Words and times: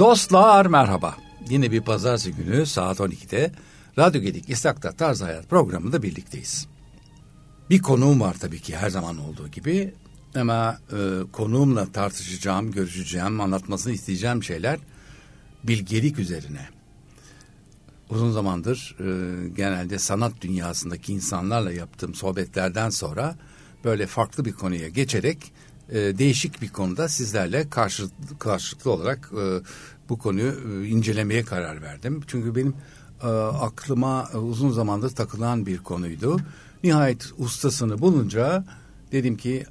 Dostlar 0.00 0.66
merhaba. 0.66 1.16
Yine 1.48 1.70
bir 1.70 1.80
pazartesi 1.80 2.32
günü 2.32 2.66
saat 2.66 2.98
12'de 3.00 3.52
Radyo 3.98 4.20
Gedik 4.20 4.50
İstakta 4.50 4.92
Tarz 4.92 5.22
Hayat 5.22 5.50
programında 5.50 6.02
birlikteyiz. 6.02 6.66
Bir 7.70 7.82
konuğum 7.82 8.20
var 8.20 8.36
tabii 8.40 8.60
ki 8.60 8.76
her 8.76 8.90
zaman 8.90 9.18
olduğu 9.18 9.48
gibi. 9.48 9.94
Ama 10.34 10.78
e, 10.92 10.96
konuğumla 11.32 11.92
tartışacağım, 11.92 12.72
görüşeceğim, 12.72 13.40
anlatmasını 13.40 13.92
isteyeceğim 13.92 14.42
şeyler 14.42 14.78
bilgelik 15.64 16.18
üzerine. 16.18 16.68
Uzun 18.10 18.32
zamandır 18.32 18.96
e, 19.00 19.48
genelde 19.48 19.98
sanat 19.98 20.32
dünyasındaki 20.40 21.12
insanlarla 21.12 21.72
yaptığım 21.72 22.14
sohbetlerden 22.14 22.90
sonra 22.90 23.36
böyle 23.84 24.06
farklı 24.06 24.44
bir 24.44 24.52
konuya 24.52 24.88
geçerek 24.88 25.52
e, 25.92 26.18
değişik 26.18 26.62
bir 26.62 26.68
konuda 26.68 27.08
sizlerle 27.08 27.70
karşı, 27.70 28.04
karşılıklı 28.38 28.90
olarak 28.90 29.30
e, 29.32 29.60
bu 30.08 30.18
konuyu 30.18 30.52
e, 30.52 30.88
incelemeye 30.88 31.44
karar 31.44 31.82
verdim. 31.82 32.20
Çünkü 32.26 32.54
benim 32.54 32.74
e, 33.22 33.26
aklıma 33.26 34.28
e, 34.34 34.36
uzun 34.36 34.70
zamandır 34.70 35.10
takılan 35.10 35.66
bir 35.66 35.78
konuydu. 35.78 36.40
Nihayet 36.84 37.32
ustasını 37.38 37.98
bulunca 37.98 38.64
dedim 39.12 39.36
ki 39.36 39.64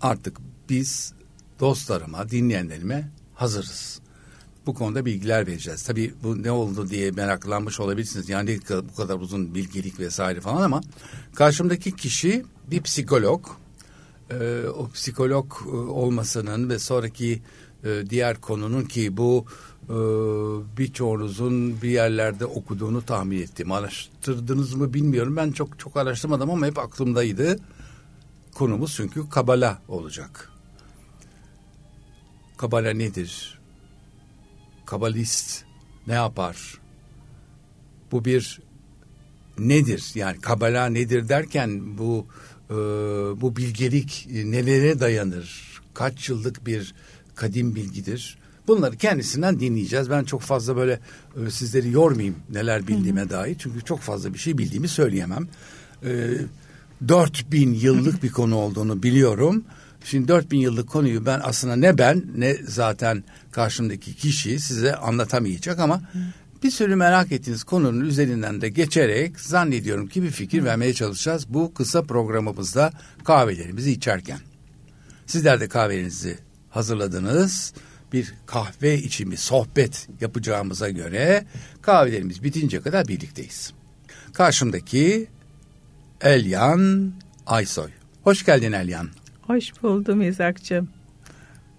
artık 0.00 0.36
biz 0.68 1.12
dostlarıma, 1.60 2.30
dinleyenlerime 2.30 3.10
hazırız. 3.34 4.00
Bu 4.66 4.74
konuda 4.74 5.04
bilgiler 5.04 5.46
vereceğiz. 5.46 5.82
Tabii 5.82 6.14
bu 6.22 6.42
ne 6.42 6.50
oldu 6.50 6.90
diye 6.90 7.10
meraklanmış 7.10 7.80
olabilirsiniz. 7.80 8.28
Yani 8.28 8.60
bu 8.70 8.94
kadar 8.94 9.14
uzun 9.14 9.54
bilgilik 9.54 10.00
vesaire 10.00 10.40
falan 10.40 10.62
ama 10.62 10.80
karşımdaki 11.34 11.96
kişi 11.96 12.44
bir 12.70 12.82
psikolog. 12.82 13.46
Ee, 14.30 14.68
o 14.68 14.88
psikolog 14.88 15.52
e, 15.66 15.68
olmasının 15.76 16.70
ve 16.70 16.78
sonraki 16.78 17.42
e, 17.84 18.10
diğer 18.10 18.40
konunun 18.40 18.84
ki 18.84 19.16
bu 19.16 19.44
e, 19.84 19.96
birçoğunuzun 20.78 21.82
bir 21.82 21.90
yerlerde 21.90 22.46
okuduğunu 22.46 23.02
tahmin 23.02 23.42
ettim. 23.42 23.72
Araştırdınız 23.72 24.74
mı 24.74 24.94
bilmiyorum. 24.94 25.36
Ben 25.36 25.52
çok 25.52 25.78
çok 25.78 25.96
araştırmadım 25.96 26.50
ama 26.50 26.66
hep 26.66 26.78
aklımdaydı. 26.78 27.58
Konumuz 28.54 28.94
çünkü 28.96 29.28
Kabala 29.28 29.82
olacak. 29.88 30.50
Kabala 32.56 32.92
nedir? 32.92 33.60
Kabalist 34.86 35.64
ne 36.06 36.14
yapar? 36.14 36.80
Bu 38.12 38.24
bir 38.24 38.60
nedir? 39.58 40.12
Yani 40.14 40.40
Kabala 40.40 40.86
nedir 40.86 41.28
derken 41.28 41.98
bu 41.98 42.26
e, 42.70 42.74
bu 43.40 43.56
bilgelik 43.56 44.28
nelere 44.30 45.00
dayanır? 45.00 45.80
Kaç 45.94 46.28
yıllık 46.28 46.66
bir 46.66 46.94
kadim 47.34 47.74
bilgidir? 47.74 48.38
Bunları 48.66 48.96
kendisinden 48.96 49.60
dinleyeceğiz. 49.60 50.10
Ben 50.10 50.24
çok 50.24 50.40
fazla 50.40 50.76
böyle 50.76 51.00
e, 51.46 51.50
sizleri 51.50 51.90
yormayayım 51.90 52.36
neler 52.50 52.86
bildiğime 52.86 53.20
Hı-hı. 53.20 53.30
dair. 53.30 53.56
Çünkü 53.58 53.84
çok 53.84 54.00
fazla 54.00 54.34
bir 54.34 54.38
şey 54.38 54.58
bildiğimi 54.58 54.88
söyleyemem. 54.88 55.48
E, 56.04 56.30
4000 57.08 57.74
yıllık 57.74 58.22
bir 58.22 58.32
konu 58.32 58.56
olduğunu 58.56 59.02
biliyorum. 59.02 59.64
Şimdi 60.04 60.28
4000 60.28 60.58
yıllık 60.58 60.88
konuyu 60.88 61.26
ben 61.26 61.40
aslında 61.44 61.76
ne 61.76 61.98
ben 61.98 62.24
ne 62.36 62.56
zaten 62.68 63.24
karşımdaki 63.52 64.14
kişi 64.14 64.60
size 64.60 64.96
anlatamayacak 64.96 65.78
ama 65.78 66.02
bir 66.62 66.70
sürü 66.70 66.96
merak 66.96 67.32
ettiğiniz 67.32 67.64
konunun 67.64 68.00
üzerinden 68.00 68.60
de 68.60 68.68
geçerek 68.68 69.40
zannediyorum 69.40 70.06
ki 70.06 70.22
bir 70.22 70.30
fikir 70.30 70.64
vermeye 70.64 70.94
çalışacağız 70.94 71.54
bu 71.54 71.74
kısa 71.74 72.02
programımızda 72.02 72.92
kahvelerimizi 73.24 73.92
içerken. 73.92 74.38
Sizler 75.26 75.60
de 75.60 75.68
kahvenizi 75.68 76.38
hazırladınız. 76.70 77.74
Bir 78.12 78.34
kahve 78.46 78.98
içimi 78.98 79.36
sohbet 79.36 80.08
yapacağımıza 80.20 80.90
göre 80.90 81.46
kahvelerimiz 81.82 82.42
bitince 82.42 82.80
kadar 82.80 83.08
birlikteyiz. 83.08 83.72
Karşımdaki 84.32 85.28
Elyan 86.20 87.12
Aysoy. 87.46 87.90
Hoş 88.22 88.44
geldin 88.44 88.72
Elyan. 88.72 89.08
Hoş 89.42 89.82
buldum 89.82 90.22
İzak'cığım. 90.22 90.88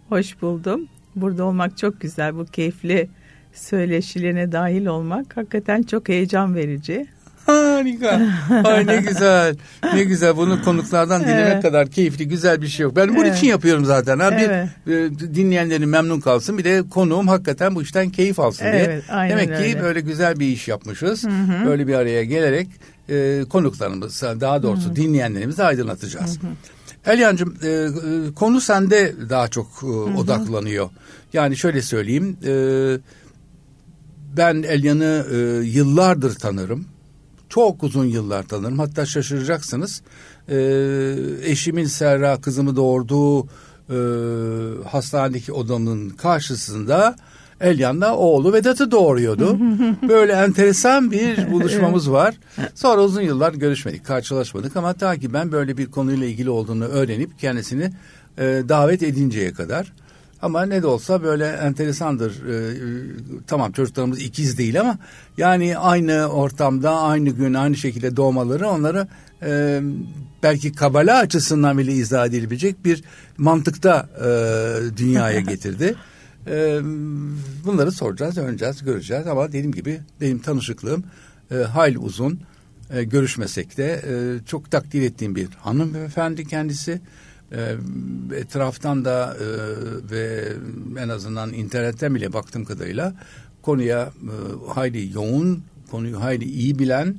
Hoş 0.10 0.42
buldum. 0.42 0.88
Burada 1.16 1.44
olmak 1.44 1.78
çok 1.78 2.02
güzel. 2.02 2.36
Bu 2.36 2.46
keyifli 2.46 3.10
söyleşilerine 3.54 4.52
dahil 4.52 4.86
olmak 4.86 5.38
hakikaten 5.38 5.84
çok 5.84 6.10
heyecan 6.10 6.56
verici. 6.56 7.08
Harika. 7.46 8.22
Ay 8.64 8.88
ne 8.88 8.98
güzel. 8.98 9.56
Ne 9.94 10.04
güzel. 10.04 10.38
Bunu 10.38 10.64
konuklardan 10.64 11.24
dinlemek 11.24 11.54
evet. 11.54 11.62
kadar 11.62 11.88
keyifli, 11.88 12.28
güzel 12.28 12.62
bir 12.62 12.68
şey 12.68 12.84
yok. 12.84 12.96
Ben 12.96 13.10
bunun 13.10 13.26
evet. 13.26 13.38
için 13.38 13.48
yapıyorum 13.48 13.86
zaten. 13.86 14.20
Ha. 14.20 14.30
Evet. 14.34 14.70
Bir 14.88 14.96
e, 14.96 15.36
dinleyenlerin 15.36 15.90
memnun 15.90 16.20
kalsın. 16.20 16.58
Bir 16.58 16.64
de 16.64 16.84
konuğum 16.90 17.28
hakikaten 17.28 17.76
bu 17.76 17.82
işten 17.82 18.10
keyif 18.10 18.40
alsın 18.40 18.66
evet, 18.66 18.88
diye. 18.88 19.02
Aynen 19.10 19.38
Demek 19.38 19.50
öyle. 19.50 19.74
ki 19.74 19.82
böyle 19.82 20.02
güzel 20.02 20.40
bir 20.40 20.48
iş 20.48 20.68
yapmışız. 20.68 21.24
Hı 21.24 21.30
hı. 21.30 21.66
Böyle 21.66 21.88
bir 21.88 21.94
araya 21.94 22.24
gelerek 22.24 22.68
e, 23.10 23.44
konuklarımız, 23.50 24.22
daha 24.22 24.64
doğrusu 24.64 24.86
hı 24.86 24.92
hı. 24.92 24.96
dinleyenlerimizi 24.96 25.64
aydınlatacağız. 25.64 26.40
Hı 26.42 26.48
hı. 26.48 26.52
Elyancığım 27.14 27.56
e, 27.64 27.68
e, 27.68 27.90
konu 28.36 28.62
sende 28.62 29.14
daha 29.30 29.48
çok 29.48 29.68
e, 29.84 29.86
odaklanıyor. 29.88 30.90
Yani 31.34 31.58
şöyle 31.58 31.82
söyleyeyim. 31.82 32.38
E, 32.46 32.52
ben 34.38 34.64
Elyan'ı 34.64 35.26
e, 35.32 35.38
yıllardır 35.66 36.36
tanırım. 36.36 36.86
Çok 37.50 37.84
uzun 37.84 38.06
yıllar 38.06 38.44
tanırım. 38.44 38.80
Hatta 38.80 39.06
şaşıracaksınız. 39.06 40.02
E, 40.50 40.58
eşimin 41.44 41.86
Serra 41.86 42.42
kızımı 42.42 42.76
doğurduğu 42.76 43.48
e, 43.90 43.98
hastanedeki 44.90 45.54
odamın 45.54 46.10
karşısında 46.10 47.16
Elyan'la 47.62 48.16
oğlu 48.16 48.54
Vedat'ı 48.54 48.92
doğuruyordu. 48.92 49.60
Böyle 50.10 50.34
enteresan 50.34 51.12
bir 51.12 51.52
buluşmamız 51.52 52.12
var. 52.12 52.36
Sonra 52.76 53.02
uzun 53.02 53.22
yıllar 53.22 53.54
görüşmedik, 53.54 54.06
karşılaşmadık 54.06 54.76
ama 54.76 54.94
ta 54.94 55.18
ki 55.18 55.34
ben 55.34 55.52
böyle 55.52 55.78
bir 55.78 55.92
konuyla 55.92 56.28
ilgili 56.28 56.50
olduğunu 56.50 56.86
öğrenip 56.86 57.40
kendisini 57.40 57.92
e, 58.38 58.44
davet 58.70 59.04
edinceye 59.04 59.54
kadar. 59.54 59.94
Ama 60.42 60.66
ne 60.66 60.82
de 60.82 60.88
olsa 60.88 61.24
böyle 61.24 61.48
enteresandır. 61.48 62.48
Ee, 62.48 62.74
tamam 63.48 63.72
çocuklarımız 63.72 64.20
ikiz 64.22 64.58
değil 64.58 64.80
ama 64.80 64.98
yani 65.38 65.78
aynı 65.78 66.28
ortamda 66.28 67.02
aynı 67.02 67.30
gün 67.30 67.54
aynı 67.54 67.76
şekilde 67.76 68.16
doğmaları 68.16 68.68
onları 68.68 69.08
e, 69.44 69.82
belki 70.44 70.74
kabala 70.74 71.18
açısından 71.18 71.78
bile 71.78 71.94
izah 71.94 72.26
edilebilecek 72.26 72.86
bir 72.86 73.04
mantıkta 73.38 74.10
e, 74.18 74.28
dünyaya 74.98 75.40
getirdi. 75.52 75.96
E, 76.48 76.80
bunları 77.66 77.92
soracağız, 77.92 78.38
öğreneceğiz, 78.38 78.84
göreceğiz 78.84 79.28
ama 79.28 79.48
dediğim 79.48 79.72
gibi 79.72 80.02
benim 80.22 80.40
tanışıklığım 80.40 81.04
e, 81.52 81.56
hayli 81.56 81.98
uzun. 81.98 82.40
E, 82.94 83.04
görüşmesek 83.04 83.78
de 83.78 84.02
e, 84.08 84.46
çok 84.46 84.72
takdir 84.72 85.02
ettiğim 85.02 85.36
bir 85.36 85.48
hanımefendi 85.60 86.48
kendisi 86.48 87.02
e, 87.52 87.76
etraftan 88.38 89.06
da 89.06 89.38
e, 89.40 89.48
ve 90.12 90.54
en 91.00 91.10
azından 91.10 91.54
internetten 91.54 92.16
bile 92.16 92.34
baktığım 92.34 92.66
kadarıyla 92.66 93.14
konuya 93.62 94.02
e, 94.02 94.34
hayli 94.74 95.14
yoğun, 95.14 95.64
konuyu 95.92 96.22
hayli 96.22 96.46
iyi 96.46 96.80
bilen 96.80 97.16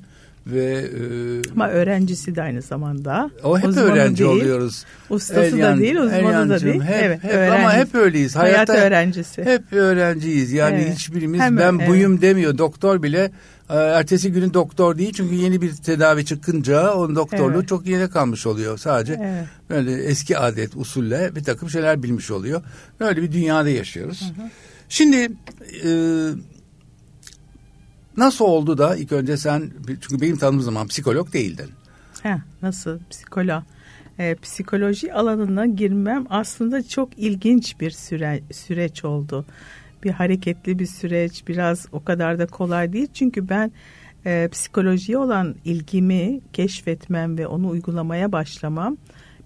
ve 0.47 0.65
e, 0.65 1.51
ama 1.53 1.69
öğrencisi 1.69 2.35
de 2.35 2.43
aynı 2.43 2.63
zamanda. 2.63 3.31
O 3.45 3.59
hep 3.59 3.69
uzmanı 3.69 3.87
öğrenci 3.87 4.25
değil, 4.25 4.31
oluyoruz. 4.31 4.85
Ustası 5.11 5.41
Elyan, 5.41 5.77
da 5.77 5.81
değil, 5.81 5.97
uzmanı 5.97 6.51
da 6.51 6.61
değil. 6.61 6.81
Hep, 6.83 6.95
evet, 7.03 7.25
hep 7.25 7.53
ama 7.53 7.75
hep 7.75 7.95
öyleyiz. 7.95 8.37
Hayatta, 8.37 8.73
Hayat 8.73 8.87
öğrencisi. 8.87 9.45
Hep 9.45 9.73
öğrenciyiz. 9.73 10.53
Yani 10.53 10.83
evet. 10.83 10.95
hiçbirimiz 10.95 11.41
Hem, 11.41 11.57
ben 11.57 11.75
evet. 11.79 11.89
buyum 11.89 12.21
demiyor. 12.21 12.59
Doktor 12.59 13.03
bile 13.03 13.31
ertesi 13.75 14.33
günü 14.33 14.55
doktor 14.55 14.99
değil 14.99 15.13
çünkü 15.13 15.35
yeni 15.35 15.63
bir 15.63 15.77
tedavi 15.77 16.25
çıkınca 16.25 16.95
onun 16.95 17.17
doktorluğu 17.17 17.59
evet. 17.59 17.69
çok 17.69 17.87
yeni 17.87 18.11
kalmış 18.11 18.47
oluyor. 18.47 18.79
Sadece 18.79 19.13
evet. 19.23 19.47
böyle 19.71 20.05
eski 20.05 20.39
adet 20.39 20.77
usulle 20.77 21.35
bir 21.37 21.45
takım 21.45 21.71
şeyler 21.71 22.03
bilmiş 22.03 22.31
oluyor. 22.31 22.63
Böyle 23.01 23.23
bir 23.23 23.33
dünyada 23.33 23.69
yaşıyoruz. 23.69 24.33
Hı 24.37 24.43
hı. 24.43 24.49
Şimdi 24.89 25.33
e, 25.85 25.91
Nasıl 28.17 28.45
oldu 28.45 28.79
da 28.79 28.97
ilk 28.97 29.13
önce 29.13 29.37
sen 29.37 29.71
çünkü 29.87 30.21
benim 30.21 30.37
tanıdığım 30.37 30.61
zaman 30.61 30.87
psikolog 30.87 31.33
değildin. 31.33 31.71
He, 32.23 32.37
nasıl 32.63 32.99
psikolog? 33.11 33.63
Ee, 34.19 34.37
psikoloji 34.43 35.15
alanına 35.15 35.67
girmem 35.67 36.27
aslında 36.31 36.89
çok 36.89 37.19
ilginç 37.19 37.81
bir 37.81 37.91
süre, 37.91 38.43
süreç 38.53 39.05
oldu. 39.05 39.45
Bir 40.05 40.11
hareketli 40.11 40.79
bir 40.79 40.87
süreç 40.87 41.49
biraz 41.49 41.87
o 41.93 42.05
kadar 42.05 42.39
da 42.39 42.47
kolay 42.47 42.93
değil. 42.93 43.09
Çünkü 43.15 43.49
ben 43.49 43.73
e, 44.27 44.49
psikolojiye 44.53 45.19
olan 45.19 45.55
ilgimi 45.65 46.41
keşfetmem 46.53 47.39
ve 47.39 47.47
onu 47.47 47.69
uygulamaya 47.69 48.33
başlamam 48.33 48.97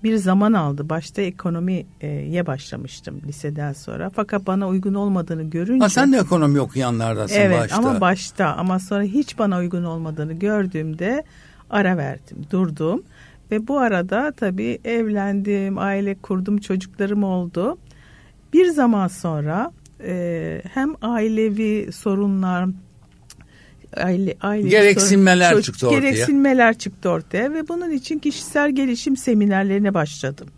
bir 0.04 0.16
zaman 0.16 0.52
aldı. 0.52 0.88
Başta 0.88 1.22
ekonomiye 1.22 2.46
başlamıştım 2.46 3.20
liseden 3.26 3.72
sonra. 3.72 4.10
Fakat 4.10 4.46
bana 4.46 4.68
uygun 4.68 4.94
olmadığını 4.94 5.42
görünce... 5.42 5.84
Ha, 5.84 5.88
sen 5.88 6.12
de 6.12 6.16
ekonomi 6.16 6.60
okuyanlardasın 6.60 7.34
evet, 7.34 7.60
başta. 7.60 7.76
Evet 7.76 7.86
ama 7.86 8.00
başta 8.00 8.46
ama 8.46 8.78
sonra 8.78 9.02
hiç 9.02 9.38
bana 9.38 9.58
uygun 9.58 9.84
olmadığını 9.84 10.32
gördüğümde 10.32 11.24
ara 11.70 11.96
verdim, 11.96 12.38
durdum. 12.50 13.02
Ve 13.50 13.68
bu 13.68 13.78
arada 13.78 14.32
tabii 14.36 14.78
evlendim, 14.84 15.78
aile 15.78 16.14
kurdum, 16.14 16.58
çocuklarım 16.58 17.24
oldu. 17.24 17.78
Bir 18.52 18.66
zaman 18.66 19.08
sonra 19.08 19.72
e, 20.04 20.62
hem 20.74 20.94
ailevi 21.02 21.92
sorunlar 21.92 22.68
aile, 23.96 24.34
aile 24.40 24.68
gereksinmeler 24.68 25.50
sorun, 25.50 25.62
çıktı 25.62 25.86
ortaya. 25.86 26.00
Gereksinmeler 26.00 26.78
çıktı 26.78 27.10
ortaya 27.10 27.52
ve 27.52 27.68
bunun 27.68 27.90
için 27.90 28.18
kişisel 28.18 28.70
gelişim 28.74 29.16
seminerlerine 29.16 29.94
başladım. 29.94 30.48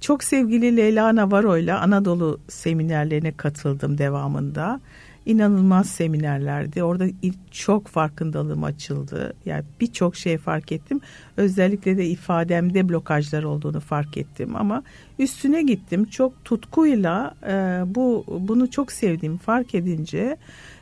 Çok 0.00 0.24
sevgili 0.24 0.76
Leyla 0.76 1.16
Navarro 1.16 1.56
ile 1.56 1.74
Anadolu 1.74 2.40
seminerlerine 2.48 3.32
katıldım 3.32 3.98
devamında. 3.98 4.80
İnanılmaz 5.26 5.90
seminerlerdi. 5.90 6.82
Orada 6.82 7.06
çok 7.50 7.86
farkındalığım 7.86 8.64
açıldı. 8.64 9.34
Yani 9.46 9.64
birçok 9.80 10.16
şey 10.16 10.38
fark 10.38 10.72
ettim. 10.72 11.00
Özellikle 11.36 11.96
de 11.96 12.06
ifademde 12.06 12.88
blokajlar 12.88 13.42
olduğunu 13.42 13.80
fark 13.80 14.16
ettim 14.16 14.56
ama 14.56 14.82
üstüne 15.18 15.62
gittim. 15.62 16.04
Çok 16.04 16.44
tutkuyla 16.44 17.34
e, 17.48 17.82
bu 17.94 18.24
bunu 18.28 18.70
çok 18.70 18.92
sevdiğimi 18.92 19.38
fark 19.38 19.74
edince 19.74 20.36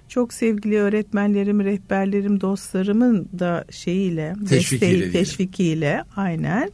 çok 0.09 0.33
sevgili 0.33 0.79
öğretmenlerim, 0.79 1.65
rehberlerim, 1.65 2.41
dostlarımın 2.41 3.29
da 3.39 3.65
şeyiyle, 3.71 4.35
teşvikiyle, 4.49 4.93
desteği, 4.93 5.13
teşvikiyle 5.13 6.03
aynen 6.17 6.71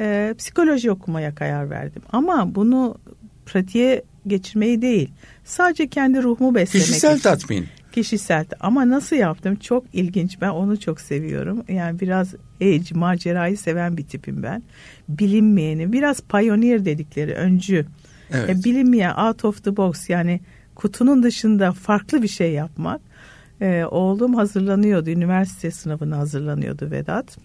e, 0.00 0.34
psikoloji 0.38 0.90
okumaya 0.90 1.34
karar 1.34 1.70
verdim. 1.70 2.02
Ama 2.12 2.54
bunu 2.54 2.98
pratiğe 3.46 4.02
geçirmeyi 4.28 4.82
değil, 4.82 5.10
sadece 5.44 5.88
kendi 5.88 6.22
ruhumu 6.22 6.54
beslemek 6.54 6.86
Kişisel 6.86 7.12
için. 7.12 7.22
tatmin. 7.22 7.66
Kişisel 7.92 8.46
ama 8.60 8.88
nasıl 8.88 9.16
yaptım 9.16 9.56
çok 9.56 9.84
ilginç 9.92 10.40
ben 10.40 10.48
onu 10.48 10.80
çok 10.80 11.00
seviyorum 11.00 11.64
yani 11.68 12.00
biraz 12.00 12.34
age 12.60 12.94
macerayı 12.94 13.58
seven 13.58 13.96
bir 13.96 14.04
tipim 14.04 14.42
ben 14.42 14.62
bilinmeyeni 15.08 15.92
biraz 15.92 16.20
pioneer 16.20 16.84
dedikleri 16.84 17.34
öncü 17.34 17.86
evet. 18.30 18.50
e, 18.50 18.64
bilinmeyen 18.64 19.14
out 19.14 19.44
of 19.44 19.64
the 19.64 19.76
box 19.76 20.10
yani 20.10 20.40
kutunun 20.74 21.22
dışında 21.22 21.72
farklı 21.72 22.22
bir 22.22 22.28
şey 22.28 22.52
yapmak. 22.52 23.00
Ee, 23.60 23.84
oğlum 23.90 24.34
hazırlanıyordu, 24.34 25.10
üniversite 25.10 25.70
sınavına 25.70 26.18
hazırlanıyordu 26.18 26.90
Vedat. 26.90 27.38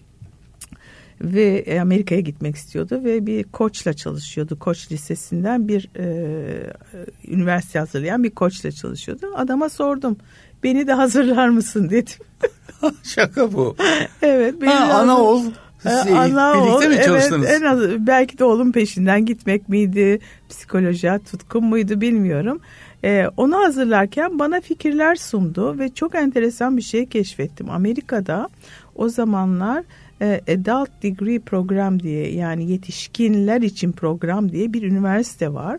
Ve 1.20 1.78
Amerika'ya 1.80 2.20
gitmek 2.20 2.56
istiyordu 2.56 3.00
ve 3.04 3.26
bir 3.26 3.44
koçla 3.44 3.92
çalışıyordu. 3.92 4.58
Koç 4.58 4.92
lisesinden 4.92 5.68
bir 5.68 5.88
e, 5.98 6.06
üniversite 7.28 7.78
hazırlayan 7.78 8.24
bir 8.24 8.30
koçla 8.30 8.72
çalışıyordu. 8.72 9.26
Adama 9.34 9.68
sordum. 9.68 10.16
Beni 10.62 10.86
de 10.86 10.92
hazırlar 10.92 11.48
mısın 11.48 11.90
dedim. 11.90 12.26
Şaka 13.02 13.52
bu. 13.52 13.76
evet. 14.22 14.60
Beni 14.60 14.70
ha, 14.70 14.94
ana 14.94 15.18
oğul 15.18 15.44
ee, 15.86 16.14
ana 16.14 16.54
birlikte 16.54 16.88
mi 16.88 17.04
çalıştınız? 17.04 17.46
Evet, 17.50 17.62
en 17.62 17.66
az, 17.66 18.06
belki 18.06 18.38
de 18.38 18.44
oğlum 18.44 18.72
peşinden 18.72 19.26
gitmek 19.26 19.68
miydi, 19.68 20.18
psikolojiye 20.48 21.18
tutkun 21.18 21.64
muydu 21.64 22.00
bilmiyorum. 22.00 22.60
Ee, 23.04 23.26
onu 23.36 23.56
hazırlarken 23.56 24.38
bana 24.38 24.60
fikirler 24.60 25.16
sundu 25.16 25.78
ve 25.78 25.88
çok 25.88 26.14
enteresan 26.14 26.76
bir 26.76 26.82
şey 26.82 27.06
keşfettim. 27.06 27.70
Amerika'da 27.70 28.48
o 28.94 29.08
zamanlar 29.08 29.78
e, 29.80 29.84
Adult 30.24 31.02
Degree 31.02 31.38
Program 31.38 32.02
diye 32.02 32.32
yani 32.32 32.70
yetişkinler 32.70 33.62
için 33.62 33.92
program 33.92 34.52
diye 34.52 34.72
bir 34.72 34.82
üniversite 34.82 35.52
var. 35.52 35.78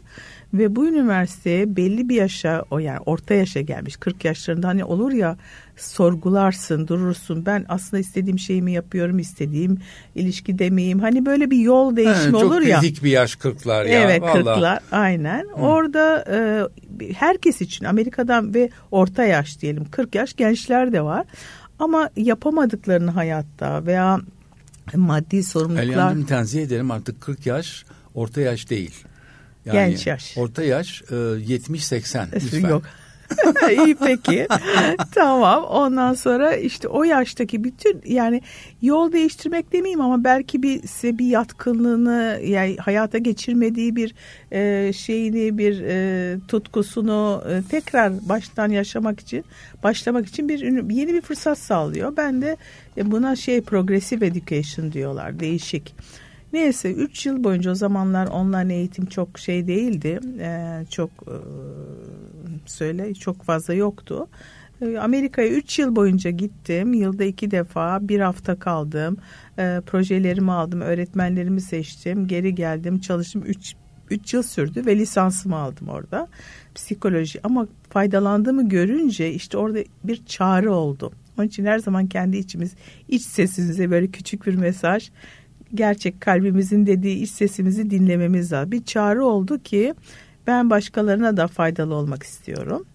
Ve 0.54 0.76
bu 0.76 0.88
üniversiteye 0.88 1.76
belli 1.76 2.10
bir 2.10 2.16
yaşa 2.16 2.66
o 2.72 2.80
yani 2.80 3.00
orta 3.06 3.34
yaşa 3.34 3.62
gelmiş 3.62 3.98
40 3.98 4.26
yaşlarında 4.26 4.68
hani 4.68 4.84
olur 4.84 5.12
ya 5.12 5.38
sorgularsın 5.78 6.88
durursun 6.88 7.46
ben 7.46 7.66
aslında 7.70 8.02
istediğim 8.02 8.40
şeyi 8.40 8.62
mi 8.62 8.72
yapıyorum 8.72 9.20
istediğim 9.20 9.78
ilişki 10.16 10.60
demeyeyim 10.60 11.00
hani 11.00 11.26
böyle 11.26 11.52
bir 11.52 11.58
yol 11.58 11.96
değişimi 11.96 12.40
He, 12.40 12.46
olur 12.46 12.62
ya. 12.62 12.76
Çok 12.76 12.82
kritik 12.82 13.04
bir 13.04 13.12
yaş 13.12 13.36
40'lar 13.36 13.90
ya. 13.90 14.02
Evet 14.02 14.22
vallahi. 14.22 14.60
40'lar 14.60 14.80
aynen 14.92 15.44
Hı. 15.44 15.62
orada 15.62 16.26
e, 16.32 16.40
herkes 17.14 17.62
için 17.62 17.86
Amerika'dan 17.86 18.54
ve 18.54 18.70
orta 18.92 19.24
yaş 19.24 19.62
diyelim 19.62 19.86
40 19.92 20.16
yaş 20.16 20.34
gençler 20.34 20.94
de 20.94 21.02
var 21.02 21.26
ama 21.80 22.10
yapamadıklarını 22.16 23.12
hayatta 23.12 23.86
veya 23.86 24.20
maddi 24.94 25.44
sorumluluklar. 25.44 25.84
Elyandım 25.84 26.26
tenzih 26.26 26.64
ederim 26.64 26.92
artık 26.92 27.22
40 27.22 27.46
yaş 27.46 27.86
orta 28.14 28.42
yaş 28.42 28.70
değil. 28.70 29.04
Yani 29.66 29.90
Genç 29.90 30.08
yaş. 30.08 30.38
Orta 30.38 30.64
yaş 30.64 31.02
e, 31.02 31.16
70-80 31.16 32.36
lütfen. 32.36 32.70
Yok. 32.70 32.84
İyi 33.86 33.96
peki. 33.96 34.48
tamam. 35.16 35.64
Ondan 35.64 36.14
sonra 36.14 36.56
işte 36.56 36.88
o 36.88 37.04
yaştaki 37.04 37.64
bütün 37.64 38.02
yani 38.06 38.42
yol 38.82 39.12
değiştirmek 39.12 39.74
demeyeyim 39.74 40.02
ama 40.02 40.24
belki 40.24 40.64
bir 40.64 40.88
size 40.88 41.18
bir 41.18 41.26
yatkınlığını 41.26 42.40
yani 42.44 42.78
hayata 42.78 43.18
geçirmediği 43.18 43.96
bir 43.96 44.16
e, 44.52 44.94
şeyini 44.94 45.58
bir 45.58 45.82
e, 45.82 46.38
tutkusunu 46.48 47.44
e, 47.50 47.62
tekrar 47.70 48.30
baştan 48.30 48.70
yaşamak 48.70 49.20
için 49.20 49.46
başlamak 49.84 50.28
için 50.28 50.50
bir 50.50 50.60
yeni 50.92 51.14
bir 51.14 51.22
fırsat 51.22 51.58
sağlıyor. 51.58 52.18
Ben 52.18 52.42
de 52.42 52.58
e, 52.98 53.12
buna 53.12 53.36
şey 53.36 53.62
progressive 53.62 54.26
education 54.26 54.92
diyorlar. 54.92 55.40
Değişik 55.40 55.96
Neyse 56.56 56.94
3 56.94 57.26
yıl 57.26 57.44
boyunca 57.44 57.72
o 57.72 57.76
zamanlar 57.76 58.28
online 58.28 58.76
eğitim 58.76 59.06
çok 59.06 59.40
şey 59.40 59.68
değildi. 59.68 60.20
Ee, 60.40 60.86
çok 60.90 61.10
e, 61.10 61.36
söyle 62.66 63.14
çok 63.14 63.44
fazla 63.44 63.74
yoktu. 63.74 64.28
Ee, 64.82 64.98
Amerika'ya 64.98 65.50
3 65.50 65.80
yıl 65.80 65.96
boyunca 65.96 66.30
gittim. 66.30 66.94
Yılda 66.94 67.24
iki 67.24 67.52
defa 67.52 68.08
bir 68.08 68.20
hafta 68.20 68.60
kaldım. 68.60 69.18
Ee, 69.60 69.82
projelerimi 69.86 70.52
aldım. 70.52 70.82
Öğretmenlerimi 70.82 71.62
seçtim. 71.62 72.28
Geri 72.28 72.56
geldim. 72.56 73.00
Çalıştım 73.00 73.44
3 73.46 73.76
3 74.10 74.34
yıl 74.34 74.44
sürdü 74.44 74.86
ve 74.86 74.98
lisansımı 74.98 75.56
aldım 75.56 75.90
orada. 75.90 76.28
Psikoloji 76.76 77.40
ama 77.44 77.68
faydalandığımı 77.90 78.70
görünce 78.70 79.34
işte 79.34 79.58
orada 79.58 79.80
bir 80.04 80.26
çağrı 80.26 80.74
oldu. 80.74 81.12
Onun 81.38 81.48
için 81.48 81.66
her 81.66 81.80
zaman 81.80 82.08
kendi 82.08 82.38
içimiz 82.38 82.76
iç 83.08 83.22
sesimize 83.22 83.92
böyle 83.92 84.08
küçük 84.08 84.48
bir 84.48 84.56
mesaj 84.56 85.10
gerçek 85.74 86.22
kalbimizin 86.22 86.86
dediği 86.86 87.18
iç 87.18 87.30
sesimizi 87.30 87.90
dinlememiz 87.90 88.52
lazım. 88.52 88.72
Bir 88.72 88.84
çağrı 88.84 89.26
oldu 89.26 89.64
ki 89.64 89.94
ben 90.48 90.70
başkalarına 90.70 91.38
da 91.38 91.48
faydalı 91.48 91.94
olmak 91.96 92.24
istiyorum. 92.24 92.86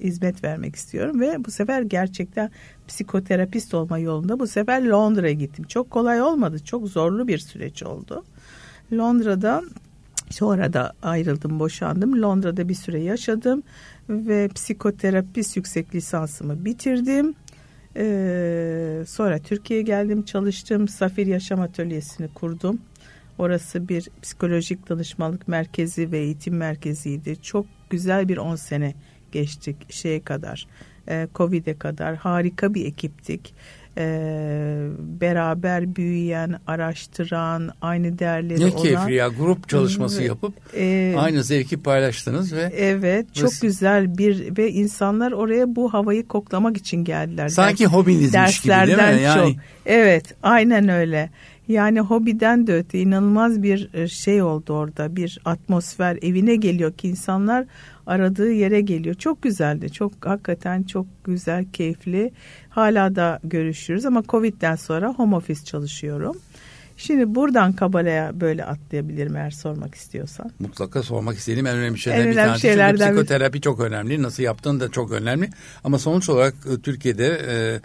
Hizmet 0.00 0.44
vermek 0.44 0.76
istiyorum 0.76 1.20
ve 1.20 1.44
bu 1.44 1.50
sefer 1.50 1.82
gerçekten 1.82 2.50
psikoterapist 2.88 3.74
olma 3.74 3.98
yolunda 3.98 4.40
bu 4.40 4.46
sefer 4.46 4.82
Londra'ya 4.82 5.32
gittim. 5.32 5.64
Çok 5.68 5.90
kolay 5.90 6.22
olmadı. 6.22 6.58
Çok 6.64 6.88
zorlu 6.88 7.28
bir 7.28 7.38
süreç 7.38 7.82
oldu. 7.82 8.24
Londra'da 8.92 9.62
sonra 10.30 10.72
da 10.72 10.92
ayrıldım, 11.02 11.60
boşandım. 11.60 12.22
Londra'da 12.22 12.68
bir 12.68 12.74
süre 12.74 13.00
yaşadım 13.00 13.62
ve 14.08 14.48
psikoterapist 14.48 15.56
yüksek 15.56 15.94
lisansımı 15.94 16.64
bitirdim. 16.64 17.34
Ee, 17.98 19.04
sonra 19.06 19.38
Türkiye'ye 19.38 19.82
geldim 19.82 20.22
çalıştım. 20.22 20.88
Safir 20.88 21.26
Yaşam 21.26 21.60
Atölyesi'ni 21.60 22.28
kurdum. 22.28 22.80
Orası 23.38 23.88
bir 23.88 24.08
psikolojik 24.22 24.88
danışmanlık 24.88 25.48
merkezi 25.48 26.12
ve 26.12 26.18
eğitim 26.18 26.56
merkeziydi. 26.56 27.42
Çok 27.42 27.66
güzel 27.90 28.28
bir 28.28 28.36
10 28.36 28.56
sene 28.56 28.94
geçtik 29.32 29.92
şeye 29.92 30.20
kadar. 30.20 30.66
E, 31.08 31.28
Covid'e 31.34 31.78
kadar 31.78 32.16
harika 32.16 32.74
bir 32.74 32.86
ekiptik 32.86 33.54
e, 33.98 34.88
beraber 34.98 35.96
büyüyen, 35.96 36.60
araştıran, 36.66 37.70
aynı 37.80 38.18
değerleri 38.18 38.60
ne 38.60 38.64
olan. 38.66 38.76
Ne 38.76 38.82
keyifli 38.82 39.14
ya 39.14 39.28
grup 39.28 39.68
çalışması 39.68 40.22
yapıp 40.22 40.54
e, 40.76 41.14
aynı 41.18 41.42
zevki 41.42 41.76
paylaştınız 41.82 42.52
ve. 42.52 42.72
Evet 42.76 43.34
çok 43.34 43.52
ve, 43.52 43.56
güzel 43.62 44.18
bir 44.18 44.56
ve 44.58 44.70
insanlar 44.70 45.32
oraya 45.32 45.76
bu 45.76 45.94
havayı 45.94 46.28
koklamak 46.28 46.76
için 46.76 47.04
geldiler. 47.04 47.48
Sanki 47.48 47.84
Ders, 47.84 47.92
hobinizmiş 47.92 48.60
gibi 48.60 48.74
değil 48.74 48.98
mi? 48.98 49.22
Yani... 49.22 49.54
Çok. 49.54 49.62
Evet 49.86 50.34
aynen 50.42 50.88
öyle. 50.88 51.30
Yani 51.68 52.00
hobiden 52.00 52.66
de 52.66 52.74
öte 52.74 52.98
inanılmaz 52.98 53.62
bir 53.62 53.94
e, 53.94 54.08
şey 54.08 54.42
oldu 54.42 54.72
orada 54.72 55.16
bir 55.16 55.38
atmosfer 55.44 56.18
evine 56.22 56.56
geliyor 56.56 56.92
ki 56.92 57.08
insanlar 57.08 57.66
aradığı 58.06 58.52
yere 58.52 58.80
geliyor. 58.80 59.14
Çok 59.14 59.42
güzeldi. 59.42 59.92
Çok 59.92 60.26
hakikaten 60.26 60.82
çok 60.82 61.06
güzel, 61.24 61.64
keyifli. 61.72 62.32
Hala 62.68 63.16
da 63.16 63.40
görüşürüz 63.44 64.06
ama 64.06 64.22
Covid'den 64.28 64.76
sonra 64.76 65.08
home 65.08 65.36
office 65.36 65.64
çalışıyorum. 65.64 66.36
Şimdi 66.96 67.34
buradan 67.34 67.72
Kabala'ya 67.72 68.40
böyle 68.40 68.64
atlayabilirim 68.64 69.36
eğer 69.36 69.50
sormak 69.50 69.94
istiyorsan. 69.94 70.50
Mutlaka 70.58 71.02
sormak 71.02 71.38
istediğim 71.38 71.66
en 71.66 71.76
önemli 71.76 71.98
şeylerden 71.98 72.26
en 72.26 72.30
bir 72.30 72.36
tanesi. 72.36 72.60
Şeylerden 72.60 73.08
psikoterapi 73.08 73.54
bir... 73.54 73.60
çok 73.60 73.80
önemli. 73.80 74.22
Nasıl 74.22 74.42
yaptığın 74.42 74.80
da 74.80 74.90
çok 74.90 75.12
önemli. 75.12 75.50
Ama 75.84 75.98
sonuç 75.98 76.28
olarak 76.28 76.54
e, 76.72 76.80
Türkiye'de 76.80 77.40
e, 77.48 77.80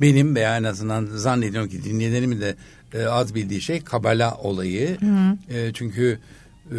benim 0.00 0.34
veya 0.34 0.56
en 0.56 0.64
azından 0.64 1.06
zannediyorum 1.06 1.70
ki 1.70 1.84
dinleyenlerimin 1.84 2.40
de 2.40 2.54
e, 2.94 3.04
az 3.04 3.34
bildiği 3.34 3.60
şey 3.60 3.80
Kabala 3.80 4.34
olayı. 4.34 5.00
Hı. 5.00 5.54
E, 5.54 5.72
çünkü 5.72 6.18
e, 6.70 6.78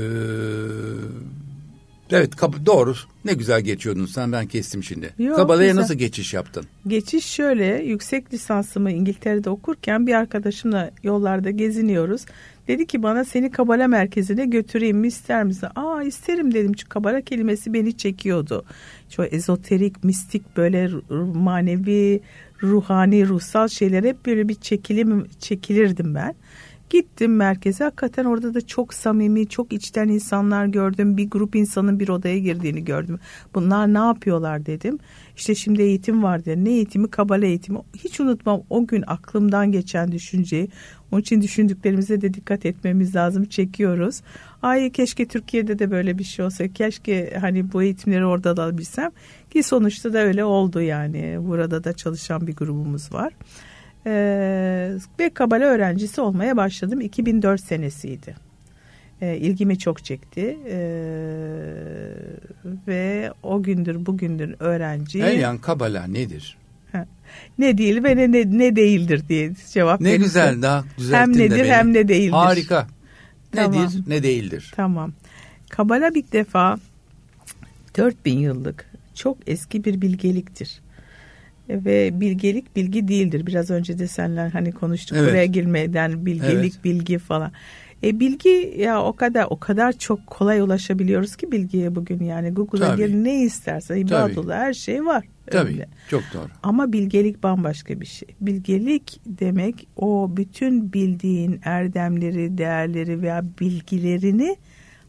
Evet 2.11 2.33
doğru. 2.65 2.95
Ne 3.25 3.33
güzel 3.33 3.61
geçiyordun 3.61 4.05
sen 4.05 4.31
ben 4.31 4.45
kestim 4.45 4.83
şimdi. 4.83 5.13
Yok, 5.19 5.35
Kabala'ya 5.35 5.67
güzel. 5.69 5.81
nasıl 5.81 5.93
geçiş 5.93 6.33
yaptın? 6.33 6.65
Geçiş 6.87 7.25
şöyle 7.25 7.65
yüksek 7.65 8.33
lisansımı 8.33 8.91
İngiltere'de 8.91 9.49
okurken 9.49 10.07
bir 10.07 10.13
arkadaşımla 10.13 10.91
yollarda 11.03 11.49
geziniyoruz. 11.51 12.25
Dedi 12.67 12.87
ki 12.87 13.03
bana 13.03 13.25
seni 13.25 13.51
Kabala 13.51 13.87
merkezine 13.87 14.45
götüreyim 14.45 14.97
mi 14.97 15.07
ister 15.07 15.43
misin? 15.43 15.67
Aa 15.75 16.03
isterim 16.03 16.53
dedim 16.53 16.73
çünkü 16.73 16.89
Kabala 16.89 17.21
kelimesi 17.21 17.73
beni 17.73 17.97
çekiyordu. 17.97 18.65
Çok 19.09 19.33
ezoterik, 19.33 20.03
mistik 20.03 20.57
böyle 20.57 20.89
manevi, 21.33 22.21
ruhani, 22.63 23.27
ruhsal 23.27 23.67
şeyler 23.67 24.03
hep 24.03 24.25
böyle 24.25 24.49
bir 24.49 24.55
çekilim, 24.55 25.25
çekilirdim 25.39 26.15
ben. 26.15 26.35
Gittim 26.89 27.35
merkeze. 27.35 27.83
Hakikaten 27.83 28.25
orada 28.25 28.53
da 28.53 28.67
çok 28.67 28.93
samimi 28.93 29.47
çok 29.47 29.73
içten 29.73 30.07
insanlar 30.07 30.65
gördüm. 30.65 31.17
Bir 31.17 31.29
grup 31.29 31.55
insanın 31.55 31.99
bir 31.99 32.09
odaya 32.09 32.39
girdiğini 32.39 32.85
gördüm. 32.85 33.19
Bunlar 33.55 33.93
ne 33.93 33.97
yapıyorlar 33.97 34.65
dedim. 34.65 34.99
İşte 35.37 35.55
şimdi 35.55 35.81
eğitim 35.81 36.23
var 36.23 36.45
dedi 36.45 36.65
ne 36.65 36.69
eğitimi? 36.69 37.07
Kabale 37.07 37.47
eğitimi. 37.47 37.79
Hiç 37.95 38.19
unutmam 38.19 38.61
o 38.69 38.87
gün 38.87 39.03
aklımdan 39.07 39.71
geçen 39.71 40.11
düşünceyi. 40.11 40.69
Onun 41.11 41.21
için 41.21 41.41
düşündüklerimize 41.41 42.21
de 42.21 42.33
dikkat 42.33 42.65
etmemiz 42.65 43.15
lazım. 43.15 43.45
Çekiyoruz. 43.45 44.21
Ay 44.61 44.91
keşke 44.91 45.25
Türkiye'de 45.27 45.79
de 45.79 45.91
böyle 45.91 46.17
bir 46.17 46.23
şey 46.23 46.45
olsa. 46.45 46.67
Keşke 46.67 47.37
hani 47.41 47.73
bu 47.73 47.83
eğitimleri 47.83 48.25
orada 48.25 48.57
da 48.57 48.63
alabilsem. 48.63 49.11
Ki 49.51 49.63
sonuçta 49.63 50.13
da 50.13 50.19
öyle 50.19 50.43
oldu 50.43 50.81
yani. 50.81 51.37
Burada 51.41 51.83
da 51.83 51.93
çalışan 51.93 52.47
bir 52.47 52.55
grubumuz 52.55 53.13
var 53.13 53.33
e, 54.05 54.11
ve 55.19 55.29
Kabala 55.29 55.65
öğrencisi 55.65 56.21
olmaya 56.21 56.57
başladım. 56.57 57.01
2004 57.01 57.61
senesiydi. 57.61 58.35
E, 59.21 59.37
ilgimi 59.37 59.79
çok 59.79 60.05
çekti 60.05 60.57
e, 60.69 60.77
ve 62.87 63.31
o 63.43 63.63
gündür 63.63 64.05
bugündür 64.05 64.55
öğrenci. 64.59 65.19
Elyan 65.19 65.57
Kabala 65.57 66.07
nedir? 66.07 66.57
Ne 67.57 67.77
değil 67.77 68.03
ve 68.03 68.15
ne, 68.15 68.31
ne, 68.31 68.57
ne 68.57 68.75
değildir 68.75 69.23
diye 69.29 69.51
cevap 69.71 70.01
Ne 70.01 70.15
güzel 70.15 70.61
daha 70.61 70.83
güzel. 70.97 71.19
Hem 71.19 71.37
nedir 71.37 71.59
beni. 71.59 71.71
hem 71.71 71.93
ne 71.93 72.07
değildir. 72.07 72.31
Harika. 72.31 72.87
Nedir 73.53 73.65
tamam. 73.65 73.91
ne 74.07 74.23
değildir. 74.23 74.73
Tamam. 74.75 75.13
Kabala 75.69 76.15
bir 76.15 76.31
defa 76.31 76.77
4000 77.97 78.39
yıllık 78.39 78.85
çok 79.13 79.37
eski 79.47 79.83
bir 79.83 80.01
bilgeliktir 80.01 80.81
ve 81.69 82.19
bilgelik 82.19 82.75
bilgi 82.75 83.07
değildir. 83.07 83.47
Biraz 83.47 83.71
önce 83.71 83.99
de 83.99 84.07
senler 84.07 84.49
hani 84.49 84.71
konuştuk 84.71 85.17
evet. 85.17 85.29
buraya 85.29 85.45
girmeden 85.45 86.25
bilgelik 86.25 86.73
evet. 86.73 86.83
bilgi 86.83 87.17
falan. 87.17 87.51
E 88.03 88.19
bilgi 88.19 88.75
ya 88.77 89.03
o 89.03 89.13
kadar 89.13 89.47
o 89.49 89.59
kadar 89.59 89.93
çok 89.93 90.27
kolay 90.27 90.61
ulaşabiliyoruz 90.61 91.35
ki 91.35 91.51
bilgiye 91.51 91.95
bugün 91.95 92.23
yani 92.23 92.49
Google'a 92.49 92.95
gir 92.95 93.13
ne 93.13 93.41
istersen 93.41 93.95
ibadullah 93.95 94.57
her 94.57 94.73
şey 94.73 95.05
var. 95.05 95.25
Tabii 95.51 95.71
öyle. 95.71 95.87
çok 96.09 96.23
doğru. 96.33 96.47
Ama 96.63 96.93
bilgelik 96.93 97.43
bambaşka 97.43 98.01
bir 98.01 98.05
şey. 98.05 98.27
Bilgelik 98.41 99.19
demek 99.25 99.87
o 99.95 100.31
bütün 100.37 100.93
bildiğin 100.93 101.59
erdemleri, 101.63 102.57
değerleri 102.57 103.21
veya 103.21 103.45
bilgilerini 103.59 104.55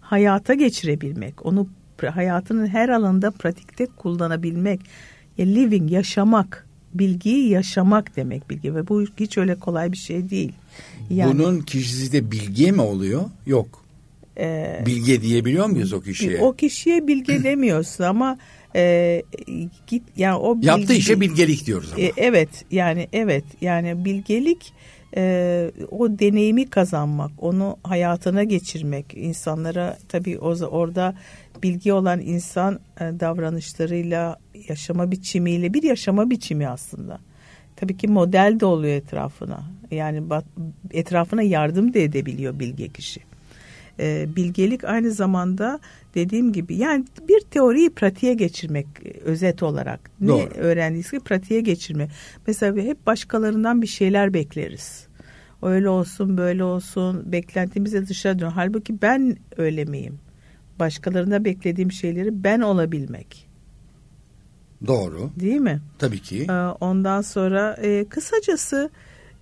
hayata 0.00 0.54
geçirebilmek. 0.54 1.46
Onu 1.46 1.68
hayatının 2.10 2.66
her 2.66 2.88
alanında 2.88 3.30
pratikte 3.30 3.86
kullanabilmek 3.86 4.80
living 5.44 5.92
yaşamak 5.92 6.66
bilgiyi 6.94 7.48
yaşamak 7.48 8.16
demek 8.16 8.50
bilgi 8.50 8.74
ve 8.74 8.88
bu 8.88 9.04
hiç 9.20 9.38
öyle 9.38 9.54
kolay 9.54 9.92
bir 9.92 9.96
şey 9.96 10.30
değil. 10.30 10.52
Yani, 11.10 11.38
Bunun 11.38 11.60
kişisi 11.60 12.12
de 12.12 12.30
bilge 12.30 12.72
mi 12.72 12.80
oluyor? 12.80 13.24
Yok. 13.46 13.84
E, 14.38 14.82
bilge 14.86 15.22
diyebiliyor 15.22 15.66
muyuz 15.66 15.92
o 15.92 16.00
kişiye? 16.00 16.40
O 16.40 16.52
kişiye 16.52 17.06
bilge 17.06 17.44
demiyorsun 17.44 18.04
ama 18.04 18.38
e, 18.74 19.22
git 19.86 20.02
yani 20.16 20.36
o 20.36 20.56
bilgi, 20.56 20.66
yaptığı 20.66 20.94
işe 20.94 21.20
bilgelik 21.20 21.66
diyoruz 21.66 21.90
ama. 21.92 22.02
E, 22.02 22.12
evet 22.16 22.64
yani 22.70 23.08
evet 23.12 23.44
yani 23.60 24.04
bilgelik 24.04 24.72
e, 25.16 25.70
o 25.90 26.18
deneyimi 26.18 26.70
kazanmak, 26.70 27.30
onu 27.38 27.76
hayatına 27.82 28.44
geçirmek, 28.44 29.14
insanlara 29.14 29.98
tabii 30.08 30.38
o, 30.38 30.66
orada 30.66 31.14
bilgi 31.62 31.92
olan 31.92 32.20
insan 32.20 32.80
e, 33.00 33.04
davranışlarıyla, 33.20 34.38
yaşama 34.68 35.10
biçimiyle 35.10 35.74
bir 35.74 35.82
yaşama 35.82 36.30
biçimi 36.30 36.68
aslında. 36.68 37.18
Tabii 37.76 37.96
ki 37.96 38.08
model 38.08 38.60
de 38.60 38.66
oluyor 38.66 38.94
etrafına. 38.94 39.64
Yani 39.90 40.22
etrafına 40.90 41.42
yardım 41.42 41.94
da 41.94 41.98
edebiliyor 41.98 42.58
bilge 42.58 42.88
kişi. 42.88 43.20
E, 44.00 44.26
bilgelik 44.36 44.84
aynı 44.84 45.10
zamanda 45.10 45.80
dediğim 46.14 46.52
gibi 46.52 46.76
yani 46.76 47.04
bir 47.28 47.40
teoriyi 47.40 47.90
pratiğe 47.90 48.34
geçirmek 48.34 48.86
e, 49.04 49.20
özet 49.20 49.62
olarak. 49.62 50.10
Ne 50.20 50.28
Doğru. 50.28 50.50
öğrendiyse 50.54 51.18
pratiğe 51.18 51.60
geçirme. 51.60 52.08
Mesela 52.46 52.82
hep 52.82 53.06
başkalarından 53.06 53.82
bir 53.82 53.86
şeyler 53.86 54.34
bekleriz. 54.34 55.05
Öyle 55.66 55.88
olsun 55.88 56.36
böyle 56.36 56.64
olsun 56.64 57.32
beklentimize 57.32 58.08
dışarı 58.08 58.38
dön. 58.38 58.50
Halbuki 58.50 59.02
ben 59.02 59.36
öyle 59.56 59.84
miyim? 59.84 60.18
başkalarında 60.78 61.44
beklediğim 61.44 61.92
şeyleri 61.92 62.44
ben 62.44 62.60
olabilmek. 62.60 63.46
Doğru. 64.86 65.30
Değil 65.40 65.60
mi? 65.60 65.80
Tabii 65.98 66.18
ki. 66.18 66.46
Ee, 66.50 66.52
ondan 66.80 67.20
sonra 67.20 67.76
e, 67.82 68.04
kısacası 68.08 68.90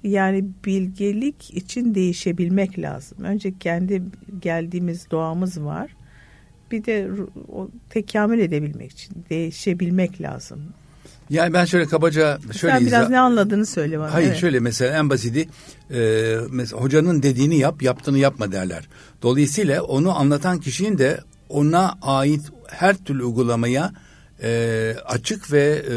yani 0.02 0.44
bilgelik 0.64 1.54
için 1.54 1.94
değişebilmek 1.94 2.78
lazım. 2.78 3.18
Önce 3.24 3.58
kendi 3.58 4.02
geldiğimiz 4.40 5.10
doğamız 5.10 5.64
var. 5.64 5.96
Bir 6.70 6.84
de 6.84 7.10
o 7.48 7.68
tekamül 7.90 8.38
edebilmek 8.38 8.92
için 8.92 9.24
değişebilmek 9.30 10.20
lazım. 10.20 10.60
Yani 11.30 11.52
ben 11.52 11.64
şöyle 11.64 11.86
kabaca 11.86 12.38
şöyle 12.58 12.74
Sen 12.74 12.86
biraz 12.86 13.10
ne 13.10 13.20
anladığını 13.20 13.66
söyle 13.66 13.98
bana. 13.98 14.14
Hayır 14.14 14.28
evet. 14.28 14.38
şöyle 14.38 14.60
mesela 14.60 14.98
en 14.98 15.10
basiti 15.10 15.48
e, 15.90 16.36
mesela 16.50 16.82
hocanın 16.82 17.22
dediğini 17.22 17.58
yap 17.58 17.82
yaptığını 17.82 18.18
yapma 18.18 18.52
derler. 18.52 18.88
Dolayısıyla 19.22 19.82
onu 19.82 20.18
anlatan 20.18 20.60
kişinin 20.60 20.98
de 20.98 21.20
ona 21.48 21.94
ait 22.02 22.42
her 22.68 22.96
türlü 22.96 23.24
uygulamaya 23.24 23.92
e, 24.42 24.94
açık 25.06 25.52
ve 25.52 25.62
e, 25.62 25.94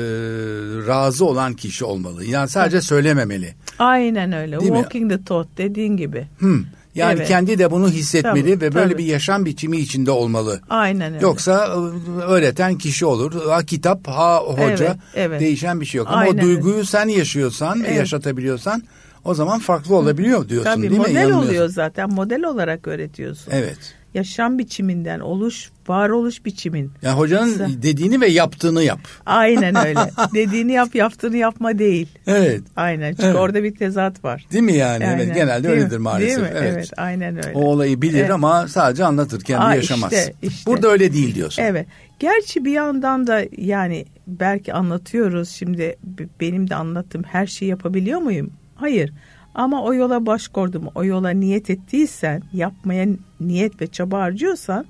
razı 0.88 1.26
olan 1.26 1.54
kişi 1.54 1.86
olmalı. 1.86 2.26
Yani 2.26 2.50
sadece 2.50 2.82
söylememeli. 2.82 3.56
Aynen 3.80 4.32
öyle. 4.32 4.60
Değil 4.60 4.72
Walking 4.72 5.12
mi? 5.12 5.18
the 5.18 5.24
talk 5.24 5.58
dediğin 5.58 5.98
gibi. 5.98 6.28
Hmm. 6.40 6.64
Yani 6.98 7.18
evet. 7.18 7.28
kendi 7.28 7.60
de 7.60 7.72
bunu 7.72 7.90
hissetmeli 7.90 8.54
tabii, 8.54 8.62
ve 8.62 8.74
böyle 8.74 8.94
tabii. 8.94 8.98
bir 8.98 9.06
yaşam 9.06 9.46
biçimi 9.46 9.78
içinde 9.78 10.12
olmalı. 10.12 10.60
Aynen 10.70 11.14
öyle. 11.14 11.24
Yoksa 11.26 11.68
e, 11.68 12.22
öğreten 12.22 12.78
kişi 12.78 13.06
olur. 13.06 13.50
Ha 13.50 13.64
kitap, 13.64 14.08
ha 14.08 14.40
hoca 14.40 14.86
evet, 14.86 14.98
evet. 15.16 15.42
değişen 15.42 15.82
bir 15.82 15.86
şey 15.86 15.98
yok. 15.98 16.08
Ama 16.08 16.18
Aynen 16.18 16.38
o 16.38 16.42
duyguyu 16.42 16.76
öyle. 16.76 16.86
sen 16.86 17.08
yaşıyorsan, 17.08 17.80
evet. 17.80 17.98
yaşatabiliyorsan 17.98 18.84
o 19.26 19.34
zaman 19.34 19.60
farklı 19.60 19.96
olabiliyor 19.96 20.50
diyorsun 20.50 20.72
Tabii, 20.72 20.82
değil 20.82 20.92
mi? 20.92 20.98
Model 20.98 21.32
oluyor 21.32 21.70
zaten. 21.70 22.14
Model 22.14 22.44
olarak 22.44 22.88
öğretiyorsun. 22.88 23.52
Evet. 23.52 23.78
Yaşam 24.18 24.60
biçiminden, 24.60 25.20
oluş, 25.20 25.70
varoluş 25.88 26.46
biçimin. 26.46 26.92
Yani 27.02 27.18
hocanın 27.18 27.54
Sa 27.54 27.68
dediğini 27.82 28.22
ve 28.22 28.28
yaptığını 28.28 28.84
yap. 28.84 29.00
Aynen 29.26 29.88
öyle. 29.88 30.00
dediğini 30.34 30.72
yap, 30.72 30.96
yaptığını 30.96 31.38
yapma 31.38 31.80
değil. 31.80 32.08
Evet. 32.28 32.62
Aynen. 32.76 33.12
Çünkü 33.12 33.26
evet. 33.26 33.36
orada 33.36 33.64
bir 33.64 33.76
tezat 33.76 34.24
var. 34.24 34.46
Değil 34.52 34.64
mi 34.64 34.74
yani? 34.74 35.08
Aynen. 35.08 35.26
Evet. 35.26 35.36
Genelde 35.36 35.64
değil 35.64 35.76
öyledir 35.76 35.98
mi? 35.98 36.04
maalesef. 36.04 36.38
Değil 36.38 36.54
mi? 36.54 36.60
Evet. 36.60 36.74
evet. 36.78 36.90
Aynen 36.98 37.38
öyle. 37.38 37.52
O 37.58 37.60
olayı 37.60 38.02
bilir 38.02 38.20
evet. 38.20 38.32
ama 38.32 38.68
sadece 38.68 39.06
anlatır, 39.06 39.42
kendi 39.42 39.64
Aa, 39.64 39.76
yaşamaz. 39.76 40.14
Işte, 40.14 40.34
işte. 40.42 40.72
Burada 40.72 40.88
öyle 40.88 41.14
değil 41.14 41.36
diyorsun. 41.36 41.64
Evet. 41.64 41.88
Gerçi 42.20 42.66
bir 42.66 42.72
yandan 42.72 43.28
da 43.28 43.44
yani 43.58 44.06
belki 44.28 44.74
anlatıyoruz 44.74 45.50
şimdi 45.50 45.96
benim 46.42 46.70
de 46.70 46.76
anlattığım 46.76 47.24
her 47.24 47.48
şeyi 47.48 47.70
yapabiliyor 47.70 48.20
muyum? 48.20 48.52
Hayır. 48.76 49.14
Ama 49.58 49.84
o 49.84 49.94
yola 49.94 50.26
baş 50.26 50.48
koydum, 50.48 50.88
o 50.96 51.04
yola 51.04 51.30
niyet 51.30 51.70
ettiysen, 51.70 52.44
yapmaya 52.54 53.08
niyet 53.40 53.82
ve 53.82 53.88
çaba 53.88 54.20
harcıyorsan 54.20 54.86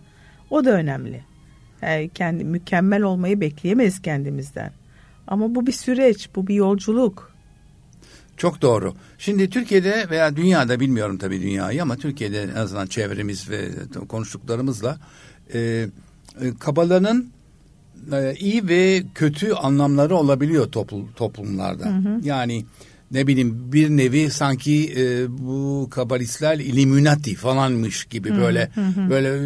o 0.49 0.65
da 0.65 0.71
önemli. 0.71 1.23
Yani 1.81 2.09
kendi 2.09 2.43
mükemmel 2.43 3.01
olmayı 3.01 3.41
bekleyemeyiz 3.41 4.01
kendimizden. 4.01 4.71
Ama 5.27 5.55
bu 5.55 5.67
bir 5.67 5.71
süreç, 5.71 6.29
bu 6.35 6.47
bir 6.47 6.55
yolculuk. 6.55 7.31
Çok 8.37 8.61
doğru. 8.61 8.93
Şimdi 9.17 9.49
Türkiye'de 9.49 10.09
veya 10.09 10.35
dünyada 10.35 10.79
bilmiyorum 10.79 11.17
tabii 11.17 11.41
dünyayı 11.41 11.81
ama 11.81 11.95
Türkiye'de 11.95 12.43
en 12.43 12.55
azından 12.55 12.87
çevremiz 12.87 13.49
ve 13.49 13.69
konuştuklarımızla 14.07 14.97
e, 15.53 15.59
e, 15.59 15.87
kabalanın 16.59 17.29
e, 18.11 18.35
iyi 18.39 18.67
ve 18.67 19.03
kötü 19.15 19.53
anlamları 19.53 20.15
olabiliyor 20.15 20.71
toplum, 20.71 21.11
toplumlarda. 21.15 21.85
Hı 21.85 21.89
hı. 21.89 22.19
Yani 22.23 22.65
ne 23.11 23.27
bileyim 23.27 23.71
bir 23.73 23.89
nevi 23.89 24.29
sanki 24.29 24.93
e, 24.97 25.27
bu 25.29 25.87
kabalistler 25.91 26.59
illuminati 26.59 27.35
falanmış 27.35 28.05
gibi 28.05 28.29
hı, 28.29 28.37
böyle 28.37 28.69
hı, 28.75 29.09
böyle 29.09 29.39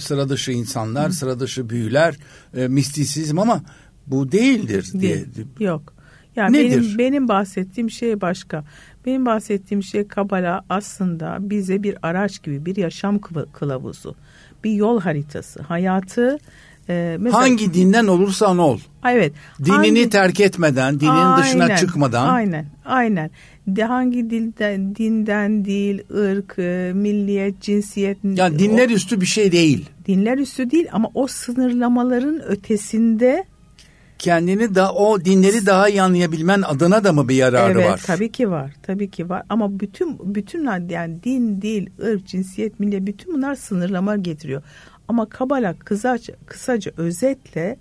sıra 0.00 0.28
dışı 0.28 0.52
insanlar, 0.52 1.08
hı. 1.08 1.12
sıra 1.12 1.40
dışı 1.40 1.70
büyüler, 1.70 2.16
e, 2.56 2.68
mistisizm 2.68 3.38
ama 3.38 3.62
bu 4.06 4.32
değildir 4.32 4.86
diye. 5.00 5.24
Yok. 5.60 5.94
Yani 6.36 6.56
Nedir? 6.56 6.76
benim 6.76 6.98
benim 6.98 7.28
bahsettiğim 7.28 7.90
şey 7.90 8.20
başka. 8.20 8.64
Benim 9.06 9.26
bahsettiğim 9.26 9.82
şey 9.82 10.08
kabala 10.08 10.64
aslında 10.68 11.38
bize 11.40 11.82
bir 11.82 11.96
araç 12.02 12.42
gibi 12.42 12.66
bir 12.66 12.76
yaşam 12.76 13.18
kılavuzu, 13.52 14.14
bir 14.64 14.72
yol 14.72 15.00
haritası. 15.00 15.62
Hayatı 15.62 16.38
e, 16.88 17.16
mesela, 17.20 17.42
Hangi 17.42 17.74
dinden 17.74 18.06
olursan 18.06 18.58
ol. 18.58 18.78
Evet. 19.08 19.32
Dinini 19.64 19.76
hangi, 19.76 20.10
terk 20.10 20.40
etmeden, 20.40 21.00
dinin 21.00 21.10
aynen, 21.10 21.42
dışına 21.42 21.76
çıkmadan. 21.76 22.28
Aynen, 22.28 22.66
aynen. 22.84 23.30
De 23.66 23.84
hangi 23.84 24.30
dilden, 24.30 24.96
dinden, 24.96 25.64
dil, 25.64 25.98
ırk, 26.10 26.58
milliyet, 26.96 27.60
cinsiyet. 27.60 28.18
Yani 28.24 28.58
dinler 28.58 28.90
o, 28.90 28.92
üstü 28.92 29.20
bir 29.20 29.26
şey 29.26 29.52
değil. 29.52 29.88
Dinler 30.06 30.38
üstü 30.38 30.70
değil 30.70 30.88
ama 30.92 31.10
o 31.14 31.26
sınırlamaların 31.26 32.42
ötesinde 32.42 33.44
kendini 34.22 34.74
da 34.74 34.92
o 34.92 35.24
dinleri 35.24 35.66
daha 35.66 35.88
iyi 35.88 36.02
anlayabilmen 36.02 36.62
adına 36.62 37.04
da 37.04 37.12
mı 37.12 37.28
bir 37.28 37.34
yararı 37.34 37.72
evet, 37.72 37.86
var? 37.86 37.90
Evet 37.90 38.06
tabii 38.06 38.32
ki 38.32 38.50
var. 38.50 38.72
Tabii 38.82 39.10
ki 39.10 39.28
var. 39.28 39.42
Ama 39.48 39.80
bütün 39.80 40.34
bütün 40.34 40.88
yani 40.90 41.22
din, 41.24 41.62
dil, 41.62 41.86
ırk, 42.02 42.26
cinsiyet, 42.26 42.80
milliyet 42.80 43.06
bütün 43.06 43.34
bunlar 43.34 43.54
sınırlama 43.54 44.16
getiriyor. 44.16 44.62
Ama 45.08 45.28
Kabala 45.28 45.74
kısaca, 45.78 46.34
kısaca 46.46 46.92
özetle 46.96 47.76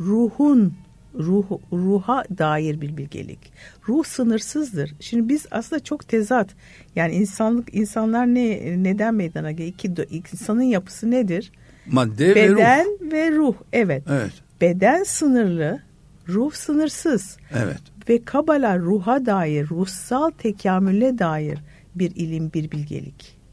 ruhun 0.00 0.74
ruh, 1.18 1.44
ruha 1.72 2.24
dair 2.38 2.80
bir 2.80 2.96
bilgelik. 2.96 3.52
Ruh 3.88 4.04
sınırsızdır. 4.04 4.94
Şimdi 5.00 5.28
biz 5.28 5.46
aslında 5.50 5.84
çok 5.84 6.08
tezat. 6.08 6.48
Yani 6.96 7.14
insanlık 7.14 7.74
insanlar 7.74 8.26
ne 8.26 8.74
neden 8.82 9.14
meydana 9.14 9.52
geliyor? 9.52 9.74
İki, 10.10 10.32
insanın 10.32 10.62
yapısı 10.62 11.10
nedir? 11.10 11.52
Madde 11.86 12.34
Beden 12.34 12.86
ve 12.86 13.06
ruh. 13.06 13.12
ve 13.12 13.30
ruh. 13.30 13.54
Evet. 13.72 14.02
Evet. 14.10 14.32
Beden 14.60 15.02
sınırlı, 15.02 15.82
ruh 16.28 16.52
sınırsız. 16.52 17.36
Evet. 17.54 17.80
Ve 18.08 18.24
Kabala 18.24 18.78
ruha 18.78 19.26
dair, 19.26 19.68
ruhsal 19.68 20.30
tekamüle 20.30 21.18
dair 21.18 21.58
bir 21.94 22.12
ilim, 22.16 22.52
bir 22.52 22.70
bilgelik. 22.70 23.43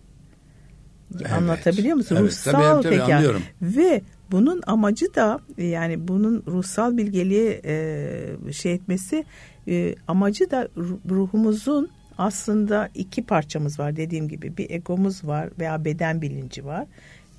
Evet. 1.19 1.31
Anlatabiliyor 1.31 1.95
musun? 1.95 2.15
Evet, 2.15 2.31
ruhsal 2.31 2.81
tabii, 2.81 2.97
tabii. 2.97 3.13
Anlıyorum. 3.13 3.41
Ve 3.61 4.01
bunun 4.31 4.61
amacı 4.67 5.15
da 5.15 5.39
yani 5.57 6.07
bunun 6.07 6.43
ruhsal 6.47 6.97
bilgeliğe 6.97 7.61
e, 7.65 8.53
şey 8.53 8.73
etmesi 8.73 9.25
e, 9.67 9.95
amacı 10.07 10.51
da 10.51 10.67
ruhumuzun 11.09 11.89
aslında 12.17 12.89
iki 12.95 13.23
parçamız 13.23 13.79
var 13.79 13.95
dediğim 13.95 14.27
gibi 14.27 14.57
bir 14.57 14.69
egomuz 14.69 15.23
var 15.23 15.49
veya 15.59 15.85
beden 15.85 16.21
bilinci 16.21 16.65
var 16.65 16.85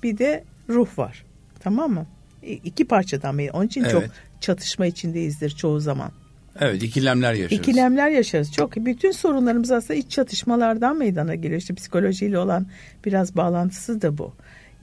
bir 0.03 0.17
de 0.17 0.43
ruh 0.69 0.97
var 0.97 1.25
tamam 1.59 1.91
mı 1.91 2.05
iki 2.41 2.85
parçadan 2.85 3.37
beri 3.37 3.51
onun 3.51 3.67
için 3.67 3.81
evet. 3.81 3.91
çok 3.91 4.03
çatışma 4.41 4.85
içindeyizdir 4.85 5.49
çoğu 5.49 5.79
zaman 5.79 6.11
Evet 6.59 6.83
ikilemler 6.83 7.33
yaşarız. 7.33 7.59
İkilemler 7.59 8.09
yaşarız. 8.09 8.51
Çok 8.51 8.75
bütün 8.75 9.11
sorunlarımız 9.11 9.71
aslında 9.71 9.99
iç 9.99 10.11
çatışmalardan 10.11 10.97
meydana 10.97 11.35
geliyor. 11.35 11.61
İşte 11.61 11.73
psikolojiyle 11.73 12.39
olan 12.39 12.67
biraz 13.05 13.35
bağlantısı 13.35 14.01
da 14.01 14.17
bu. 14.17 14.33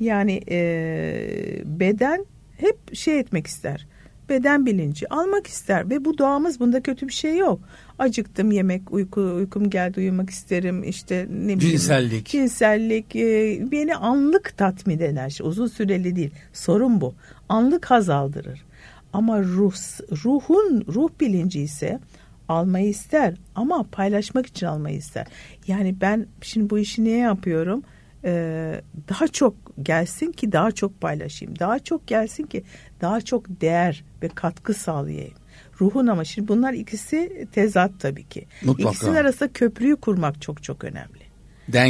Yani 0.01 0.41
e, 0.51 1.63
beden 1.65 2.27
hep 2.57 2.95
şey 2.95 3.19
etmek 3.19 3.47
ister. 3.47 3.87
Beden 4.29 4.67
bilinci 4.67 5.09
almak 5.09 5.47
ister 5.47 5.91
ve 5.91 6.05
bu 6.05 6.19
doğamız 6.19 6.61
bunda 6.61 6.81
kötü 6.81 7.09
bir 7.09 7.13
şey 7.13 7.37
yok. 7.37 7.61
Acıktım 7.99 8.53
yemek, 8.53 8.93
uyku, 8.93 9.21
uykum 9.21 9.71
geldi 9.71 10.01
uyumak 10.01 10.31
isterim 10.31 10.85
işte 10.85 11.27
ne 11.31 11.43
bileyim. 11.43 11.59
Cinsellik. 11.59 12.27
Cinsellik 12.27 13.17
e, 13.17 13.59
beni 13.73 13.95
anlık 13.95 14.57
tatmin 14.57 14.99
eder. 14.99 15.39
Uzun 15.43 15.67
süreli 15.67 16.17
değil. 16.17 16.31
Sorun 16.53 17.01
bu. 17.01 17.15
Anlık 17.49 17.91
haz 17.91 18.09
aldırır. 18.09 18.65
Ama 19.13 19.43
ruh, 19.43 19.75
ruhun 20.25 20.85
ruh 20.95 21.09
bilinci 21.21 21.61
ise 21.61 22.01
almayı 22.49 22.89
ister 22.89 23.35
ama 23.55 23.87
paylaşmak 23.93 24.47
için 24.47 24.67
almayı 24.67 24.97
ister. 24.97 25.27
Yani 25.67 26.01
ben 26.01 26.27
şimdi 26.43 26.71
bu 26.71 26.79
işi 26.79 27.05
niye 27.05 27.19
yapıyorum? 27.19 27.83
Ee, 28.25 28.81
daha 29.09 29.29
çok 29.29 29.55
gelsin 29.83 30.33
ki 30.33 30.53
daha 30.53 30.73
çok 30.73 31.01
paylaşayım. 31.01 31.59
Daha 31.59 31.79
çok 31.79 32.07
gelsin 32.07 32.43
ki 32.43 32.63
daha 33.01 33.21
çok 33.21 33.61
değer 33.61 34.05
ve 34.23 34.29
katkı 34.29 34.75
sağlayayım. 34.75 35.35
Ruhun 35.81 36.07
ama 36.07 36.25
şimdi 36.25 36.49
bunlar 36.49 36.73
ikisi 36.73 37.47
tezat 37.53 37.91
tabii 37.99 38.25
ki. 38.25 38.47
Mutlaka. 38.63 38.91
İkisinin 38.91 39.15
arasında 39.15 39.53
köprüyü 39.53 39.97
kurmak 39.97 40.43
çok 40.43 40.63
çok 40.63 40.85
önemli. 40.85 41.20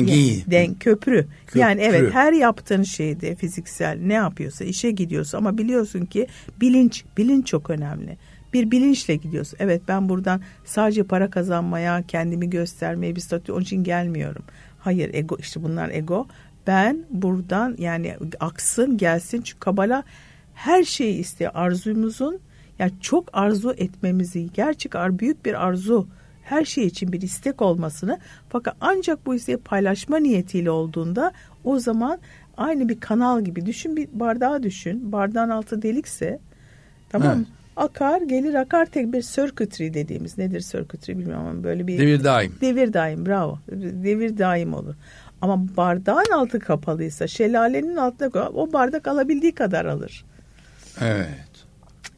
Yani, 0.09 0.51
den, 0.51 0.75
köprü. 0.75 1.27
köprü. 1.47 1.61
Yani 1.61 1.81
evet 1.81 2.15
her 2.15 2.33
yaptığın 2.33 2.83
şeyde 2.83 3.35
fiziksel 3.35 3.99
ne 4.01 4.15
yapıyorsa 4.15 4.65
işe 4.65 4.91
gidiyorsa 4.91 5.39
ama 5.39 5.59
biliyorsun 5.59 6.05
ki 6.07 6.27
bilinç 6.61 7.05
bilinç 7.17 7.47
çok 7.47 7.71
önemli. 7.71 8.17
Bir 8.53 8.71
bilinçle 8.71 9.17
gidiyorsun. 9.17 9.57
Evet 9.61 9.83
ben 9.89 10.09
buradan 10.09 10.41
sadece 10.65 11.03
para 11.03 11.31
kazanmaya, 11.31 12.03
kendimi 12.09 12.51
göstermeye 12.51 13.17
bir 13.17 13.21
statü 13.21 13.53
onun 13.53 13.63
için 13.63 13.85
gelmiyorum. 13.85 14.43
Hayır 14.79 15.15
ego 15.15 15.37
işte 15.41 15.63
bunlar 15.63 15.91
ego. 15.91 16.27
Ben 16.67 17.05
buradan 17.11 17.77
yani 17.79 18.17
aksın 18.41 18.97
gelsin 18.97 19.43
çünkü 19.43 19.61
Kabala 19.61 20.05
her 20.55 20.85
şeyi 20.85 21.19
istiyor. 21.19 21.51
Arzumuzun 21.55 22.41
yani 22.79 22.93
çok 23.01 23.29
arzu 23.33 23.75
etmemizi 23.77 24.53
gerçek 24.53 24.95
büyük 24.95 25.45
bir 25.45 25.67
arzu 25.67 26.09
her 26.51 26.65
şey 26.65 26.87
için 26.87 27.13
bir 27.13 27.23
istek 27.23 27.63
olmasını 27.63 28.19
fakat 28.49 28.77
ancak 28.81 29.27
bu 29.27 29.35
isteği 29.35 29.57
paylaşma 29.57 30.19
niyetiyle 30.19 30.71
olduğunda 30.71 31.33
o 31.65 31.79
zaman 31.79 32.19
aynı 32.57 32.89
bir 32.89 33.01
kanal 33.01 33.45
gibi 33.45 33.67
düşün 33.67 33.97
bir 33.97 34.09
bardağı 34.13 34.63
düşün. 34.63 35.13
Bardağın 35.13 35.49
altı 35.49 35.83
delikse 35.83 36.39
tamam 37.09 37.37
evet. 37.37 37.47
akar 37.77 38.21
gelir 38.21 38.55
akar 38.55 38.87
tek 38.87 39.13
bir 39.13 39.23
circuitry 39.23 39.95
dediğimiz. 39.95 40.39
Nedir 40.39 40.61
circuitry 40.61 41.13
bilmiyorum 41.13 41.47
ama 41.47 41.65
böyle 41.65 41.87
bir 41.87 41.99
devir 41.99 42.25
daim. 42.25 42.53
Devir 42.61 42.93
daim 42.93 43.27
bravo. 43.27 43.59
Devir 44.05 44.39
daim 44.39 44.75
olur. 44.75 44.95
Ama 45.41 45.77
bardağın 45.77 46.33
altı 46.35 46.61
kapalıysa 46.61 47.27
şelalenin 47.27 47.97
altında 47.97 48.49
o 48.49 48.73
bardak 48.73 49.09
alabildiği 49.09 49.55
kadar 49.55 49.85
alır. 49.85 50.25
Evet. 51.01 51.51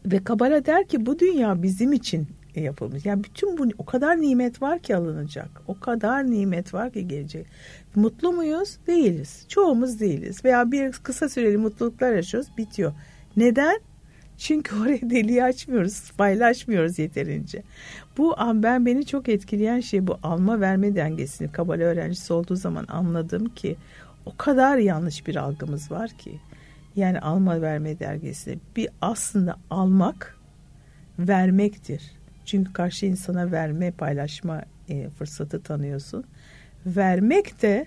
Ve 0.06 0.24
Kabala 0.24 0.66
der 0.66 0.88
ki 0.88 1.06
bu 1.06 1.18
dünya 1.18 1.62
bizim 1.62 1.92
için 1.92 2.28
yapılmış. 2.60 3.06
Yani 3.06 3.24
bütün 3.24 3.58
bu 3.58 3.68
o 3.78 3.84
kadar 3.84 4.20
nimet 4.20 4.62
var 4.62 4.78
ki 4.78 4.96
alınacak. 4.96 5.48
O 5.66 5.80
kadar 5.80 6.30
nimet 6.30 6.74
var 6.74 6.92
ki 6.92 7.08
gelecek. 7.08 7.46
Mutlu 7.94 8.32
muyuz? 8.32 8.78
Değiliz. 8.86 9.44
Çoğumuz 9.48 10.00
değiliz. 10.00 10.44
Veya 10.44 10.72
bir 10.72 10.92
kısa 10.92 11.28
süreli 11.28 11.56
mutluluklar 11.56 12.12
yaşıyoruz. 12.12 12.50
Bitiyor. 12.58 12.92
Neden? 13.36 13.80
Çünkü 14.38 14.76
oraya 14.82 15.10
deliği 15.10 15.44
açmıyoruz. 15.44 16.10
Paylaşmıyoruz 16.10 16.98
yeterince. 16.98 17.62
Bu 18.18 18.36
ben 18.54 18.86
beni 18.86 19.06
çok 19.06 19.28
etkileyen 19.28 19.80
şey 19.80 20.06
bu 20.06 20.18
alma 20.22 20.60
verme 20.60 20.96
dengesini 20.96 21.52
kabale 21.52 21.84
öğrencisi 21.84 22.32
olduğu 22.32 22.56
zaman 22.56 22.86
anladım 22.88 23.48
ki 23.48 23.76
o 24.26 24.36
kadar 24.36 24.76
yanlış 24.76 25.26
bir 25.26 25.36
algımız 25.36 25.90
var 25.90 26.10
ki. 26.10 26.40
Yani 26.96 27.20
alma 27.20 27.62
verme 27.62 27.98
dengesi 27.98 28.58
bir 28.76 28.88
aslında 29.00 29.56
almak 29.70 30.38
vermektir. 31.18 32.02
Çünkü 32.44 32.72
karşı 32.72 33.06
insana 33.06 33.52
verme, 33.52 33.90
paylaşma 33.90 34.62
e, 34.88 35.08
fırsatı 35.10 35.62
tanıyorsun. 35.62 36.24
Vermek 36.86 37.62
de 37.62 37.86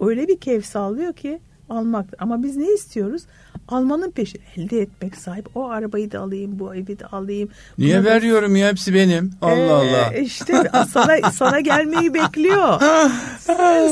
öyle 0.00 0.28
bir 0.28 0.40
keyif 0.40 0.66
sağlıyor 0.66 1.12
ki 1.12 1.40
almaktır. 1.70 2.16
Ama 2.18 2.42
biz 2.42 2.56
ne 2.56 2.74
istiyoruz? 2.74 3.22
Almanın 3.68 4.10
peşi 4.10 4.38
elde 4.56 4.80
etmek 4.80 5.16
sahip. 5.16 5.56
O 5.56 5.68
arabayı 5.68 6.12
da 6.12 6.20
alayım, 6.20 6.58
bu 6.58 6.74
evi 6.74 6.98
de 6.98 7.06
alayım. 7.06 7.48
Niye 7.78 7.98
Buna 7.98 8.04
veriyorum 8.04 8.54
da... 8.54 8.58
ya 8.58 8.68
hepsi 8.68 8.94
benim? 8.94 9.30
Allah 9.42 9.56
ee, 9.56 9.70
Allah. 9.70 10.14
İşte 10.14 10.70
sana 10.92 11.30
sana 11.30 11.60
gelmeyi 11.60 12.14
bekliyor. 12.14 12.80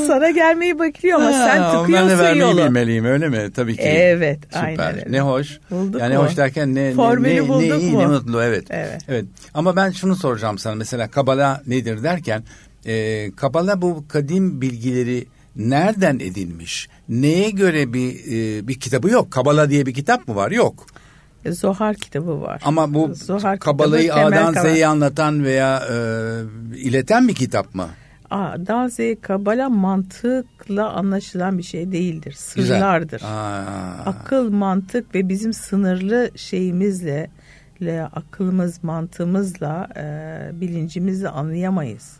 sana 0.07 0.29
gelmeyi 0.29 0.79
bekliyor 0.79 1.19
ama 1.19 1.31
sen 1.31 1.71
tıkıyorsun 1.71 1.93
ben 1.93 2.09
de 2.09 2.23
vermeyi 2.23 2.41
yolu. 2.41 2.57
bilmeliyim 2.57 3.05
öyle 3.05 3.29
mi? 3.29 3.51
Tabii 3.55 3.75
ki. 3.75 3.81
Evet, 3.81 4.39
Süper. 4.43 4.63
aynen 4.63 4.95
öyle. 4.95 5.11
Ne 5.11 5.21
hoş. 5.21 5.59
Bulduk 5.71 6.01
yani 6.01 6.17
mu? 6.17 6.23
hoş 6.23 6.37
derken 6.37 6.75
ne 6.75 6.93
Formülü 6.93 7.35
ne, 7.35 7.49
bulduk 7.49 7.69
ne 7.69 7.79
iyi 7.79 7.91
mu? 7.91 7.99
ne 7.99 8.07
mutlu 8.07 8.43
evet. 8.43 8.65
evet. 8.69 9.01
Evet. 9.07 9.25
Ama 9.53 9.75
ben 9.75 9.91
şunu 9.91 10.15
soracağım 10.15 10.57
sana 10.57 10.75
mesela 10.75 11.07
Kabala 11.11 11.61
nedir 11.67 12.03
derken 12.03 12.43
e, 12.85 13.31
Kabala 13.35 13.81
bu 13.81 14.03
kadim 14.07 14.61
bilgileri 14.61 15.25
nereden 15.55 16.19
edinmiş? 16.19 16.89
Neye 17.09 17.49
göre 17.49 17.93
bir 17.93 18.09
e, 18.09 18.67
bir 18.67 18.79
kitabı 18.79 19.09
yok? 19.09 19.31
Kabala 19.31 19.69
diye 19.69 19.85
bir 19.85 19.93
kitap 19.93 20.27
mı 20.27 20.35
var? 20.35 20.51
Yok. 20.51 20.85
Zohar 21.49 21.95
kitabı 21.95 22.41
var. 22.41 22.61
Ama 22.65 22.93
bu 22.93 23.13
Zohar 23.15 23.59
Kabala'yı 23.59 24.13
A'dan 24.13 24.53
Z'ye 24.53 24.87
anlatan 24.87 25.43
veya 25.43 25.83
e, 25.91 25.97
ileten 26.77 27.27
bir 27.27 27.35
kitap 27.35 27.75
mı? 27.75 27.87
A'dan 28.29 28.87
Z'ye 28.87 29.21
Kabala 29.21 29.69
mantıkla 29.69 30.89
anlaşılan 30.89 31.57
bir 31.57 31.63
şey 31.63 31.91
değildir. 31.91 32.33
Sırlardır. 32.33 33.21
Akıl, 34.05 34.51
mantık 34.51 35.15
ve 35.15 35.29
bizim 35.29 35.53
sınırlı 35.53 36.31
şeyimizle 36.35 37.29
akılımız, 38.13 38.83
mantığımızla, 38.83 39.87
e, 39.97 40.61
bilincimizle 40.61 41.29
anlayamayız. 41.29 42.17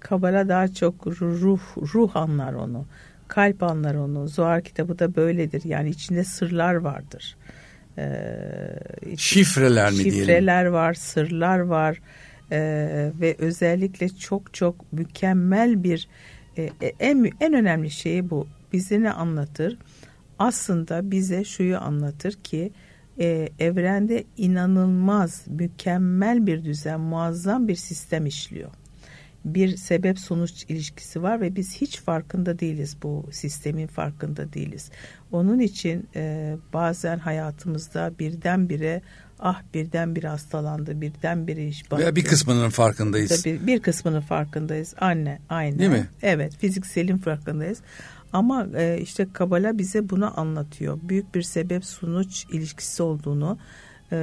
Kabala 0.00 0.48
daha 0.48 0.68
çok 0.68 1.06
ruh 1.06 1.60
ruh 1.94 2.16
anlar 2.16 2.52
onu. 2.52 2.86
Kalp 3.28 3.62
anlar 3.62 3.94
onu. 3.94 4.28
Zohar 4.28 4.62
kitabı 4.62 4.98
da 4.98 5.16
böyledir. 5.16 5.64
Yani 5.64 5.88
içinde 5.88 6.24
sırlar 6.24 6.74
vardır. 6.74 7.36
Ee, 7.98 9.16
şifreler 9.16 9.90
mi 9.90 9.96
şifreler 9.96 10.12
diyelim? 10.12 10.26
Şifreler 10.26 10.64
var, 10.66 10.94
sırlar 10.94 11.58
var. 11.58 12.00
Ee, 12.52 13.12
ve 13.20 13.36
özellikle 13.38 14.08
çok 14.08 14.54
çok 14.54 14.92
mükemmel 14.92 15.84
bir 15.84 16.08
e, 16.58 16.70
en 17.00 17.30
en 17.40 17.52
önemli 17.54 17.90
şey 17.90 18.30
bu. 18.30 18.46
Bize 18.72 19.02
ne 19.02 19.12
anlatır? 19.12 19.78
Aslında 20.38 21.10
bize 21.10 21.44
şuyu 21.44 21.78
anlatır 21.78 22.32
ki 22.32 22.72
e, 23.20 23.48
evrende 23.58 24.24
inanılmaz, 24.36 25.44
mükemmel 25.48 26.46
bir 26.46 26.64
düzen, 26.64 27.00
muazzam 27.00 27.68
bir 27.68 27.74
sistem 27.74 28.26
işliyor. 28.26 28.70
Bir 29.44 29.76
sebep 29.76 30.18
sonuç 30.18 30.64
ilişkisi 30.68 31.22
var 31.22 31.40
ve 31.40 31.56
biz 31.56 31.76
hiç 31.76 32.00
farkında 32.00 32.58
değiliz 32.58 32.96
bu 33.02 33.26
sistemin 33.30 33.86
farkında 33.86 34.52
değiliz. 34.52 34.90
Onun 35.32 35.58
için 35.58 36.08
e, 36.16 36.56
bazen 36.72 37.18
hayatımızda 37.18 38.12
birdenbire 38.18 39.02
ah 39.38 39.62
birdenbire 39.74 40.28
hastalandı, 40.28 41.00
birdenbire 41.00 41.66
iş 41.66 41.90
battı. 41.90 42.02
Veya 42.02 42.16
bir 42.16 42.24
kısmının 42.24 42.70
farkındayız. 42.70 43.42
Tabii 43.42 43.66
bir 43.66 43.80
kısmının 43.80 44.20
farkındayız. 44.20 44.94
Anne, 44.98 45.38
aynı. 45.48 45.78
Değil 45.78 45.90
mi? 45.90 46.08
Evet, 46.22 46.56
fizikselin 46.56 47.18
farkındayız. 47.18 47.78
Ama 48.32 48.66
e, 48.76 48.98
işte 49.00 49.26
Kabala 49.32 49.78
bize 49.78 50.10
bunu 50.10 50.40
anlatıyor. 50.40 50.98
Büyük 51.02 51.34
bir 51.34 51.42
sebep 51.42 51.84
sonuç 51.84 52.44
ilişkisi 52.52 53.02
olduğunu 53.02 53.58
e, 54.12 54.18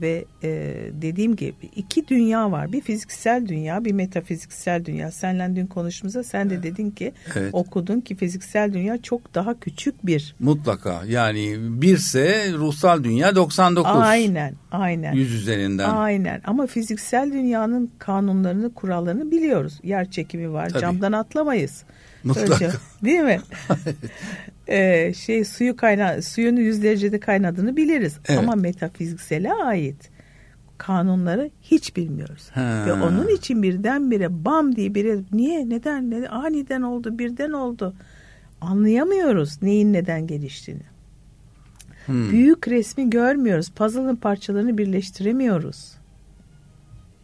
ve 0.00 0.24
e, 0.42 0.48
dediğim 0.92 1.36
gibi 1.36 1.66
iki 1.76 2.08
dünya 2.08 2.52
var. 2.52 2.72
Bir 2.72 2.80
fiziksel 2.80 3.46
dünya, 3.46 3.84
bir 3.84 3.92
metafiziksel 3.92 4.84
dünya. 4.84 5.10
Senle 5.10 5.56
dün 5.56 5.66
konuşmamızda 5.66 6.24
sen 6.24 6.50
de 6.50 6.62
dedin 6.62 6.90
ki 6.90 7.12
evet. 7.34 7.50
okudun 7.52 8.00
ki 8.00 8.16
fiziksel 8.16 8.72
dünya 8.72 9.02
çok 9.02 9.34
daha 9.34 9.60
küçük 9.60 10.06
bir. 10.06 10.34
Mutlaka. 10.38 11.02
Yani 11.08 11.56
birse 11.58 12.52
ruhsal 12.52 13.04
dünya 13.04 13.36
99. 13.36 13.92
Aynen, 13.94 14.54
aynen. 14.70 15.12
Yüz 15.12 15.34
üzerinden. 15.34 15.90
Aynen. 15.90 16.40
Ama 16.44 16.66
fiziksel 16.66 17.32
dünyanın 17.32 17.90
kanunlarını, 17.98 18.74
kurallarını 18.74 19.30
biliyoruz. 19.30 19.80
Yer 19.82 20.10
çekimi 20.10 20.52
var. 20.52 20.68
Tabii. 20.68 20.80
Camdan 20.80 21.12
atlamayız. 21.12 21.84
Mutlaka. 22.24 22.72
Değil 23.04 23.20
mi? 23.20 23.40
ee, 24.68 25.12
şey 25.14 25.44
suyu 25.44 25.76
kayna 25.76 26.22
suyun 26.22 26.56
yüz 26.56 26.82
derecede 26.82 27.20
kaynadığını 27.20 27.76
biliriz. 27.76 28.18
Evet. 28.28 28.38
Ama 28.38 28.54
metafiziksele 28.54 29.52
ait 29.52 30.10
kanunları 30.78 31.50
hiç 31.62 31.96
bilmiyoruz. 31.96 32.50
Ha. 32.54 32.84
Ve 32.86 32.92
onun 32.92 33.28
için 33.28 33.62
birdenbire 33.62 34.44
bam 34.44 34.76
diye 34.76 34.94
biri 34.94 35.20
niye 35.32 35.68
neden 35.68 36.10
neden 36.10 36.30
aniden 36.30 36.82
oldu 36.82 37.18
birden 37.18 37.50
oldu 37.50 37.94
anlayamıyoruz 38.60 39.62
neyin 39.62 39.92
neden 39.92 40.26
geliştiğini. 40.26 40.82
Hmm. 42.06 42.30
Büyük 42.30 42.68
resmi 42.68 43.10
görmüyoruz. 43.10 43.70
Puzzle'ın 43.70 44.16
parçalarını 44.16 44.78
birleştiremiyoruz. 44.78 45.94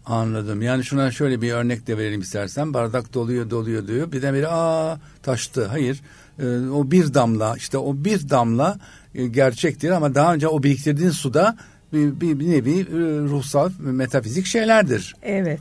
Anladım. 0.07 0.63
Yani 0.63 0.85
şuna 0.85 1.11
şöyle 1.11 1.43
bir 1.43 1.53
örnek 1.53 1.87
de 1.87 1.99
verelim 1.99 2.21
istersen. 2.21 2.75
Bardak 2.75 3.15
doluyor 3.15 3.51
doluyor 3.51 3.87
diyor. 3.87 4.13
Bir 4.13 4.23
de 4.23 4.35
biri 4.35 4.49
aa 4.49 4.99
taştı. 5.23 5.67
Hayır. 5.67 6.03
Ee, 6.41 6.69
o 6.71 6.91
bir 6.91 7.15
damla 7.15 7.55
işte 7.57 7.79
o 7.79 8.05
bir 8.05 8.29
damla 8.31 8.79
e, 9.15 9.27
gerçektir 9.27 9.91
ama 9.91 10.15
daha 10.15 10.35
önce 10.35 10.49
o 10.49 10.63
biriktirdiğin 10.63 11.11
suda 11.11 11.57
bir, 11.93 12.21
bir, 12.21 12.39
bir 12.39 12.51
nevi 12.51 12.81
e, 12.81 12.85
ruhsal 13.29 13.71
metafizik 13.79 14.47
şeylerdir. 14.47 15.17
Evet. 15.23 15.61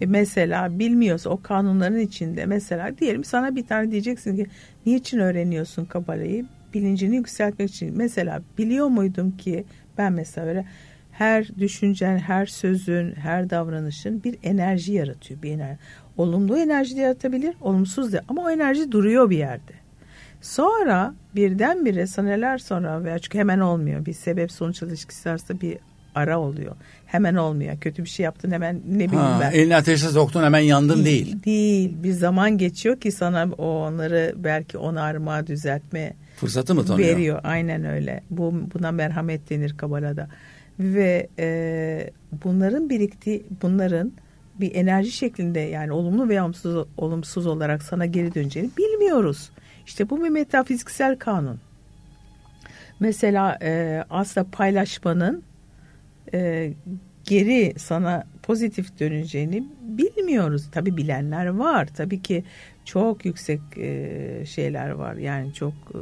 E 0.00 0.06
mesela 0.06 0.78
bilmiyorsa 0.78 1.30
o 1.30 1.42
kanunların 1.42 1.98
içinde 1.98 2.46
mesela 2.46 2.98
diyelim 2.98 3.24
sana 3.24 3.56
bir 3.56 3.66
tane 3.66 3.90
diyeceksin 3.90 4.36
ki 4.36 4.46
niçin 4.86 5.18
öğreniyorsun 5.18 5.84
kabalayı? 5.84 6.46
Bilincini 6.74 7.16
yükseltmek 7.16 7.70
için. 7.70 7.96
Mesela 7.96 8.42
biliyor 8.58 8.86
muydum 8.86 9.36
ki 9.36 9.64
ben 9.98 10.12
mesela 10.12 10.46
öyle 10.46 10.64
her 11.12 11.58
düşüncen, 11.58 12.18
her 12.18 12.46
sözün, 12.46 13.14
her 13.14 13.50
davranışın 13.50 14.24
bir 14.24 14.36
enerji 14.42 14.92
yaratıyor. 14.92 15.42
Bir 15.42 15.50
enerji. 15.50 15.78
Olumlu 16.16 16.58
enerji 16.58 16.96
de 16.96 17.00
yaratabilir, 17.00 17.54
olumsuz 17.60 18.12
da 18.12 18.22
ama 18.28 18.42
o 18.42 18.50
enerji 18.50 18.92
duruyor 18.92 19.30
bir 19.30 19.38
yerde. 19.38 19.72
Sonra 20.40 21.14
birdenbire 21.34 22.06
seneler 22.06 22.58
sonra 22.58 23.04
veya 23.04 23.18
çünkü 23.18 23.38
hemen 23.38 23.58
olmuyor. 23.58 24.06
Bir 24.06 24.12
sebep 24.12 24.52
sonuç 24.52 24.82
ilişkisi 24.82 25.30
varsa 25.30 25.60
bir 25.60 25.78
ara 26.14 26.38
oluyor. 26.38 26.76
Hemen 27.06 27.34
olmuyor. 27.34 27.80
Kötü 27.80 28.04
bir 28.04 28.08
şey 28.08 28.24
yaptın 28.24 28.50
hemen 28.50 28.76
ne 28.88 28.94
bileyim 28.94 29.14
ha, 29.14 29.38
ben. 29.40 29.50
Elini 29.50 29.76
ateşe 29.76 30.08
soktun 30.08 30.42
hemen 30.42 30.60
yandın 30.60 31.04
değil. 31.04 31.26
Değil. 31.26 31.44
değil. 31.44 32.02
Bir 32.02 32.12
zaman 32.12 32.58
geçiyor 32.58 33.00
ki 33.00 33.12
sana 33.12 33.48
o 33.58 33.66
onları 33.66 34.34
belki 34.36 34.78
onarma, 34.78 35.46
düzeltme 35.46 36.12
fırsatı 36.36 36.74
mı 36.74 36.84
tanıyor? 36.84 37.08
Veriyor. 37.08 37.40
Aynen 37.44 37.84
öyle. 37.84 38.22
Bu 38.30 38.54
buna 38.74 38.92
merhamet 38.92 39.50
denir 39.50 39.76
Kabala'da 39.76 40.28
ve 40.78 41.28
e, 41.38 42.10
bunların 42.44 42.90
biriktiği 42.90 43.46
bunların 43.62 44.12
bir 44.60 44.74
enerji 44.74 45.10
şeklinde 45.10 45.60
yani 45.60 45.92
olumlu 45.92 46.28
veya 46.28 46.44
olumsuz, 46.44 46.86
olumsuz 46.96 47.46
olarak 47.46 47.82
sana 47.82 48.06
geri 48.06 48.34
döneceğini 48.34 48.70
bilmiyoruz. 48.78 49.50
İşte 49.88 50.10
bu 50.10 50.24
bir 50.24 50.28
metafiziksel 50.28 51.18
kanun. 51.18 51.60
Mesela 53.00 53.58
e, 53.62 54.04
aslında 54.10 54.46
paylaşmanın 54.52 55.42
e, 56.34 56.72
geri 57.24 57.74
sana 57.78 58.24
pozitif 58.42 59.00
döneceğini 59.00 59.64
bilmiyoruz. 59.80 60.68
Tabi 60.72 60.96
bilenler 60.96 61.46
var. 61.46 61.88
Tabii 61.96 62.22
ki 62.22 62.44
çok 62.84 63.24
yüksek 63.24 63.60
e, 63.76 64.42
şeyler 64.46 64.90
var. 64.90 65.14
Yani 65.14 65.54
çok 65.54 65.72
e, 65.72 66.00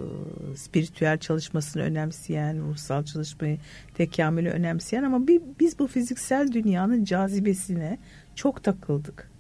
spiritüel 0.57 1.19
çalışmasını 1.19 1.83
önemseyen, 1.83 2.61
ruhsal 2.69 3.05
çalışmayı, 3.05 3.59
tekamülü 3.95 4.51
önemseyen 4.51 5.03
ama 5.03 5.27
bir, 5.27 5.43
biz 5.61 5.79
bu 5.79 5.87
fiziksel 5.87 6.53
dünyanın 6.53 7.05
cazibesine 7.05 7.99
çok 8.35 8.65
takıldık. 8.65 9.36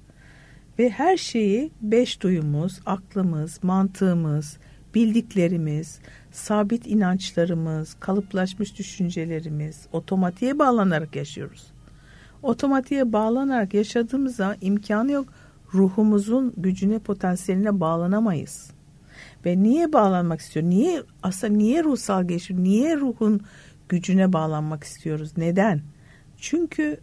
Ve 0.78 0.90
her 0.90 1.16
şeyi 1.16 1.70
beş 1.80 2.22
duyumuz, 2.22 2.80
aklımız, 2.86 3.64
mantığımız, 3.64 4.58
bildiklerimiz, 4.94 5.98
sabit 6.32 6.86
inançlarımız, 6.86 7.94
kalıplaşmış 8.00 8.78
düşüncelerimiz 8.78 9.86
otomatiğe 9.92 10.58
bağlanarak 10.58 11.16
yaşıyoruz. 11.16 11.66
Otomatiğe 12.42 13.12
bağlanarak 13.12 13.74
yaşadığımızda 13.74 14.56
imkanı 14.60 15.12
yok 15.12 15.28
ruhumuzun 15.74 16.54
gücüne, 16.56 16.98
potansiyeline 16.98 17.80
bağlanamayız. 17.80 18.70
Ve 19.44 19.62
niye 19.62 19.92
bağlanmak 19.92 20.40
istiyor? 20.40 20.66
Niye 20.66 21.02
aslında 21.22 21.52
niye 21.52 21.84
ruhsal 21.84 22.28
gelişim? 22.28 22.64
Niye 22.64 22.96
ruhun 22.96 23.40
gücüne 23.88 24.32
bağlanmak 24.32 24.84
istiyoruz? 24.84 25.32
Neden? 25.36 25.80
Çünkü 26.36 27.00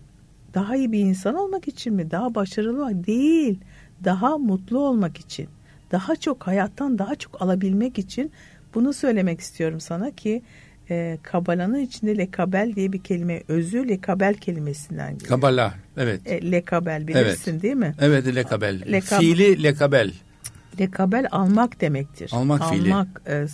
daha 0.54 0.76
iyi 0.76 0.92
bir 0.92 1.00
insan 1.00 1.36
olmak 1.36 1.68
için 1.68 1.94
mi? 1.94 2.12
Daha 2.12 2.36
başarılı 2.36 2.86
olmak 2.86 3.08
değil. 3.08 3.60
Daha 4.04 4.38
mutlu 4.38 4.80
olmak 4.80 5.18
için. 5.18 5.48
Daha 5.92 6.16
çok 6.16 6.48
hayattan 6.48 7.00
daha 7.00 7.16
çok 7.16 7.42
alabilmek 7.42 8.00
için 8.00 8.32
bunu 8.76 8.94
söylemek 8.94 9.40
istiyorum 9.40 9.80
sana 9.80 10.12
ki 10.12 10.42
e, 10.90 11.18
Kabala'nın 11.24 11.80
içinde 11.80 12.18
lekabel 12.18 12.74
diye 12.76 12.94
bir 12.94 13.04
kelime 13.04 13.44
özü 13.48 13.90
lekabel 13.90 14.34
kelimesinden 14.34 15.14
geliyor. 15.14 15.30
Kabala 15.30 15.74
evet. 15.98 16.22
E, 16.26 16.52
lekabel 16.52 17.08
bilirsin 17.08 17.52
evet. 17.52 17.64
değil 17.64 17.76
mi? 17.76 17.96
Evet 18.00 18.36
lekabel. 18.36 18.92
Lekab 18.92 19.20
Fiili 19.20 19.64
lekabel. 19.64 20.14
Lekabel 20.80 21.28
almak 21.32 21.82
demektir. 21.82 22.30
Almak, 22.34 22.62
almak 22.62 23.22
fiili. 23.26 23.44
E, 23.44 23.48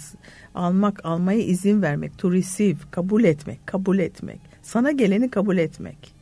almak, 0.56 1.06
almaya 1.06 1.40
izin 1.40 1.82
vermek, 1.82 2.18
to 2.18 2.32
receive, 2.32 2.78
kabul 2.92 3.24
etmek, 3.24 3.68
kabul 3.68 4.00
etmek. 4.00 4.40
Sana 4.62 4.92
geleni 4.92 5.30
kabul 5.30 5.58
etmek. 5.58 6.19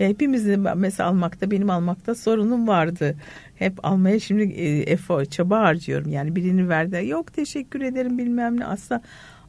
Ve 0.00 0.08
hepimizin 0.08 0.66
mesela 0.76 1.08
almakta 1.08 1.50
benim 1.50 1.70
almakta 1.70 2.14
sorunum 2.14 2.68
vardı. 2.68 3.16
Hep 3.56 3.86
almaya 3.86 4.20
şimdi 4.20 4.42
e, 4.42 4.78
efor, 4.78 5.24
çaba 5.24 5.60
harcıyorum. 5.60 6.10
Yani 6.10 6.36
birini 6.36 6.68
verdi. 6.68 7.06
Yok 7.08 7.34
teşekkür 7.34 7.80
ederim 7.80 8.18
bilmem 8.18 8.60
ne. 8.60 8.66
Aslında 8.66 9.02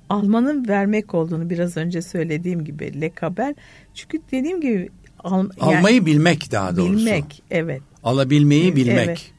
almanın 0.09 0.67
vermek 0.67 1.13
olduğunu 1.13 1.49
biraz 1.49 1.77
önce 1.77 2.01
söylediğim 2.01 2.65
gibi 2.65 3.01
lekabel. 3.01 3.55
Çünkü 3.93 4.21
dediğim 4.31 4.61
gibi 4.61 4.89
al, 5.19 5.37
yani, 5.37 5.77
almayı 5.77 6.05
bilmek 6.05 6.51
daha 6.51 6.77
doğrusu. 6.77 6.93
Bilmek 6.97 7.43
evet. 7.51 7.81
Alabilmeyi 8.03 8.75
bilmek. 8.75 9.07
Evet. 9.07 9.31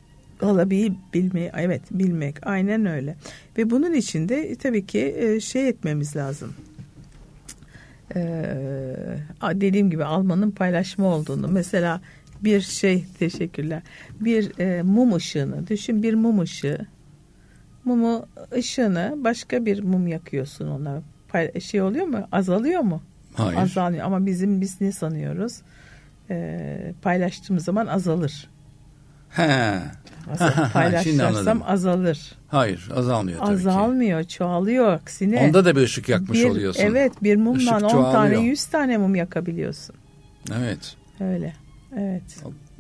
Alabilmeyi 0.43 0.93
bilmeyi 1.15 1.51
evet 1.57 1.83
bilmek 1.91 2.47
aynen 2.47 2.87
öyle. 2.87 3.17
Ve 3.59 3.71
bunun 3.71 3.93
için 3.93 4.29
de 4.29 4.37
e, 4.37 4.55
tabii 4.55 4.87
ki 4.87 5.15
e, 5.19 5.41
şey 5.41 5.69
etmemiz 5.69 6.17
lazım. 6.17 6.55
Ee, 8.15 8.97
dediğim 9.43 9.91
gibi 9.91 10.05
almanın 10.05 10.51
paylaşma 10.51 11.07
olduğunu 11.07 11.49
mesela 11.49 12.01
bir 12.41 12.61
şey 12.61 13.05
teşekkürler 13.19 13.83
bir 14.21 14.59
e, 14.59 14.83
mum 14.83 15.15
ışığını 15.15 15.67
düşün 15.67 16.03
bir 16.03 16.15
mum 16.15 16.41
ışığı 16.41 16.87
mumu 17.85 18.27
ışığını 18.53 19.15
başka 19.17 19.67
bir 19.67 19.83
mum 19.83 20.07
yakıyorsun 20.07 20.69
ona. 20.69 21.03
Şey 21.61 21.83
oluyor 21.83 22.07
mu? 22.07 22.29
Azalıyor 22.33 22.81
mu? 22.81 23.03
Hayır. 23.35 23.59
Azalmıyor 23.59 24.07
ama 24.07 24.27
bizim 24.27 24.61
biz 24.61 24.81
ne 24.81 24.93
sanıyoruz? 24.93 25.61
Ee, 26.31 26.95
paylaştığımız 27.03 27.65
zaman 27.65 27.87
azalır. 27.87 28.49
He. 29.31 29.79
Azal, 30.33 30.71
paylaşırsam 30.73 31.63
azalır. 31.67 32.33
Hayır 32.49 32.89
azalmıyor 32.97 33.39
tabii 33.39 33.53
Azalmıyor 33.53 34.23
ki. 34.23 34.29
çoğalıyor 34.29 34.93
aksine. 34.93 35.41
Onda 35.41 35.65
da 35.65 35.77
bir 35.77 35.81
ışık 35.81 36.09
yakmış 36.09 36.39
bir, 36.39 36.51
oluyorsun. 36.51 36.83
Evet 36.83 37.13
bir 37.23 37.37
mumdan 37.37 37.83
10 37.83 38.13
tane 38.13 38.41
100 38.41 38.65
tane 38.65 38.99
mum 38.99 39.15
yakabiliyorsun. 39.15 39.95
Evet. 40.59 40.97
Öyle 41.21 41.55
evet. 41.99 42.23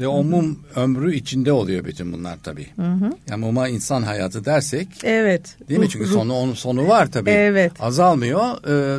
Ve 0.02 0.08
o 0.08 0.24
mum 0.24 0.58
ömrü 0.76 1.14
içinde 1.14 1.52
oluyor 1.52 1.84
bütün 1.84 2.12
bunlar 2.12 2.38
tabii. 2.42 2.66
Hı 2.76 2.82
hı. 2.82 3.10
Yani 3.30 3.40
muma 3.40 3.68
insan 3.68 4.02
hayatı 4.02 4.44
dersek. 4.44 4.88
Evet. 5.04 5.56
Değil 5.68 5.80
mi? 5.80 5.88
Çünkü 5.88 6.06
sonu 6.06 6.34
onun 6.34 6.54
sonu 6.54 6.88
var 6.88 7.10
tabii. 7.12 7.30
Evet. 7.30 7.72
Azalmıyor. 7.80 8.42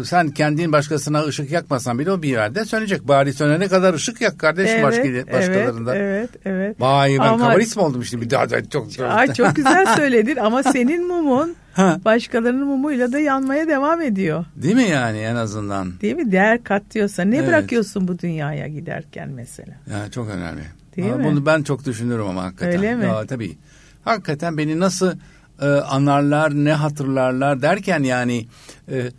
Ee, 0.01 0.05
sen 0.05 0.29
kendin 0.29 0.71
başkasına 0.71 1.23
ışık 1.23 1.51
yakmasan 1.51 1.99
bile 1.99 2.11
o 2.11 2.21
bir 2.21 2.29
yerde 2.29 2.65
sönecek. 2.65 3.07
Bari 3.07 3.33
sönene 3.33 3.67
kadar 3.67 3.93
ışık 3.93 4.21
yak 4.21 4.39
kardeş 4.39 4.69
evet, 4.69 4.83
başka, 4.83 5.03
başkalarında. 5.33 5.95
Evet, 5.95 6.29
evet, 6.33 6.55
evet. 6.55 6.81
Vay 6.81 7.11
ben 7.19 7.27
Ama, 7.27 7.47
kabalist 7.47 7.75
mi 7.75 7.81
oldum 7.81 8.05
şimdi? 8.05 8.25
Bir 8.25 8.29
daha, 8.29 8.49
daha 8.49 8.63
çok, 8.63 8.87
Ay, 8.99 9.33
çok 9.33 9.55
güzel 9.55 9.95
söyledin 9.95 10.35
ama 10.35 10.63
senin 10.63 11.07
mumun 11.07 11.55
başkalarının 11.77 12.67
mumuyla 12.67 13.11
da 13.11 13.19
yanmaya 13.19 13.67
devam 13.67 14.01
ediyor. 14.01 14.45
Değil 14.55 14.75
mi 14.75 14.87
yani 14.89 15.17
en 15.17 15.35
azından? 15.35 16.01
Değil 16.01 16.15
mi? 16.15 16.31
Değer 16.31 16.63
katıyorsa 16.63 17.23
ne 17.23 17.37
evet. 17.37 17.47
bırakıyorsun 17.47 18.07
bu 18.07 18.19
dünyaya 18.19 18.67
giderken 18.67 19.29
mesela? 19.29 19.73
Ya 19.91 20.11
çok 20.11 20.29
önemli. 20.29 20.61
Değil 20.95 21.09
ha, 21.09 21.15
mi? 21.15 21.23
Bunu 21.23 21.45
ben 21.45 21.63
çok 21.63 21.85
düşünürüm 21.85 22.25
ama 22.25 22.43
hakikaten. 22.43 22.77
Öyle 22.77 22.95
mi? 22.95 23.05
Ya, 23.05 23.25
tabii. 23.25 23.57
Hakikaten 24.03 24.57
beni 24.57 24.79
nasıl 24.79 25.13
e, 25.61 25.65
anarlar, 25.65 26.51
ne 26.53 26.73
hatırlarlar 26.73 27.61
derken 27.61 28.03
yani 28.03 28.47
e, 28.91 29.11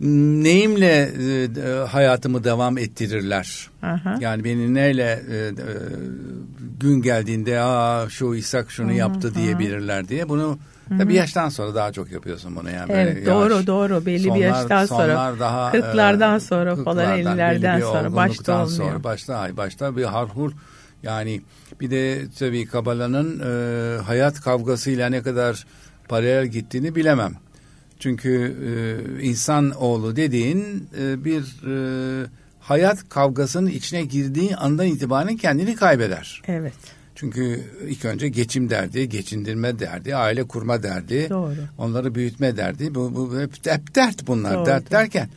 neyimle 0.00 1.12
e, 1.20 1.48
e, 1.60 1.86
hayatımı 1.86 2.44
devam 2.44 2.78
ettirirler. 2.78 3.70
Aha. 3.82 4.16
Yani 4.20 4.44
beni 4.44 4.74
neyle 4.74 5.22
e, 5.30 5.36
e, 5.36 5.52
gün 6.80 7.02
geldiğinde 7.02 7.60
aa 7.60 8.08
şu 8.08 8.34
İshak 8.34 8.70
şunu 8.70 8.90
hı 8.90 8.94
yaptı 8.94 9.34
diyebilirler 9.34 10.08
diye 10.08 10.28
bunu 10.28 10.58
Hı-hı. 10.90 11.08
bir 11.08 11.14
yaştan 11.14 11.48
sonra 11.48 11.74
daha 11.74 11.92
çok 11.92 12.12
yapıyorsun 12.12 12.56
bunu 12.56 12.70
yani. 12.70 12.92
Evet 12.92 13.26
doğru 13.26 13.54
yaş, 13.54 13.66
doğru 13.66 14.06
belli 14.06 14.22
sonlar, 14.22 14.38
bir 14.38 14.44
yaştan 14.44 14.86
sonra. 14.86 15.34
Daha, 15.40 15.72
40'lardan 15.72 16.36
e, 16.36 16.40
sonra 16.40 16.76
falan 16.76 17.18
50'lerden 17.18 17.80
sonra 17.80 18.16
başta 18.16 18.52
olmuyor. 18.52 18.90
Sonra, 18.90 19.04
başta 19.04 19.36
ay 19.36 19.56
başta 19.56 19.96
bir 19.96 20.04
harhur 20.04 20.52
yani 21.02 21.40
bir 21.80 21.90
de 21.90 22.26
tabii 22.38 22.66
Kabala'nın 22.66 23.40
e, 23.40 24.02
hayat 24.02 24.40
kavgasıyla 24.40 25.08
ne 25.08 25.22
kadar 25.22 25.66
paralel 26.08 26.46
gittiğini 26.46 26.94
bilemem. 26.94 27.34
Çünkü 27.98 28.56
e, 28.64 29.22
insan 29.22 29.70
oğlu 29.70 30.16
dediğin 30.16 30.88
e, 31.00 31.24
bir 31.24 31.42
e, 31.42 32.26
hayat 32.60 33.08
kavgasının 33.08 33.70
içine 33.70 34.02
girdiği 34.02 34.56
andan 34.56 34.86
itibaren 34.86 35.36
kendini 35.36 35.76
kaybeder. 35.76 36.42
Evet. 36.46 36.99
Çünkü 37.20 37.64
ilk 37.88 38.04
önce 38.04 38.28
geçim 38.28 38.70
derdi, 38.70 39.08
geçindirme 39.08 39.78
derdi, 39.78 40.16
aile 40.16 40.44
kurma 40.44 40.82
derdi, 40.82 41.30
Doğru. 41.30 41.54
onları 41.78 42.14
büyütme 42.14 42.56
derdi. 42.56 42.94
Bu, 42.94 43.14
bu 43.14 43.40
hep, 43.40 43.66
hep 43.66 43.94
dert 43.94 44.26
bunlar. 44.26 44.54
Doğru, 44.54 44.66
dert 44.66 44.90
derken 44.90 45.28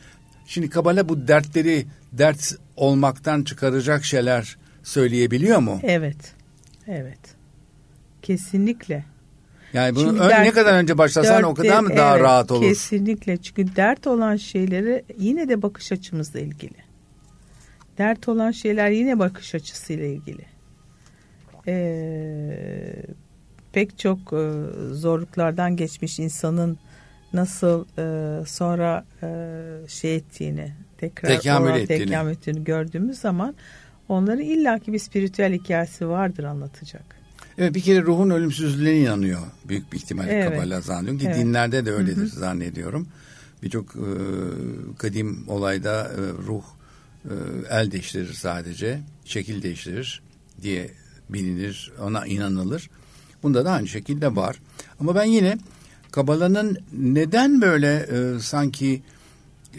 şimdi 0.45 0.69
Kabala 0.69 1.09
bu 1.09 1.27
dertleri 1.27 1.85
dert 2.13 2.55
olmaktan 2.75 3.43
çıkaracak 3.43 4.05
şeyler 4.05 4.57
söyleyebiliyor 4.83 5.59
mu? 5.59 5.79
Evet. 5.83 6.33
Evet. 6.87 7.19
Kesinlikle. 8.21 9.05
Yani 9.73 9.95
bunu 9.95 10.09
ön, 10.09 10.29
dert, 10.29 10.45
ne 10.45 10.51
kadar 10.51 10.73
önce 10.73 10.97
başlasan 10.97 11.37
dert, 11.37 11.45
o 11.45 11.53
kadar 11.53 11.79
mı 11.79 11.89
daha 11.97 12.13
evet, 12.13 12.23
rahat 12.23 12.51
olur? 12.51 12.63
Kesinlikle. 12.63 13.37
Çünkü 13.37 13.75
dert 13.75 14.07
olan 14.07 14.35
şeyleri 14.35 15.03
yine 15.17 15.49
de 15.49 15.61
bakış 15.61 15.91
açımızla 15.91 16.39
ilgili. 16.39 16.77
Dert 17.97 18.27
olan 18.29 18.51
şeyler 18.51 18.89
yine 18.89 19.19
bakış 19.19 19.55
açısıyla 19.55 20.05
ilgili. 20.05 20.52
Ee, 21.67 23.03
pek 23.73 23.99
çok 23.99 24.19
e, 24.33 24.51
zorluklardan 24.91 25.77
geçmiş 25.77 26.19
insanın 26.19 26.77
nasıl 27.33 27.85
e, 27.97 28.45
sonra 28.45 29.05
e, 29.23 29.27
şey 29.87 30.15
ettiğini 30.15 30.73
tekrar 30.97 31.29
tekamül 31.29 31.75
ettiğini. 31.75 32.05
tekamül 32.05 32.31
ettiğini 32.31 32.63
gördüğümüz 32.63 33.19
zaman 33.19 33.55
onların 34.09 34.43
illaki 34.43 34.93
bir 34.93 34.99
spiritüel 34.99 35.53
hikayesi 35.53 36.07
vardır 36.07 36.43
anlatacak. 36.43 37.03
Evet 37.57 37.75
bir 37.75 37.81
kere 37.81 38.01
ruhun 38.01 38.29
ölümsüzlüğüne 38.29 38.97
inanıyor 38.97 39.41
büyük 39.67 39.93
bir 39.93 39.97
ihtimalle 39.97 40.31
evet. 40.31 40.49
Kabala 40.49 40.81
zannediyorum 40.81 41.19
ki 41.19 41.27
evet. 41.27 41.37
dinlerde 41.37 41.85
de 41.85 41.91
öyledir 41.91 42.17
Hı-hı. 42.17 42.39
zannediyorum. 42.39 43.07
Birçok 43.63 43.95
e, 43.95 44.09
kadim 44.97 45.43
olayda 45.47 46.03
e, 46.03 46.21
ruh 46.47 46.63
e, 47.25 47.33
el 47.69 47.91
değiştirir 47.91 48.33
sadece, 48.33 48.99
şekil 49.25 49.63
değiştirir 49.63 50.23
diye 50.61 50.91
bilinir, 51.33 51.91
ona 52.01 52.25
inanılır. 52.25 52.89
Bunda 53.43 53.65
da 53.65 53.71
aynı 53.71 53.87
şekilde 53.87 54.35
var. 54.35 54.59
Ama 54.99 55.15
ben 55.15 55.23
yine 55.23 55.57
Kabala'nın 56.11 56.77
neden 56.93 57.61
böyle 57.61 57.95
e, 57.95 58.39
sanki 58.39 59.01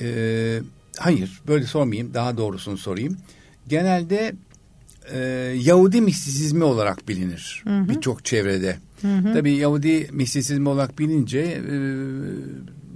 e, 0.00 0.60
hayır 0.98 1.40
böyle 1.48 1.66
sormayayım 1.66 2.14
daha 2.14 2.36
doğrusunu 2.36 2.78
sorayım. 2.78 3.16
Genelde 3.68 4.34
e, 5.12 5.18
Yahudi 5.60 6.00
mistisizmi 6.00 6.64
olarak 6.64 7.08
bilinir 7.08 7.64
birçok 7.66 8.24
çevrede. 8.24 8.78
Hı 9.02 9.16
hı. 9.16 9.32
Tabii 9.32 9.52
Yahudi 9.52 10.08
mistisizmi 10.12 10.68
olarak 10.68 10.98
bilince 10.98 11.40
e, 11.40 11.74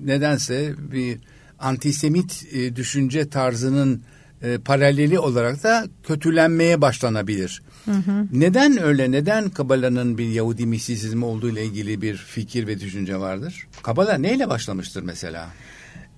nedense 0.05 0.75
bir 0.93 1.19
antisemit 1.59 2.47
e, 2.53 2.77
düşünce 2.77 3.29
tarzının 3.29 4.03
e, 4.43 4.59
paraleli 4.59 5.19
olarak 5.19 5.63
da 5.63 5.87
kötülenmeye 6.03 6.81
başlanabilir. 6.81 7.63
Hı 7.85 7.91
hı. 7.91 8.27
Neden 8.33 8.83
öyle? 8.83 9.11
Neden 9.11 9.51
Kabala'nın 9.51 10.19
bir 10.19 10.29
Yahudi 10.29 10.67
mistisizmi 10.67 11.25
olduğu 11.25 11.49
ile 11.49 11.65
ilgili 11.65 12.03
bir 12.03 12.17
fikir 12.17 12.67
ve 12.67 12.81
düşünce 12.81 13.21
vardır? 13.21 13.67
Kabala 13.83 14.19
neyle 14.19 14.49
başlamıştır 14.49 15.03
mesela? 15.03 15.49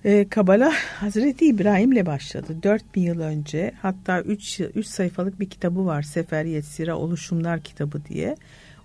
E, 0.05 0.27
Kabala 0.29 0.73
Hazreti 0.99 1.45
İbrahim'le 1.45 2.05
başladı. 2.05 2.55
4000 2.63 3.01
yıl 3.01 3.19
önce 3.19 3.71
hatta 3.81 4.21
3 4.21 4.59
3 4.75 4.85
sayfalık 4.85 5.39
bir 5.39 5.49
kitabı 5.49 5.85
var. 5.85 6.01
Seferiyet 6.01 6.65
Sira 6.65 6.97
Oluşumlar 6.97 7.59
kitabı 7.59 8.05
diye. 8.05 8.35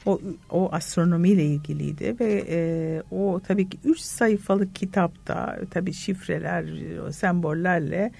O, 0.06 0.20
o 0.50 0.68
astronomiyle 0.72 1.44
ilgiliydi 1.44 2.16
ve 2.20 2.44
e, 2.48 3.02
o 3.10 3.40
tabii 3.48 3.68
ki 3.68 3.78
3 3.84 4.00
sayfalık 4.00 4.74
kitapta 4.74 5.58
tabii 5.70 5.92
şifreler, 5.92 6.64
sembollerle 7.12 8.12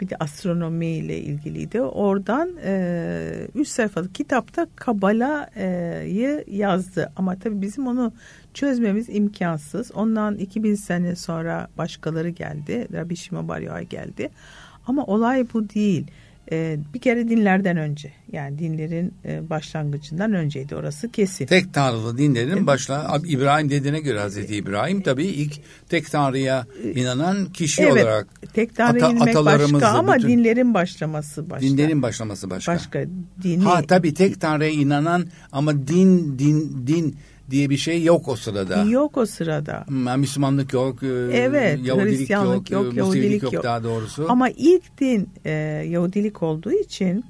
bir 0.00 0.08
de 0.08 0.16
astronomi 0.20 0.86
ile 0.86 1.18
ilgiliydi. 1.18 1.80
Oradan 1.80 2.50
e, 2.64 3.48
üç 3.54 3.68
sayfalık 3.68 4.14
kitapta 4.14 4.66
Kabala'yı 4.76 6.44
yazdı. 6.46 7.12
Ama 7.16 7.38
tabii 7.38 7.60
bizim 7.62 7.86
onu 7.86 8.12
çözmemiz 8.54 9.08
imkansız. 9.08 9.92
Ondan 9.94 10.36
2000 10.36 10.74
sene 10.74 11.16
sonra 11.16 11.68
başkaları 11.78 12.28
geldi. 12.28 12.88
Rabbi 12.92 13.16
Shimon 13.16 13.48
geldi. 13.90 14.30
Ama 14.86 15.04
olay 15.04 15.46
bu 15.54 15.68
değil 15.68 16.06
e, 16.52 16.78
bir 16.94 16.98
kere 16.98 17.28
dinlerden 17.28 17.76
önce 17.76 18.12
yani 18.32 18.58
dinlerin 18.58 19.14
e, 19.24 19.50
başlangıcından 19.50 20.32
önceydi 20.32 20.76
orası 20.76 21.10
kesin. 21.10 21.46
Tek 21.46 21.74
tanrılı 21.74 22.18
dinlerin 22.18 22.66
başla 22.66 23.20
İbrahim 23.26 23.70
dediğine 23.70 24.00
göre 24.00 24.20
Hazreti 24.20 24.56
İbrahim 24.56 25.02
tabii 25.02 25.26
ilk 25.26 25.60
tek 25.88 26.10
tanrıya 26.10 26.66
inanan 26.94 27.46
kişi 27.52 27.82
evet, 27.82 27.92
olarak 27.92 28.26
tek 28.52 28.76
tanrıya 28.76 29.06
ata, 29.06 29.14
inmek 29.14 29.34
başka 29.34 29.88
ama 29.88 30.16
bütün, 30.16 30.28
dinlerin 30.28 30.74
başlaması 30.74 31.50
başka. 31.50 31.66
Dinlerin 31.66 32.02
başlaması 32.02 32.50
başka. 32.50 32.72
Başka 32.72 33.04
dini. 33.42 33.64
Ha 33.64 33.82
tabii 33.88 34.14
tek 34.14 34.40
tanrıya 34.40 34.70
inanan 34.70 35.26
ama 35.52 35.88
din 35.88 36.38
din 36.38 36.86
din 36.86 37.16
diye 37.50 37.70
bir 37.70 37.76
şey 37.76 38.04
yok 38.04 38.28
o 38.28 38.36
sırada. 38.36 38.82
Yok 38.82 39.16
o 39.16 39.26
sırada. 39.26 39.84
Hmm, 39.86 40.20
Müslümanlık 40.20 40.72
yok, 40.72 41.02
e, 41.02 41.06
evet, 41.32 41.86
Yahudilik 41.86 42.18
Hristiyanlık 42.18 42.70
yok, 42.70 42.84
yok 42.84 42.94
Yahudilik 42.94 43.42
yok, 43.42 43.52
yok 43.52 43.64
daha 43.64 43.84
doğrusu. 43.84 44.26
Ama 44.28 44.48
ilk 44.48 45.00
din 45.00 45.28
e, 45.44 45.50
Yahudilik 45.88 46.42
olduğu 46.42 46.72
için 46.72 47.24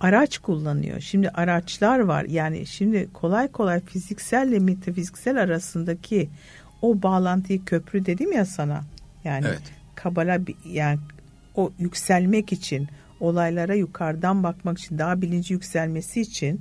araç 0.00 0.38
kullanıyor. 0.38 1.00
Şimdi 1.00 1.28
araçlar 1.28 1.98
var. 1.98 2.24
Yani 2.24 2.66
şimdi 2.66 3.08
kolay 3.12 3.48
kolay 3.48 3.80
fizikselle 3.80 4.58
metafiziksel 4.58 5.42
arasındaki 5.42 6.28
o 6.82 7.02
bağlantıyı 7.02 7.64
köprü 7.64 8.06
dedim 8.06 8.32
ya 8.32 8.44
sana. 8.44 8.80
Yani 9.24 9.46
evet. 9.48 9.62
Kabala 9.94 10.38
yani 10.64 10.98
o 11.54 11.72
yükselmek 11.78 12.52
için 12.52 12.88
olaylara 13.20 13.74
yukarıdan 13.74 14.42
bakmak 14.42 14.78
için 14.78 14.98
daha 14.98 15.22
bilinci 15.22 15.54
yükselmesi 15.54 16.20
için 16.20 16.60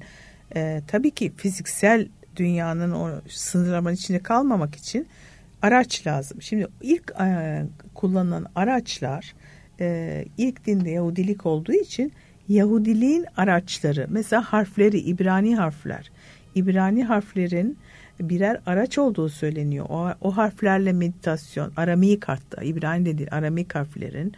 e, 0.56 0.82
tabii 0.88 1.12
ki 1.12 1.34
fiziksel 1.38 2.08
dünyanın 2.36 2.92
o 2.92 3.10
sınırlamanın 3.30 3.96
içinde 3.96 4.20
kalmamak 4.20 4.76
için 4.76 5.08
araç 5.62 6.08
lazım. 6.08 6.42
Şimdi 6.42 6.68
ilk 6.82 7.12
e, 7.22 7.64
kullanılan 7.94 8.46
araçlar 8.56 9.36
e, 9.80 10.26
ilk 10.38 10.66
dinde 10.66 10.90
Yahudilik 10.90 11.46
olduğu 11.46 11.74
için 11.74 12.12
Yahudiliğin 12.50 13.26
araçları 13.38 14.08
mesela 14.10 14.42
harfleri 14.42 15.00
İbrani 15.00 15.56
harfler. 15.56 16.12
İbrani 16.56 17.04
harflerin 17.04 17.78
birer 18.20 18.60
araç 18.66 18.98
olduğu 18.98 19.30
söyleniyor. 19.30 19.86
O, 19.90 20.10
o 20.22 20.38
harflerle 20.38 20.94
meditasyon, 20.94 21.72
Aramik 21.78 22.28
hatta 22.28 22.64
İbrani 22.64 23.06
de 23.06 23.18
değil 23.18 23.30
Aramik 23.32 23.76
harflerin 23.76 24.34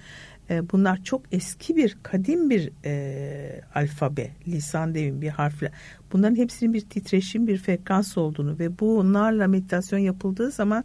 e, 0.50 0.70
bunlar 0.72 1.04
çok 1.04 1.22
eski 1.32 1.76
bir 1.76 1.98
kadim 2.04 2.50
bir 2.50 2.72
e, 2.86 3.62
alfabe 3.76 4.32
lisan 4.48 4.96
devin 4.96 5.22
bir 5.22 5.30
harfler 5.30 5.72
bunların 6.14 6.36
hepsinin 6.36 6.74
bir 6.74 6.82
titreşim 6.82 7.48
bir 7.48 7.58
frekans 7.58 8.18
olduğunu 8.18 8.60
ve 8.60 8.80
bunlarla 8.80 9.48
meditasyon 9.48 10.00
yapıldığı 10.00 10.52
zaman 10.52 10.84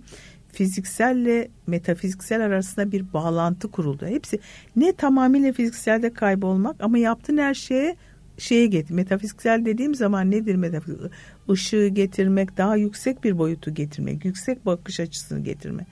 fizikselle 0.53 1.49
metafiziksel 1.67 2.45
arasında 2.45 2.93
bir 2.93 3.13
bağlantı 3.13 3.71
kuruldu. 3.71 4.07
Hepsi 4.07 4.41
ne 4.77 4.93
tamamıyla 4.93 5.53
fizikselde 5.53 6.13
kaybolmak 6.13 6.77
ama 6.81 6.99
yaptığın 6.99 7.39
her 7.39 7.55
şeye 7.55 7.97
şeye 8.43 8.67
getir. 8.67 8.95
Metafiziksel 8.95 9.65
dediğim 9.65 9.95
zaman 9.95 10.31
nedir 10.31 10.55
metafizik? 10.55 11.01
Işığı 11.49 11.87
getirmek, 11.87 12.57
daha 12.57 12.77
yüksek 12.77 13.25
bir 13.25 13.39
boyutu 13.39 13.75
getirmek, 13.75 14.25
yüksek 14.25 14.67
bakış 14.67 15.01
açısını 15.01 15.41
getirmek. 15.41 15.87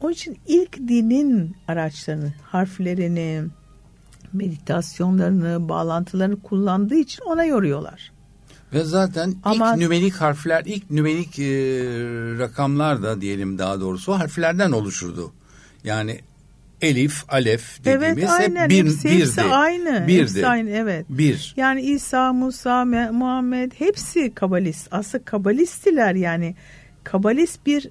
Onun 0.00 0.12
için 0.12 0.38
ilk 0.46 0.78
dinin 0.78 1.56
araçlarını, 1.68 2.32
harflerini, 2.42 3.42
meditasyonlarını, 4.32 5.68
bağlantılarını 5.68 6.42
kullandığı 6.42 6.94
için 6.94 7.22
ona 7.24 7.44
yoruyorlar. 7.44 8.12
Ve 8.72 8.84
zaten 8.84 9.34
Ama, 9.44 9.72
ilk 9.72 9.78
nümerik 9.78 10.14
harfler, 10.14 10.62
ilk 10.66 10.90
nümerik 10.90 11.38
e, 11.38 11.44
rakamlar 12.38 13.02
da 13.02 13.20
diyelim 13.20 13.58
daha 13.58 13.80
doğrusu 13.80 14.12
harflerden 14.12 14.72
oluşurdu. 14.72 15.32
Yani 15.84 16.20
elif, 16.82 17.24
alef 17.28 17.84
dediğimiz 17.84 18.18
evet, 18.18 18.30
aynen. 18.30 18.62
hep 18.62 18.70
bir, 18.70 18.84
hepsi, 18.84 19.08
birdi. 19.08 19.20
Hepsi 19.20 19.42
aynı. 19.42 20.04
Birdi. 20.08 20.20
Hepsi 20.20 20.46
aynı 20.46 20.70
evet. 20.70 21.06
Bir. 21.08 21.54
Yani 21.56 21.80
İsa, 21.80 22.32
Musa, 22.32 22.84
Muhammed 22.84 23.72
hepsi 23.78 24.34
kabalist. 24.34 24.88
Aslında 24.90 25.24
kabalistiler 25.24 26.14
yani. 26.14 26.54
Kabalist 27.04 27.66
bir 27.66 27.90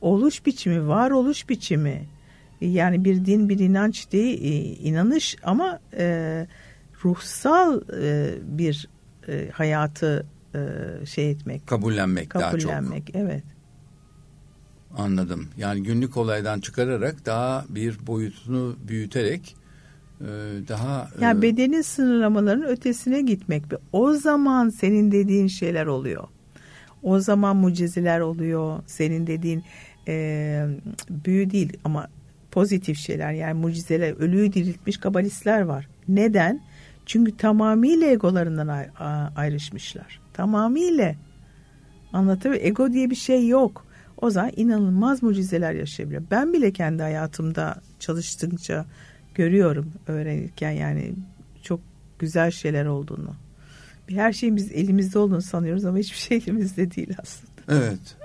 oluş 0.00 0.46
biçimi, 0.46 0.88
varoluş 0.88 1.48
biçimi. 1.48 2.04
Yani 2.60 3.04
bir 3.04 3.24
din, 3.24 3.48
bir 3.48 3.58
inanç 3.58 4.12
değil, 4.12 4.42
e, 4.42 4.74
inanış 4.88 5.36
ama 5.42 5.80
e, 5.98 6.46
ruhsal 7.04 7.80
e, 8.02 8.34
bir 8.42 8.88
e, 9.28 9.48
hayatı 9.52 10.26
e, 10.54 10.58
şey 11.06 11.30
etmek. 11.30 11.66
Kabullenmek, 11.66 12.30
kabullenmek 12.30 12.52
daha 12.52 12.58
çok. 12.58 12.70
Kabullenmek, 12.70 13.10
evet. 13.14 13.44
Anladım. 14.96 15.48
Yani 15.56 15.82
günlük 15.82 16.16
olaydan 16.16 16.60
çıkararak 16.60 17.26
daha 17.26 17.64
bir 17.68 18.06
boyutunu 18.06 18.76
büyüterek 18.88 19.56
e, 20.20 20.26
daha... 20.68 21.08
Yani 21.20 21.38
e, 21.38 21.42
bedenin 21.42 21.82
sınırlamalarının 21.82 22.66
ötesine 22.66 23.22
gitmek. 23.22 23.62
O 23.92 24.12
zaman 24.12 24.68
senin 24.68 25.12
dediğin 25.12 25.46
şeyler 25.46 25.86
oluyor. 25.86 26.24
O 27.02 27.20
zaman 27.20 27.56
mucizeler 27.56 28.20
oluyor. 28.20 28.82
Senin 28.86 29.26
dediğin 29.26 29.64
e, 30.08 30.66
büyü 31.10 31.50
değil 31.50 31.72
ama 31.84 32.08
pozitif 32.50 32.98
şeyler 32.98 33.32
yani 33.32 33.54
mucizeler, 33.54 34.12
ölüyü 34.12 34.52
diriltmiş 34.52 34.96
kabalistler 34.96 35.60
var. 35.60 35.88
Neden? 36.08 36.60
Çünkü 37.06 37.36
tamamıyla 37.36 38.06
egolarından 38.06 38.86
ayrışmışlar. 39.36 40.20
Tamamıyla. 40.32 41.14
Anlatabiliyor 42.12 42.64
Ego 42.64 42.92
diye 42.92 43.10
bir 43.10 43.16
şey 43.16 43.48
yok. 43.48 43.85
O 44.20 44.30
zaman 44.30 44.52
inanılmaz 44.56 45.22
mucizeler 45.22 45.72
yaşayabiliyor. 45.72 46.22
Ben 46.30 46.52
bile 46.52 46.72
kendi 46.72 47.02
hayatımda 47.02 47.80
çalıştıkça 48.00 48.86
görüyorum 49.34 49.92
öğrenirken 50.06 50.70
yani 50.70 51.14
çok 51.62 51.80
güzel 52.18 52.50
şeyler 52.50 52.86
olduğunu. 52.86 53.34
Her 54.08 54.32
şeyin 54.32 54.56
biz 54.56 54.72
elimizde 54.72 55.18
olduğunu 55.18 55.42
sanıyoruz 55.42 55.84
ama 55.84 55.98
hiçbir 55.98 56.18
şey 56.18 56.36
elimizde 56.46 56.90
değil 56.90 57.14
aslında. 57.22 57.52
Evet. 57.68 58.16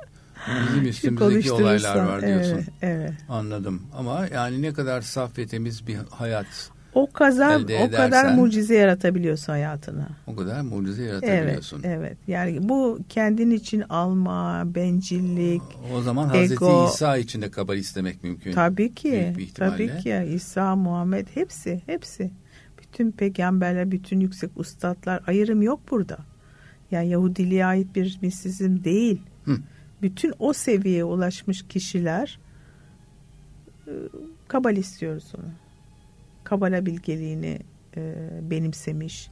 Bizim 0.68 0.88
üstümüzdeki 0.88 1.52
olaylar 1.52 1.96
var 1.96 2.22
diyorsun. 2.22 2.54
Evet, 2.54 2.68
evet. 2.82 3.14
Anladım. 3.30 3.82
Ama 3.94 4.28
yani 4.34 4.62
ne 4.62 4.74
kadar 4.74 5.02
saf 5.02 5.38
ve 5.38 5.48
temiz 5.48 5.88
bir 5.88 5.98
hayat 6.10 6.72
o 6.94 7.12
kadar 7.12 7.62
o 7.88 7.92
kadar 7.92 8.34
mucize 8.34 8.76
yaratabiliyorsun 8.76 9.54
hayatına. 9.54 10.10
O 10.28 10.36
kadar 10.36 10.62
mucize 10.62 11.04
yaratabiliyorsun. 11.04 11.82
Evet, 11.84 11.98
evet. 11.98 12.18
Yani 12.28 12.70
bu 12.70 13.00
kendin 13.10 13.52
için 13.52 13.82
alma, 13.90 14.64
bencillik, 14.76 15.62
O 15.94 16.02
zaman 16.02 16.28
Hazreti 16.28 16.54
ego. 16.54 16.90
İsa 16.94 17.18
için 17.18 17.42
de 17.42 17.52
kabal 17.52 17.78
istemek 17.78 18.24
mümkün. 18.24 18.52
Tabii 18.52 18.96
ki. 18.96 19.34
Tabii 19.56 19.98
ki. 19.98 20.28
İsa, 20.34 20.76
Muhammed 20.76 21.28
hepsi, 21.34 21.82
hepsi. 21.86 22.32
Bütün 22.82 23.12
peygamberler, 23.12 23.92
bütün 23.92 24.20
yüksek 24.20 24.50
ustadlar 24.56 25.24
ayrım 25.28 25.62
yok 25.62 25.80
burada. 25.92 26.18
Yani 26.92 27.10
Yahudiliğe 27.10 27.66
ait 27.66 27.96
bir 27.96 28.20
misizm 28.22 28.84
değil. 28.84 29.22
Hı. 29.46 29.58
Bütün 30.02 30.34
o 30.40 30.54
seviyeye 30.54 31.04
ulaşmış 31.04 31.68
kişiler 31.68 32.40
ıı, 33.88 34.10
kabal 34.48 34.78
istiyoruz 34.78 35.34
onu. 35.38 35.61
Kabala 36.52 36.86
bilgeliğini 36.86 37.60
e, 37.98 38.14
benimsemiş. 38.42 39.30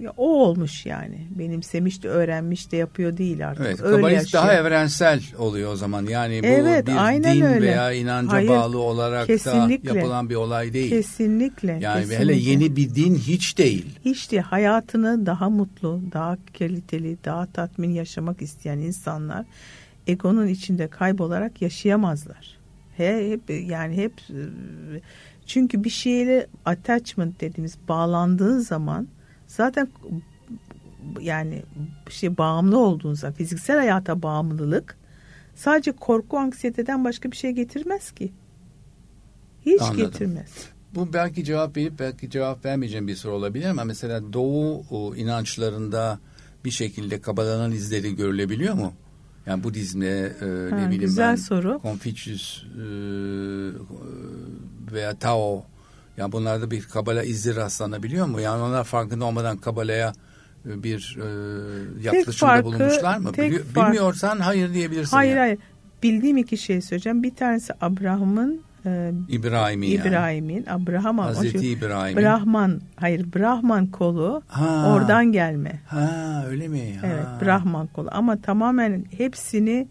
Ya, 0.00 0.12
o 0.16 0.24
olmuş 0.24 0.86
yani. 0.86 1.26
Benimsemiş 1.30 2.02
de 2.02 2.08
öğrenmiş 2.08 2.72
de 2.72 2.76
yapıyor 2.76 3.16
değil 3.16 3.48
artık. 3.48 3.66
Evet, 3.66 3.80
öyle 3.82 3.96
kabalist 3.96 4.34
daha 4.34 4.54
evrensel 4.54 5.22
oluyor 5.38 5.72
o 5.72 5.76
zaman. 5.76 6.06
Yani 6.06 6.42
bu 6.42 6.46
evet, 6.46 6.86
bir 6.86 7.06
aynen 7.06 7.36
din 7.36 7.42
öyle. 7.42 7.66
veya 7.66 7.92
inanca 7.92 8.32
Hayır, 8.32 8.48
bağlı 8.48 8.78
olarak 8.78 9.26
kesinlikle, 9.26 9.90
da 9.90 9.98
yapılan 9.98 10.30
bir 10.30 10.34
olay 10.34 10.72
değil. 10.72 10.90
Kesinlikle. 10.90 11.78
Yani 11.80 12.00
kesinlikle. 12.00 12.24
hele 12.24 12.34
yeni 12.34 12.76
bir 12.76 12.94
din 12.94 13.14
hiç 13.14 13.58
değil. 13.58 13.86
Hiç 14.04 14.30
değil. 14.30 14.42
Hayatını 14.42 15.26
daha 15.26 15.50
mutlu, 15.50 16.00
daha 16.12 16.36
kaliteli, 16.58 17.16
daha 17.24 17.46
tatmin 17.46 17.90
yaşamak 17.90 18.42
isteyen 18.42 18.78
insanlar 18.78 19.46
egonun 20.06 20.46
içinde 20.46 20.88
kaybolarak 20.88 21.62
yaşayamazlar. 21.62 22.59
He, 23.00 23.30
hep 23.30 23.70
yani 23.70 23.96
hep 23.96 24.12
çünkü 25.46 25.84
bir 25.84 25.90
şeyle 25.90 26.46
attachment 26.64 27.40
dediğimiz 27.40 27.76
bağlandığın 27.88 28.58
zaman 28.58 29.08
zaten 29.46 29.88
yani 31.20 31.62
şey 32.10 32.38
bağımlı 32.38 32.78
olduğunuzda 32.78 33.32
fiziksel 33.32 33.76
hayata 33.76 34.22
bağımlılık 34.22 34.96
sadece 35.54 35.92
korku 35.92 36.38
anksiyeteden 36.38 37.04
başka 37.04 37.30
bir 37.30 37.36
şey 37.36 37.50
getirmez 37.50 38.10
ki. 38.10 38.32
Hiç 39.66 39.82
Anladım. 39.82 39.96
getirmez. 39.96 40.52
Bu 40.94 41.12
belki 41.12 41.44
cevap 41.44 41.76
verip 41.76 41.98
belki 41.98 42.30
cevap 42.30 42.64
vermeyeceğim 42.64 43.08
bir 43.08 43.14
soru 43.14 43.34
olabilir 43.34 43.66
ama 43.66 43.84
mesela 43.84 44.32
doğu 44.32 45.16
inançlarında 45.16 46.18
bir 46.64 46.70
şekilde 46.70 47.20
kabalanan 47.20 47.72
izleri 47.72 48.16
görülebiliyor 48.16 48.74
mu? 48.74 48.92
Yani 49.46 49.64
Budizm'de 49.64 50.36
e, 50.40 50.70
ha, 50.70 50.76
ne 50.76 50.86
bileyim 50.86 51.00
güzel 51.00 51.30
ben 51.30 51.36
soru. 51.36 51.80
Confucius 51.82 52.64
e, 52.64 52.84
veya 54.92 55.14
Tao 55.14 55.64
yani 56.16 56.32
bunlarda 56.32 56.70
bir 56.70 56.82
kabala 56.82 57.22
izi 57.22 57.56
rastlanabiliyor 57.56 58.26
mu? 58.26 58.40
Yani 58.40 58.62
onlar 58.62 58.84
farkında 58.84 59.24
olmadan 59.24 59.56
kabalaya 59.56 60.12
e, 60.66 60.82
bir 60.82 61.18
e, 61.20 61.26
yaklaşımda 62.02 62.52
farkı, 62.52 62.64
bulunmuşlar 62.64 63.18
mı? 63.18 63.32
Bili, 63.38 63.62
fark... 63.62 63.88
Bilmiyorsan 63.88 64.38
hayır 64.38 64.74
diyebilirsin. 64.74 65.16
Hayır 65.16 65.30
yani. 65.30 65.38
hayır. 65.38 65.58
Bildiğim 66.02 66.36
iki 66.36 66.58
şey 66.58 66.80
söyleyeceğim. 66.80 67.22
Bir 67.22 67.34
tanesi 67.34 67.72
Abraham'ın 67.80 68.60
e, 68.86 69.12
İbrahim'in 69.28 69.90
İbrahim'in 69.90 70.54
yani. 70.54 70.70
Abraham 70.70 71.18
Hazreti 71.18 71.68
İbrahim'in 71.68 72.22
Brahman 72.22 72.80
hayır 72.96 73.26
Brahman 73.36 73.86
kolu 73.86 74.42
ha, 74.46 74.92
oradan 74.94 75.32
gelme. 75.32 75.80
Ha 75.86 76.44
öyle 76.48 76.68
mi? 76.68 76.96
Ha. 77.00 77.06
Evet 77.06 77.26
Brahman 77.42 77.86
kolu 77.86 78.08
ama 78.12 78.42
tamamen 78.42 79.04
hepsini 79.16 79.88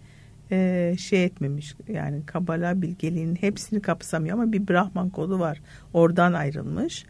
e, 0.51 0.95
şey 0.99 1.23
etmemiş 1.23 1.75
yani 1.87 2.25
Kabala 2.25 2.81
bilgeliğinin 2.81 3.35
hepsini 3.35 3.81
kapsamıyor 3.81 4.37
ama 4.37 4.51
bir 4.51 4.67
Brahman 4.67 5.09
kolu 5.09 5.39
var 5.39 5.61
oradan 5.93 6.33
ayrılmış 6.33 7.05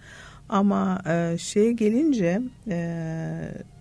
ama 0.50 1.02
e, 1.08 1.38
şeye 1.38 1.72
gelince 1.72 2.42
e, 2.68 2.96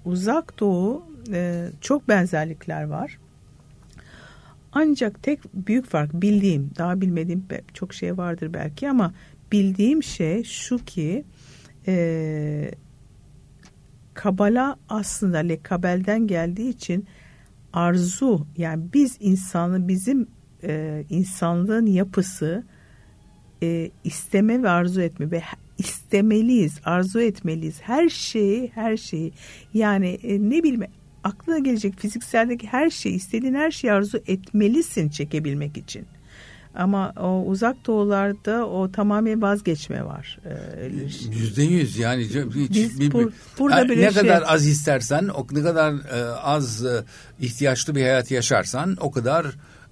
uzak 0.04 0.61
doğu 0.61 1.06
e, 1.32 1.68
çok 1.80 2.08
benzerlikler 2.08 2.84
var 2.84 3.18
ancak 4.78 5.22
tek 5.22 5.40
büyük 5.54 5.86
fark 5.86 6.14
bildiğim 6.14 6.70
daha 6.78 7.00
bilmediğim 7.00 7.44
çok 7.74 7.94
şey 7.94 8.16
vardır 8.16 8.54
belki 8.54 8.90
ama 8.90 9.14
bildiğim 9.52 10.02
şey 10.02 10.44
şu 10.44 10.78
ki 10.78 11.24
e, 11.86 12.70
Kabala 14.18 14.76
aslında 14.88 15.38
lekabelden 15.38 16.26
geldiği 16.26 16.68
için 16.68 17.06
arzu 17.72 18.46
yani 18.56 18.84
biz 18.94 19.16
insanı 19.20 19.88
bizim 19.88 20.26
e, 20.62 21.04
insanlığın 21.10 21.86
yapısı 21.86 22.64
e, 23.62 23.90
isteme 24.04 24.62
ve 24.62 24.68
arzu 24.68 25.00
etme 25.00 25.30
ve 25.30 25.42
istemeliyiz, 25.78 26.80
arzu 26.84 27.20
etmeliyiz. 27.20 27.80
Her 27.82 28.08
şeyi, 28.08 28.70
her 28.74 28.96
şeyi 28.96 29.32
yani 29.74 30.08
e, 30.08 30.50
ne 30.50 30.62
bileyim 30.62 30.82
aklına 31.24 31.59
gelecek 31.59 32.00
fizikseldeki 32.00 32.66
her 32.66 32.90
şeyi, 32.90 33.14
istediğin 33.14 33.54
her 33.54 33.70
şeyi 33.70 33.92
arzu 33.92 34.18
etmelisin 34.26 35.09
çekebilmek 35.09 35.76
için. 35.76 36.07
Ama 36.74 37.12
o 37.20 37.44
uzak 37.46 37.87
doğularda 37.87 38.66
o 38.66 38.92
tamamen 38.92 39.42
vazgeçme 39.42 40.04
var. 40.04 40.38
Ee, 40.44 40.87
Yüzde 41.31 41.62
yüz 41.62 41.98
yani. 41.98 42.25
Hiç, 42.25 42.71
Biz 42.71 43.00
bir, 43.00 43.12
bur, 43.12 43.33
burada 43.58 43.85
ne 43.85 44.12
şey... 44.12 44.23
kadar 44.23 44.44
az 44.46 44.66
istersen, 44.66 45.29
o 45.29 45.46
ne 45.52 45.62
kadar 45.62 45.92
e, 45.92 46.25
az 46.25 46.85
e, 46.85 47.04
ihtiyaçlı 47.40 47.94
bir 47.94 48.02
hayat 48.02 48.31
yaşarsan 48.31 48.96
o 49.00 49.10
kadar 49.10 49.46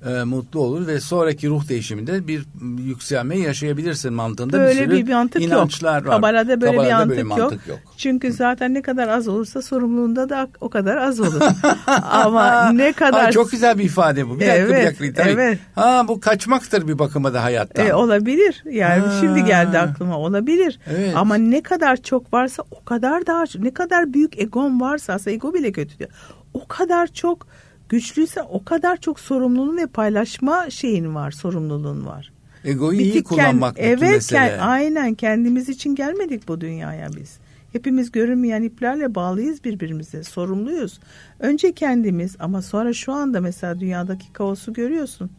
e, 0.06 0.24
mutlu 0.24 0.60
olur 0.60 0.86
ve 0.86 1.00
sonraki 1.00 1.48
ruh 1.48 1.68
değişiminde 1.68 2.26
bir 2.28 2.46
yükselme 2.84 3.38
yaşayabilirsin 3.38 4.12
mantığında 4.12 4.58
böyle 4.58 4.80
bir 4.80 4.84
sürü 4.96 5.06
bir 5.06 5.12
mantık 5.12 5.42
inançlar 5.42 5.98
yok. 5.98 6.06
var. 6.06 6.16
Kabala'da 6.16 6.60
böyle 6.60 6.76
Kabala'da 6.76 6.90
bir 6.90 6.98
mantık, 6.98 7.10
böyle 7.10 7.20
yok. 7.20 7.38
mantık 7.38 7.68
yok. 7.68 7.78
Çünkü 7.96 8.32
zaten 8.32 8.74
ne 8.74 8.82
kadar 8.82 9.08
az 9.08 9.28
olursa 9.28 9.62
sorumluluğunda 9.62 10.28
da 10.28 10.48
o 10.60 10.68
kadar 10.68 10.96
az 10.96 11.20
olur. 11.20 11.40
Ama 12.10 12.72
ne 12.72 12.92
kadar 12.92 13.24
Ha, 13.24 13.30
çok 13.30 13.50
güzel 13.50 13.78
bir 13.78 13.84
ifade 13.84 14.28
bu. 14.28 14.40
Bir 14.40 14.46
dakika 14.46 14.54
Evet, 14.56 15.00
bir 15.00 15.16
dakika. 15.16 15.30
Evet. 15.30 15.58
Ha 15.74 16.04
bu 16.08 16.20
kaçmaktır 16.20 16.88
bir 16.88 16.98
bakıma 16.98 17.34
da 17.34 17.42
hayattan. 17.44 17.86
E, 17.86 17.94
olabilir. 17.94 18.62
Yani 18.70 19.06
Ha. 19.06 19.16
şimdi 19.20 19.44
geldi 19.44 19.78
aklıma 19.78 20.18
olabilir. 20.18 20.78
Evet. 20.90 21.12
Ama 21.16 21.34
ne 21.34 21.62
kadar 21.62 21.96
çok 21.96 22.32
varsa 22.32 22.62
o 22.70 22.84
kadar 22.84 23.26
daha 23.26 23.44
ne 23.58 23.74
kadar 23.74 24.12
büyük 24.14 24.38
egon 24.38 24.80
varsa 24.80 25.12
aslında 25.12 25.30
ego 25.34 25.54
bile 25.54 25.72
kötü 25.72 25.98
diyor. 25.98 26.10
O 26.54 26.66
kadar 26.68 27.06
çok 27.06 27.46
güçlüyse 27.88 28.42
o 28.42 28.64
kadar 28.64 28.96
çok 28.96 29.20
sorumluluğun 29.20 29.76
ve 29.76 29.86
paylaşma 29.86 30.70
şeyin 30.70 31.14
var, 31.14 31.30
sorumluluğun 31.30 32.06
var. 32.06 32.32
Egoyu 32.64 33.00
iyi 33.00 33.24
kullanmak 33.24 33.76
kend- 33.76 33.82
evet, 33.82 34.00
mesele. 34.00 34.38
kend- 34.38 34.60
aynen 34.60 35.14
kendimiz 35.14 35.68
için 35.68 35.94
gelmedik 35.94 36.48
bu 36.48 36.60
dünyaya 36.60 37.08
biz. 37.16 37.38
Hepimiz 37.72 38.12
görünmeyen 38.12 38.62
iplerle 38.62 39.14
bağlıyız 39.14 39.64
birbirimize, 39.64 40.24
sorumluyuz. 40.24 41.00
Önce 41.40 41.72
kendimiz 41.72 42.36
ama 42.38 42.62
sonra 42.62 42.92
şu 42.92 43.12
anda 43.12 43.40
mesela 43.40 43.80
dünyadaki 43.80 44.32
kaosu 44.32 44.72
görüyorsun. 44.72 45.30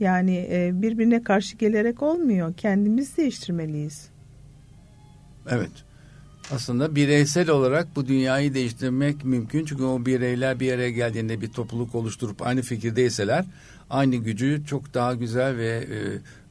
Yani 0.00 0.48
e, 0.50 0.70
birbirine 0.74 1.22
karşı 1.22 1.56
gelerek 1.56 2.02
olmuyor. 2.02 2.54
Kendimiz 2.54 3.16
değiştirmeliyiz. 3.16 4.08
Evet. 5.50 5.70
Aslında 6.54 6.94
bireysel 6.94 7.50
olarak 7.50 7.86
bu 7.96 8.08
dünyayı 8.08 8.54
değiştirmek 8.54 9.24
mümkün. 9.24 9.64
Çünkü 9.64 9.82
o 9.82 10.06
bireyler 10.06 10.60
bir 10.60 10.72
araya 10.72 10.90
geldiğinde 10.90 11.40
bir 11.40 11.48
topluluk 11.48 11.94
oluşturup 11.94 12.46
aynı 12.46 12.62
fikirdeyseler 12.62 13.44
aynı 13.90 14.16
gücü 14.16 14.62
çok 14.66 14.94
daha 14.94 15.14
güzel 15.14 15.56
ve 15.56 15.68
e, 15.68 15.98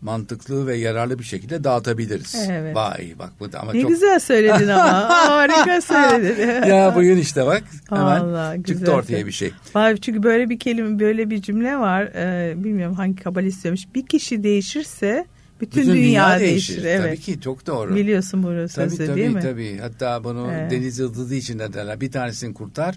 mantıklı 0.02 0.68
ve 0.68 0.78
yararlı 0.78 1.20
bir 1.20 1.24
şekilde 1.24 1.64
dağıtabiliriz. 1.64 2.36
Evet. 2.50 2.76
Vay 2.76 3.14
bak 3.20 3.30
bu 3.40 3.52
da 3.52 3.60
ama 3.60 3.74
Ne 3.74 3.82
çok 3.82 3.90
güzel 3.90 4.20
söyledin 4.20 4.68
ama. 4.68 5.10
Harika 5.10 5.82
söyledin. 5.82 6.68
ya 6.70 6.94
bugün 6.96 7.18
işte 7.18 7.46
bak 7.46 7.64
hemen 7.90 8.06
Vallahi 8.06 8.58
çıktı 8.58 8.74
güzel. 8.74 8.90
ortaya 8.96 9.26
bir 9.26 9.32
şey. 9.32 9.52
Vay, 9.76 9.98
çünkü 9.98 10.24
böyle 10.24 10.50
bir 10.50 10.60
kelime, 10.60 11.00
böyle 11.00 11.30
bir 11.30 11.42
cümle 11.42 11.78
var. 11.78 12.04
Ee, 12.04 12.54
bilmiyorum 12.64 12.96
hangi 12.96 13.24
kabalist 13.24 13.62
söylemiş. 13.62 13.88
Bir 13.96 14.06
kişi 14.06 14.44
değişirse 14.44 15.26
bütün, 15.62 15.82
Bütün 15.82 15.94
dünya, 15.94 16.40
değişir. 16.40 16.84
Evet. 16.84 17.02
Tabii 17.06 17.20
ki 17.20 17.42
çok 17.42 17.68
doğru. 17.68 17.96
Biliyorsun 17.96 18.44
bu 18.44 18.48
Tabii 18.48 18.70
sözü 18.70 18.98
tabii 19.06 19.16
değil 19.16 19.30
mi? 19.30 19.42
tabii. 19.42 19.78
Hatta 19.78 20.24
bunu 20.24 20.52
Evet. 20.54 20.72
deniz 20.72 21.00
yıldızı 21.00 21.36
için 21.36 21.60
de 21.60 21.74
derler. 21.74 22.02
Bir 22.02 22.12
tanesini 22.12 22.54
kurtar. 22.54 22.96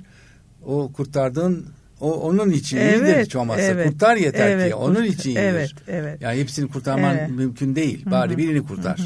O 0.65 0.93
kurtardığın 0.93 1.67
o 2.01 2.13
onun 2.13 2.51
için 2.51 2.77
Evet, 2.77 2.95
iyidir 3.09 3.25
hiç 3.25 3.37
olmazsa. 3.37 3.63
evet. 3.63 3.89
Kurtar 3.91 4.17
yeter 4.17 4.51
Evet, 4.51 4.69
ki. 4.69 4.75
Onun 4.75 4.95
kurt- 4.95 5.07
için 5.07 5.31
iyidir. 5.31 5.41
evet, 5.43 5.71
evet. 5.89 6.23
Yani 6.23 6.41
hepsini 6.41 6.69
kurtarman 6.69 7.17
Evet. 7.19 7.31
mümkün 7.31 7.77
değil. 7.77 8.05
Bari 8.11 8.37
birini 8.39 8.67
kurtar. 8.67 9.01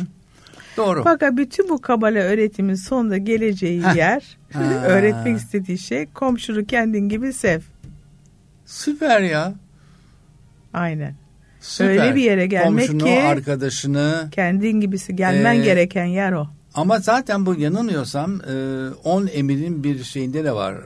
Doğru. 0.77 1.05
Fakat 1.05 1.37
bütün 1.37 1.69
bu 1.69 1.81
kabala 1.81 2.19
öğretimin 2.19 2.75
sonunda 2.75 3.17
geleceği 3.19 3.83
Heh. 3.83 3.97
yer, 3.97 4.37
öğretmek 4.87 5.37
istediği 5.37 5.79
şey 5.79 6.07
komşunu 6.07 6.65
kendin 6.67 7.09
gibi 7.09 7.33
sev. 7.33 7.61
Süper 8.67 9.21
ya. 9.21 9.55
Aynen. 10.73 11.15
Süper. 11.65 11.89
Öyle 11.91 12.15
bir 12.15 12.23
yere 12.23 12.47
gelmek 12.47 12.89
Komşunu, 12.89 13.05
ki- 13.05 13.23
arkadaşını. 13.23 14.29
Kendin 14.33 14.81
gibisi 14.81 15.17
gelmen 15.17 15.55
Ee, 15.61 15.65
gereken 15.65 16.05
yer 16.05 16.33
o. 16.33 16.47
Ama 16.75 16.99
zaten 16.99 17.47
bu 17.47 17.55
yanılmıyorsam 17.55 18.41
e, 18.41 18.55
on 19.05 19.29
emirin 19.33 19.85
bir 19.85 20.05
şeyinde 20.05 20.45
de 20.45 20.53
var. 20.53 20.77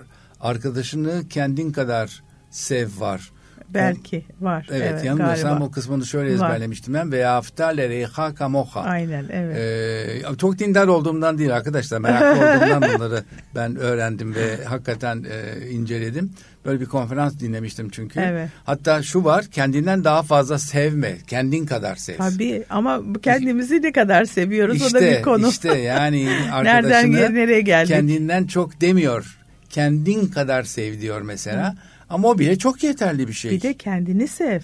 Arkadaşını 0.40 1.22
kendin 1.30 1.72
kadar 1.72 2.22
sev 2.50 2.88
var. 2.98 3.30
Belki 3.74 4.24
var. 4.40 4.66
Evet, 4.70 4.88
Evet, 4.92 5.04
yanılmıyorsam 5.04 5.50
galiba. 5.50 5.64
o 5.64 5.70
kısmını 5.70 6.06
şöyle 6.06 6.28
Var. 6.28 6.34
ezberlemiştim 6.34 6.94
ben. 6.94 7.12
Ve 7.12 7.28
aftale 7.28 7.88
reyha 7.88 8.34
kamoha. 8.34 8.80
Aynen 8.80 9.24
evet. 9.32 9.56
Ee, 9.56 10.36
çok 10.36 10.58
dindar 10.58 10.88
olduğumdan 10.88 11.38
değil 11.38 11.56
arkadaşlar. 11.56 11.98
Meraklı 11.98 12.28
olduğumdan 12.68 12.94
bunları 12.94 13.24
ben 13.54 13.76
öğrendim 13.76 14.34
ve 14.34 14.64
hakikaten 14.64 15.24
e, 15.30 15.68
inceledim. 15.70 16.30
Böyle 16.64 16.80
bir 16.80 16.86
konferans 16.86 17.40
dinlemiştim 17.40 17.88
çünkü. 17.90 18.20
Evet. 18.20 18.48
Hatta 18.64 19.02
şu 19.02 19.24
var 19.24 19.44
kendinden 19.44 20.04
daha 20.04 20.22
fazla 20.22 20.58
sevme. 20.58 21.16
Kendin 21.26 21.66
kadar 21.66 21.96
sev. 21.96 22.16
Tabii 22.16 22.64
ama 22.70 23.00
kendimizi 23.22 23.82
ne 23.82 23.92
kadar 23.92 24.24
seviyoruz 24.24 24.76
o 24.82 24.94
da 24.94 24.98
İşte, 24.98 25.18
bir 25.18 25.22
konu. 25.22 25.48
işte 25.48 25.78
yani 25.78 26.24
Nereden 26.52 26.52
arkadaşını 26.74 27.18
gel- 27.18 27.30
nereye 27.30 27.60
geldik? 27.60 27.88
kendinden 27.88 28.44
çok 28.46 28.80
demiyor. 28.80 29.37
Kendin 29.70 30.26
kadar 30.26 30.62
sev 30.62 31.00
diyor 31.00 31.22
mesela. 31.22 31.76
Ama 32.10 32.28
o 32.28 32.38
bile 32.38 32.58
çok 32.58 32.82
yeterli 32.82 33.28
bir 33.28 33.32
şey. 33.32 33.50
Bir 33.50 33.60
de 33.60 33.74
kendini 33.74 34.28
sev. 34.28 34.60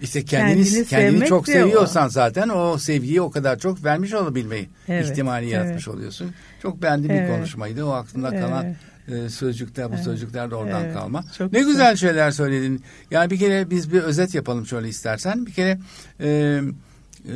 İşte 0.00 0.24
kendini, 0.24 0.64
Kendini 0.64 0.84
kendini, 0.86 1.26
çok 1.26 1.46
seviyorsan 1.48 2.08
zaten 2.08 2.48
o 2.48 2.78
sevgiyi 2.78 3.20
o 3.20 3.30
kadar 3.30 3.58
çok 3.58 3.84
vermiş 3.84 4.14
olabilmeyi 4.14 4.68
Evet, 4.88 5.10
ihtimali 5.10 5.48
yaratmış 5.48 5.88
evet. 5.88 5.96
oluyorsun. 5.96 6.30
Çok 6.62 6.82
beğendiğim 6.82 7.14
bir 7.14 7.20
Evet. 7.20 7.36
konuşmaydı. 7.36 7.84
O 7.84 7.90
aklımda 7.90 8.30
kalan 8.30 8.66
e, 9.08 9.28
sözcükler, 9.28 9.92
bu 9.92 9.96
sözcükler 9.96 10.50
de 10.50 10.54
oradan 10.54 10.84
Evet, 10.84 10.94
kalma. 10.94 11.24
çok 11.38 11.52
ne 11.52 11.58
güzel. 11.58 11.72
güzel. 11.72 11.96
şeyler 11.96 12.30
söyledin. 12.30 12.82
Yani 13.10 13.30
bir 13.30 13.38
kere 13.38 13.70
biz 13.70 13.92
bir 13.92 14.00
özet 14.00 14.34
yapalım 14.34 14.66
şöyle 14.66 14.88
istersen. 14.88 15.46
Bir 15.46 15.52
kere 15.52 15.78
e, 16.20 16.28
e, 16.28 17.34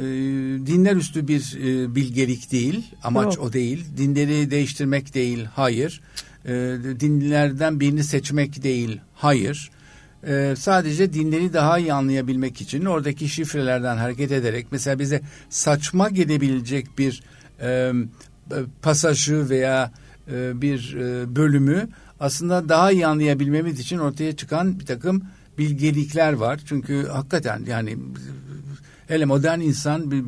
dinler 0.66 0.97
üstü 0.97 1.29
bir 1.29 1.59
e, 1.64 1.95
bilgelik 1.95 2.53
değil. 2.53 2.95
Amaç 3.03 3.37
Yok. 3.37 3.45
o 3.45 3.53
değil. 3.53 3.85
Dinleri 3.97 4.51
değiştirmek 4.51 5.14
değil. 5.14 5.45
Hayır. 5.55 6.01
E, 6.45 6.51
dinlerden 7.01 7.80
birini 7.80 8.05
seçmek 8.05 8.62
değil. 8.62 9.01
Hayır. 9.14 9.70
Ee, 10.26 10.55
sadece 10.59 11.12
dinleri 11.12 11.53
daha 11.53 11.78
iyi 11.78 11.93
anlayabilmek 11.93 12.61
için 12.61 12.84
oradaki 12.84 13.28
şifrelerden 13.28 13.97
hareket 13.97 14.32
ederek 14.32 14.66
mesela 14.70 14.99
bize 14.99 15.20
saçma 15.51 16.09
gelebilecek 16.09 16.99
bir 16.99 17.22
e, 17.62 17.93
pasajı 18.82 19.49
veya 19.51 19.93
e, 20.32 20.62
bir 20.62 20.97
e, 20.97 21.36
bölümü 21.36 21.88
aslında 22.20 22.68
daha 22.68 22.93
iyi 22.93 23.07
anlayabilmemiz 23.07 23.80
için 23.80 23.99
ortaya 23.99 24.36
çıkan 24.36 24.80
bir 24.80 24.86
takım 24.86 25.22
bilgelikler 25.59 26.32
var. 26.32 26.61
Çünkü 26.66 27.07
hakikaten 27.07 27.64
yani 27.68 27.99
hele 29.09 29.24
modern 29.24 29.61
insan 29.61 30.11
bir 30.11 30.24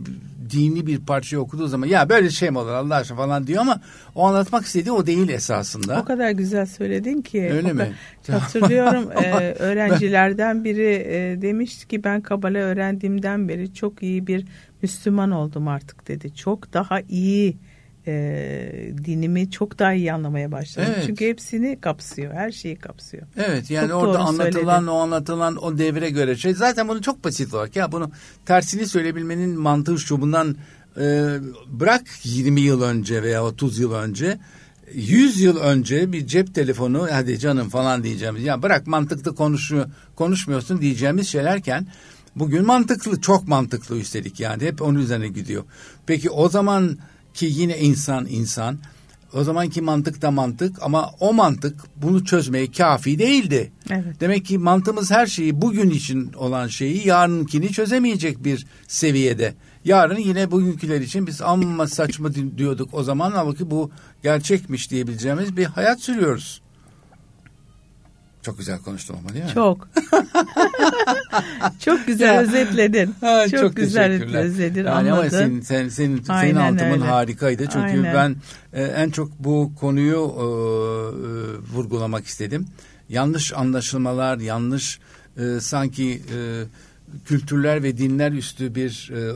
dini 0.53 0.87
bir 0.87 0.99
parçayı 0.99 1.43
okuduğu 1.43 1.67
zaman 1.67 1.87
ya 1.87 2.09
böyle 2.09 2.31
şey 2.31 2.51
mi 2.51 2.59
olur 2.59 2.73
Allah 2.73 2.95
aşkına 2.95 3.17
falan 3.17 3.47
diyor 3.47 3.61
ama 3.61 3.81
o 4.15 4.27
anlatmak 4.27 4.65
istediği 4.65 4.93
o 4.93 5.07
değil 5.07 5.29
esasında. 5.29 6.01
O 6.01 6.05
kadar 6.05 6.31
güzel 6.31 6.67
söyledin 6.67 7.23
ki. 7.23 7.51
Öyle 7.53 7.73
mi? 7.73 7.93
Hatırlıyorum 8.31 9.13
e, 9.25 9.53
öğrencilerden 9.53 10.65
biri 10.65 11.07
e, 11.09 11.43
demişti 11.43 11.89
ki 11.89 12.05
ben 12.05 12.21
Kabala 12.21 12.59
öğrendiğimden 12.59 13.49
beri 13.49 13.75
çok 13.75 14.03
iyi 14.03 14.27
bir 14.27 14.47
Müslüman 14.83 15.31
oldum 15.31 15.69
artık 15.69 16.09
dedi. 16.09 16.35
Çok 16.35 16.73
daha 16.73 17.01
iyi 17.01 17.57
e, 18.07 18.93
dinimi 19.05 19.51
çok 19.51 19.79
daha 19.79 19.93
iyi 19.93 20.13
anlamaya 20.13 20.53
başladım. 20.53 20.93
Evet. 20.95 21.05
Çünkü 21.07 21.27
hepsini 21.29 21.81
kapsıyor. 21.81 22.35
Her 22.35 22.53
şeyi 22.53 22.77
kapsıyor. 22.77 23.27
Evet 23.37 23.71
yani 23.71 23.89
Çok 23.89 24.03
orada 24.03 24.19
anlatılan 24.19 24.53
söyledin. 24.53 24.87
o 24.87 24.95
anlatılan 24.95 25.65
o 25.65 25.79
devre 25.79 26.11
göre 26.11 26.37
şey 26.37 26.55
zaten 26.55 26.89
bunu 26.89 27.03
çok 27.03 27.25
basit 27.25 27.55
olarak 27.55 27.77
ya 27.77 27.93
bunu 27.93 28.11
tersini 28.47 28.87
söyleyebilmenin 28.87 29.61
mantığı 29.61 29.99
şu 29.99 30.21
bundan 30.21 30.57
e, 30.97 31.37
bırak 31.67 32.03
20 32.25 32.61
yıl 32.61 32.83
önce 32.83 33.23
veya 33.23 33.45
30 33.45 33.79
yıl 33.79 33.93
önce 33.93 34.39
100 34.95 35.41
yıl 35.41 35.57
önce 35.57 36.13
bir 36.13 36.27
cep 36.27 36.55
telefonu 36.55 37.09
hadi 37.13 37.39
canım 37.39 37.69
falan 37.69 38.05
diyeceğimiz 38.05 38.43
ya 38.43 38.63
bırak 38.63 38.87
mantıklı 38.87 39.35
konuşuyor 39.35 39.87
konuşmuyorsun 40.17 40.81
diyeceğimiz 40.81 41.29
şeylerken 41.29 41.87
bugün 42.37 42.67
mantıklı 42.67 43.21
çok 43.21 43.49
mantıklı 43.49 43.99
üstelik 43.99 44.41
yani 44.41 44.63
hep 44.63 44.83
onun 44.83 44.99
üzerine 44.99 45.29
gidiyor. 45.29 45.65
Peki 46.07 46.31
o 46.31 46.49
zaman 46.49 46.99
ki 47.35 47.47
yine 47.51 47.79
insan 47.79 48.27
insan 48.31 48.79
o 49.35 49.45
zamanki 49.45 49.81
mantık 49.83 50.23
da 50.23 50.31
mantık 50.31 50.77
ama 50.83 51.11
o 51.21 51.33
mantık 51.33 51.81
bunu 51.97 52.25
çözmeye 52.25 52.71
kafi 52.73 53.19
değildi. 53.19 53.73
Evet. 53.91 54.21
Demek 54.21 54.45
ki 54.45 54.59
mantığımız 54.59 55.11
her 55.11 55.27
şeyi 55.27 55.63
bugün 55.63 55.91
için 55.91 56.33
olan 56.33 56.69
şeyi 56.69 57.07
yarınkini 57.09 57.73
çözemeyecek 57.73 58.45
bir 58.45 58.67
seviyede. 58.89 59.55
Yarın 59.85 60.19
yine 60.19 60.51
bugünküler 60.51 61.01
için 61.01 61.27
biz 61.27 61.43
amma 61.43 61.87
saçma 61.87 62.35
di- 62.35 62.59
diyorduk 62.59 62.89
o 62.93 63.03
zaman 63.03 63.33
ama 63.33 63.55
ki 63.55 63.71
bu 63.71 63.91
gerçekmiş 64.23 64.91
diyebileceğimiz 64.91 65.57
bir 65.57 65.65
hayat 65.65 66.01
sürüyoruz. 66.01 66.62
Çok 68.43 68.59
güzel 68.59 68.79
konuştum 68.79 69.17
ama 69.21 69.35
değil 69.35 69.45
mi? 69.45 69.51
Çok. 69.55 69.89
çok 71.81 72.07
güzel 72.07 72.35
Ya. 72.35 72.41
özetledin. 72.41 73.15
Ha, 73.21 73.49
çok, 73.49 73.77
güzel 73.77 74.09
teşekkürler. 74.13 74.45
özetledin. 74.45 74.85
Yani 74.87 75.13
ama 75.13 75.31
senin, 75.31 75.61
sen, 75.61 75.89
senin, 75.89 76.17
senin 76.23 76.29
Aynen 76.29 76.57
anlatımın 76.57 76.93
öyle. 76.93 77.05
harikaydı. 77.05 77.63
Çünkü 77.73 77.79
Aynen. 77.79 78.15
ben 78.15 78.37
e, 78.81 78.85
en 78.85 79.11
çok 79.11 79.39
bu 79.39 79.73
konuyu 79.81 80.17
e, 80.17 80.43
e, 80.43 80.47
vurgulamak 81.77 82.27
istedim. 82.27 82.67
Yanlış 83.09 83.53
anlaşılmalar, 83.53 84.39
yanlış 84.39 85.01
e, 85.37 85.61
sanki 85.61 86.23
e, 86.37 86.39
kültürler 87.25 87.83
ve 87.83 87.99
dinler 87.99 88.33
üstü 88.33 88.75
bir 88.75 89.11
e, 89.15 89.21
e, 89.21 89.33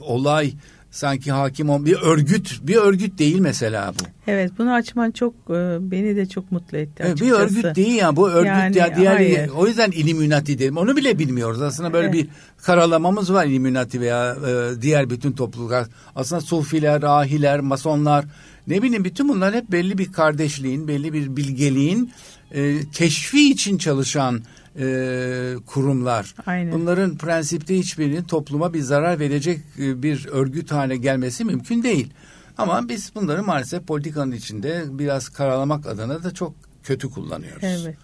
olay 0.00 0.52
sanki 0.94 1.32
hakim 1.32 1.70
ol 1.70 1.84
bir 1.84 1.96
örgüt 2.02 2.60
bir 2.62 2.76
örgüt 2.76 3.18
değil 3.18 3.38
mesela 3.38 3.92
bu. 4.00 4.04
Evet 4.26 4.52
bunu 4.58 4.72
açman 4.72 5.10
çok 5.10 5.34
e, 5.34 5.90
beni 5.90 6.16
de 6.16 6.26
çok 6.26 6.52
mutlu 6.52 6.78
etti 6.78 7.02
Evet, 7.06 7.12
açıkçası. 7.12 7.40
bir 7.40 7.44
örgüt 7.44 7.76
değil 7.76 7.94
ya 7.94 8.16
bu 8.16 8.30
örgüt 8.30 8.46
Yani, 8.46 8.78
ya 8.78 8.96
diğer 8.96 9.14
hayır. 9.14 9.48
o 9.48 9.66
yüzden 9.66 9.90
Illuminati 9.90 10.58
dedim. 10.58 10.76
Onu 10.76 10.96
bile 10.96 11.18
bilmiyoruz. 11.18 11.62
Aslında 11.62 11.92
böyle 11.92 12.06
Evet. 12.06 12.14
bir 12.14 12.28
karalamamız 12.62 13.32
var 13.32 13.46
Illuminati 13.46 14.00
veya 14.00 14.36
e, 14.46 14.82
diğer 14.82 15.10
bütün 15.10 15.32
topluluklar. 15.32 15.86
Aslında 16.16 16.40
sufiler, 16.40 17.02
rahiler, 17.02 17.60
masonlar 17.60 18.24
ne 18.66 18.82
bileyim 18.82 19.04
bütün 19.04 19.28
bunlar 19.28 19.54
hep 19.54 19.72
belli 19.72 19.98
bir 19.98 20.12
kardeşliğin, 20.12 20.88
belli 20.88 21.12
bir 21.12 21.36
bilgeliğin 21.36 22.12
e, 22.52 22.80
keşfi 22.92 23.50
için 23.50 23.78
çalışan 23.78 24.40
e, 24.78 25.54
kurumlar. 25.66 26.34
Aynen. 26.46 26.72
Bunların 26.72 27.16
prensipte 27.16 27.78
hiçbirinin 27.78 28.22
topluma 28.22 28.74
bir 28.74 28.80
zarar 28.80 29.20
verecek 29.20 29.60
e, 29.78 30.02
bir 30.02 30.26
örgüt 30.26 30.72
haline 30.72 30.96
gelmesi 30.96 31.44
mümkün 31.44 31.82
değil. 31.82 32.12
Ama 32.58 32.88
biz 32.88 33.14
bunları 33.14 33.42
maalesef 33.42 33.86
politikanın 33.86 34.32
içinde 34.32 34.84
biraz 34.88 35.28
karalamak 35.28 35.86
adına 35.86 36.22
da 36.22 36.34
çok 36.34 36.54
kötü 36.82 37.10
kullanıyoruz. 37.10 37.64
Evet. 37.64 37.96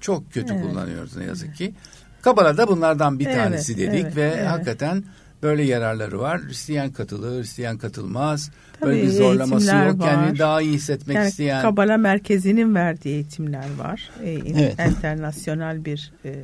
Çok 0.00 0.32
kötü 0.32 0.54
Evet. 0.54 0.62
kullanıyoruz 0.66 1.16
ne 1.16 1.24
yazık 1.24 1.56
ki. 1.56 1.74
Kabala 2.22 2.56
da 2.56 2.68
bunlardan 2.68 3.18
bir 3.18 3.26
Evet, 3.26 3.36
tanesi 3.36 3.78
dedik 3.78 4.04
evet, 4.04 4.16
ve 4.16 4.34
evet. 4.36 4.46
hakikaten 4.46 5.04
böyle 5.42 5.62
yararları 5.62 6.18
var. 6.20 6.40
İsteyen 6.50 6.92
katılır, 6.92 7.40
isteyen 7.40 7.78
katılmaz. 7.78 8.50
böyle 8.82 9.00
Tabii, 9.00 9.06
bir 9.08 9.12
zorlaması 9.12 9.66
yok. 9.76 9.98
var. 9.98 9.98
Kendini 9.98 10.38
daha 10.38 10.60
iyi 10.62 10.72
hissetmek 10.72 11.16
Yani 11.16 11.28
isteyen. 11.28 11.62
Kabala 11.62 11.96
Merkezi'nin 11.96 12.74
verdiği 12.74 13.14
eğitimler 13.14 13.66
var. 13.78 14.10
E, 14.24 14.30
Evet. 14.30 14.74
Internasyonel 14.88 15.84
bir 15.84 16.12
e. 16.24 16.34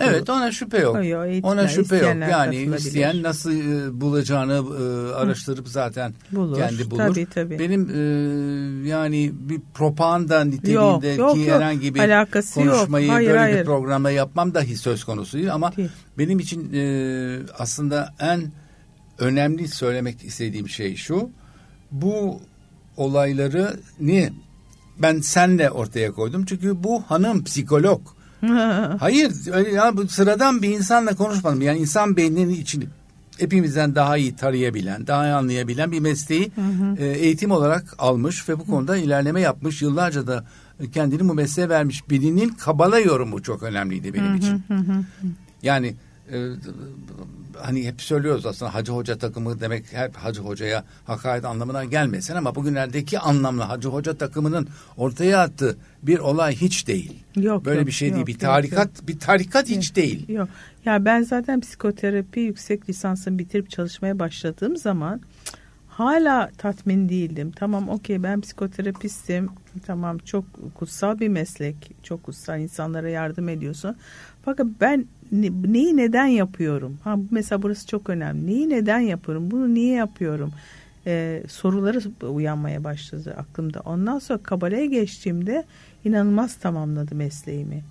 Evet 0.00 0.30
ona 0.30 0.52
şüphe 0.52 0.78
yok. 0.78 0.96
Yok, 0.96 1.06
yok, 1.06 1.26
eğitimler, 1.26 1.52
Ona 1.54 1.68
şüphe 1.68 1.96
yok. 1.96 2.16
Yani 2.30 2.56
isteyen 2.56 3.22
nasıl 3.22 3.52
e, 3.52 4.00
bulacağını 4.00 4.52
e, 4.52 5.14
araştırıp 5.14 5.68
zaten 5.68 6.14
Bulur. 6.32 6.56
kendi 6.56 6.90
bulur. 6.90 6.98
Tabii, 6.98 7.26
tabii. 7.34 7.58
Benim 7.58 7.90
e, 7.94 8.88
yani 8.88 9.32
bir 9.34 9.60
propaganda 9.74 10.34
Yok, 10.38 10.46
niteliğindeki 10.46 11.20
yok, 11.20 11.36
yok. 11.36 11.46
herhangi 11.48 11.94
bir 11.94 12.00
Alakası 12.00 12.60
yok. 12.60 12.74
konuşmayı 12.74 13.10
Hayır, 13.10 13.28
böyle 13.28 13.38
hayır. 13.38 13.60
bir 13.60 13.64
programda 13.64 14.10
yapmam 14.10 14.54
dahi 14.54 14.76
söz 14.76 15.04
konusu 15.04 15.38
değil 15.38 15.54
ama 15.54 15.76
Değil. 15.76 15.88
Benim 16.18 16.38
için 16.38 16.72
e, 16.72 17.38
aslında 17.58 18.14
en 18.18 18.52
önemli 19.18 19.68
söylemek 19.68 20.24
istediğim 20.24 20.68
şey 20.68 20.96
şu. 20.96 21.30
Bu 21.90 22.40
olayları 22.96 23.80
niye 24.00 24.32
ben 24.98 25.20
senle 25.20 25.70
ortaya 25.70 26.12
koydum 26.12 26.44
çünkü 26.44 26.84
bu 26.84 27.02
hanım 27.02 27.44
psikolog. 27.44 28.00
Hayır 28.98 29.32
öyle 29.52 29.70
ya 29.70 29.96
bu 29.96 30.08
sıradan 30.08 30.62
bir 30.62 30.68
insanla 30.68 31.16
konuşmadım. 31.16 31.62
Yani 31.62 31.78
insan 31.78 32.16
beyninin 32.16 32.50
içini 32.50 32.84
hepimizden 33.38 33.94
daha 33.94 34.16
iyi 34.16 34.36
tarayabilen, 34.36 35.06
daha 35.06 35.26
iyi 35.26 35.32
anlayabilen 35.32 35.92
bir 35.92 36.00
mesleği 36.00 36.52
e, 36.98 37.06
eğitim 37.06 37.50
olarak 37.50 37.94
almış 37.98 38.48
ve 38.48 38.58
bu 38.58 38.66
konuda 38.66 38.96
ilerleme 38.96 39.40
yapmış. 39.40 39.82
Yıllarca 39.82 40.26
da 40.26 40.44
kendini 40.94 41.28
bu 41.28 41.34
mesleğe 41.34 41.68
vermiş. 41.68 42.10
Birinin 42.10 42.48
kabala 42.48 42.98
yorumu 42.98 43.42
çok 43.42 43.62
önemliydi 43.62 44.14
benim 44.14 44.34
için. 44.34 44.64
Yani 45.62 45.94
e, 46.32 46.36
hani 47.58 47.86
hep 47.86 48.02
söylüyoruz 48.02 48.46
aslında 48.46 48.74
hacı 48.74 48.92
hoca 48.92 49.18
takımı 49.18 49.60
demek 49.60 49.92
hep 49.92 50.16
hacı 50.16 50.40
hocaya 50.40 50.84
hakaret 51.04 51.44
anlamına 51.44 51.84
gelmesin 51.84 52.34
ama 52.34 52.54
bugünlerdeki 52.54 53.18
anlamla 53.18 53.68
hacı 53.68 53.88
hoca 53.88 54.14
takımının 54.14 54.68
ortaya 54.96 55.40
attığı 55.40 55.76
bir 56.02 56.18
olay 56.18 56.56
hiç 56.56 56.86
değil. 56.86 57.24
Yok, 57.36 57.64
Böyle 57.64 57.78
yok, 57.78 57.86
bir 57.86 57.92
şey 57.92 58.08
yok, 58.08 58.16
değil. 58.16 58.26
Bir 58.26 58.32
yok, 58.32 58.40
tarikat 58.40 59.08
bir 59.08 59.18
tarikat 59.18 59.68
hiç 59.68 59.96
değil. 59.96 60.28
Yok. 60.28 60.48
Ya 60.84 61.04
ben 61.04 61.22
zaten 61.22 61.60
psikoterapi 61.60 62.40
yüksek 62.40 62.88
lisansını 62.88 63.38
bitirip 63.38 63.70
çalışmaya 63.70 64.18
başladığım 64.18 64.76
zaman 64.76 65.20
hala 65.88 66.50
tatmin 66.58 67.08
değildim. 67.08 67.52
Tamam 67.56 67.88
okey 67.88 68.22
ben 68.22 68.40
psikoterapistim. 68.40 69.48
Tamam 69.86 70.18
çok 70.18 70.44
kutsal 70.74 71.20
bir 71.20 71.28
meslek. 71.28 71.90
Çok 72.02 72.22
kutsal 72.22 72.60
insanlara 72.60 73.08
yardım 73.08 73.48
ediyorsun. 73.48 73.96
Fakat 74.44 74.66
ben 74.80 75.06
neyi 75.32 75.96
neden 75.96 76.26
yapıyorum? 76.26 76.98
Ha 77.04 77.16
mesela 77.30 77.62
burası 77.62 77.86
çok 77.86 78.10
önemli. 78.10 78.46
Neyi 78.46 78.70
neden 78.70 79.00
yapıyorum? 79.00 79.50
Bunu 79.50 79.74
niye 79.74 79.94
yapıyorum? 79.94 80.52
Ee, 81.06 81.42
soruları 81.48 82.00
uyanmaya 82.28 82.84
başladı 82.84 83.34
aklımda. 83.38 83.80
Ondan 83.80 84.18
sonra 84.18 84.38
kabaleye 84.42 84.86
geçtiğimde 84.86 85.64
inanılmaz 86.04 86.54
tamamladı 86.54 87.14
mesleğimi. 87.14 87.82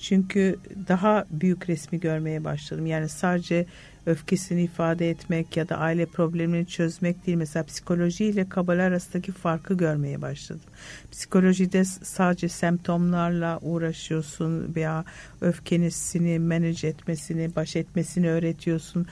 Çünkü 0.00 0.56
daha 0.88 1.24
büyük 1.30 1.68
resmi 1.68 2.00
görmeye 2.00 2.44
başladım. 2.44 2.86
Yani 2.86 3.08
sadece 3.08 3.66
öfkesini 4.08 4.62
ifade 4.62 5.10
etmek 5.10 5.56
ya 5.56 5.68
da 5.68 5.76
aile 5.76 6.06
problemini 6.06 6.66
çözmek 6.66 7.26
değil. 7.26 7.38
Mesela 7.38 7.64
psikoloji 7.64 8.24
ile 8.24 8.48
kabala 8.48 8.82
arasındaki 8.82 9.32
farkı 9.32 9.74
görmeye 9.74 10.22
başladım. 10.22 10.70
Psikolojide 11.12 11.84
sadece 11.84 12.48
semptomlarla 12.48 13.58
uğraşıyorsun 13.62 14.74
veya 14.76 15.04
öfkenisini 15.40 16.38
manage 16.38 16.88
etmesini, 16.88 17.56
baş 17.56 17.76
etmesini 17.76 18.30
öğretiyorsun. 18.30 19.06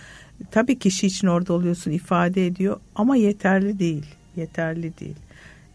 Tabii 0.51 0.79
kişi 0.79 1.07
için 1.07 1.27
orada 1.27 1.53
oluyorsun, 1.53 1.91
ifade 1.91 2.47
ediyor 2.47 2.81
ama 2.95 3.17
yeterli 3.17 3.79
değil. 3.79 4.07
Yeterli 4.37 4.99
değil. 4.99 5.17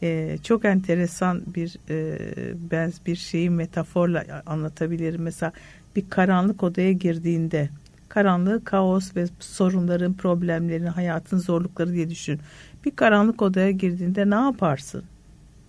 Ee, 0.04 0.38
çok 0.44 0.66
enteresan 0.66 1.42
bir 1.56 1.78
e, 1.90 2.18
ben 2.72 2.94
bir 3.06 3.16
şeyi 3.16 3.50
metaforla 3.50 4.44
anlatabilirim. 4.46 5.22
Mesela 5.22 5.52
bir 5.96 6.10
karanlık 6.10 6.64
odaya 6.64 6.92
girdiğinde 6.92 7.70
karanlığı, 8.14 8.64
kaos 8.64 9.16
ve 9.16 9.28
sorunların, 9.40 10.14
problemlerin, 10.14 10.86
hayatın 10.86 11.38
zorlukları 11.38 11.94
diye 11.94 12.10
düşün. 12.10 12.40
Bir 12.86 12.92
karanlık 12.92 13.42
odaya 13.42 13.72
girdiğinde 13.72 14.30
ne 14.30 14.36
yaparsın? 14.36 15.04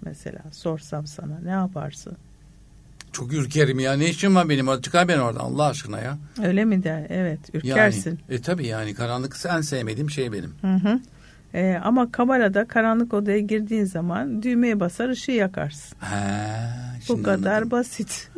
Mesela 0.04 0.42
sorsam 0.52 1.06
sana 1.06 1.38
ne 1.44 1.50
yaparsın? 1.50 2.16
Çok 3.12 3.32
ürkerim 3.32 3.78
ya. 3.78 3.92
Ne 3.92 4.08
işim 4.08 4.34
var 4.34 4.48
benim? 4.48 4.80
Çıkar 4.80 5.08
beni 5.08 5.20
oradan 5.20 5.40
Allah 5.40 5.66
aşkına 5.66 6.00
ya. 6.00 6.18
Öyle 6.44 6.64
mi 6.64 6.82
der? 6.82 7.06
Evet, 7.08 7.54
ürkersin. 7.54 8.18
Yani, 8.28 8.38
e 8.38 8.42
tabii 8.42 8.66
yani 8.66 8.94
karanlık 8.94 9.36
en 9.48 9.60
sevmediğim 9.60 10.10
şey 10.10 10.32
benim. 10.32 10.54
Hı 10.60 10.74
hı. 10.74 11.00
Ee, 11.54 11.80
ama 11.84 12.12
kabalada 12.12 12.64
karanlık 12.64 13.14
odaya 13.14 13.38
girdiğin 13.38 13.84
zaman 13.84 14.42
düğmeye 14.42 14.80
basar 14.80 15.08
ışığı 15.08 15.32
yakarsın. 15.32 15.96
He, 16.00 17.08
Bu 17.08 17.22
kadar 17.22 17.52
anladım. 17.52 17.70
basit. 17.70 18.30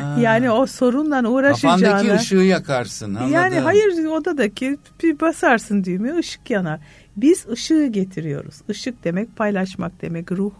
Ha. 0.00 0.16
yani 0.20 0.50
o 0.50 0.66
sorunla 0.66 1.28
uğraşacağına. 1.28 1.76
Kafandaki 1.76 2.14
ışığı 2.14 2.36
yakarsın. 2.36 3.14
Anladım. 3.14 3.32
Yani 3.32 3.60
hayır 3.60 4.04
odadaki 4.06 4.78
bir 5.02 5.20
basarsın 5.20 5.84
düğmeye 5.84 6.16
ışık 6.16 6.50
yanar. 6.50 6.80
Biz 7.16 7.46
ışığı 7.48 7.86
getiriyoruz. 7.86 8.54
Işık 8.68 9.04
demek 9.04 9.36
paylaşmak 9.36 10.02
demek. 10.02 10.32
Ruh 10.32 10.52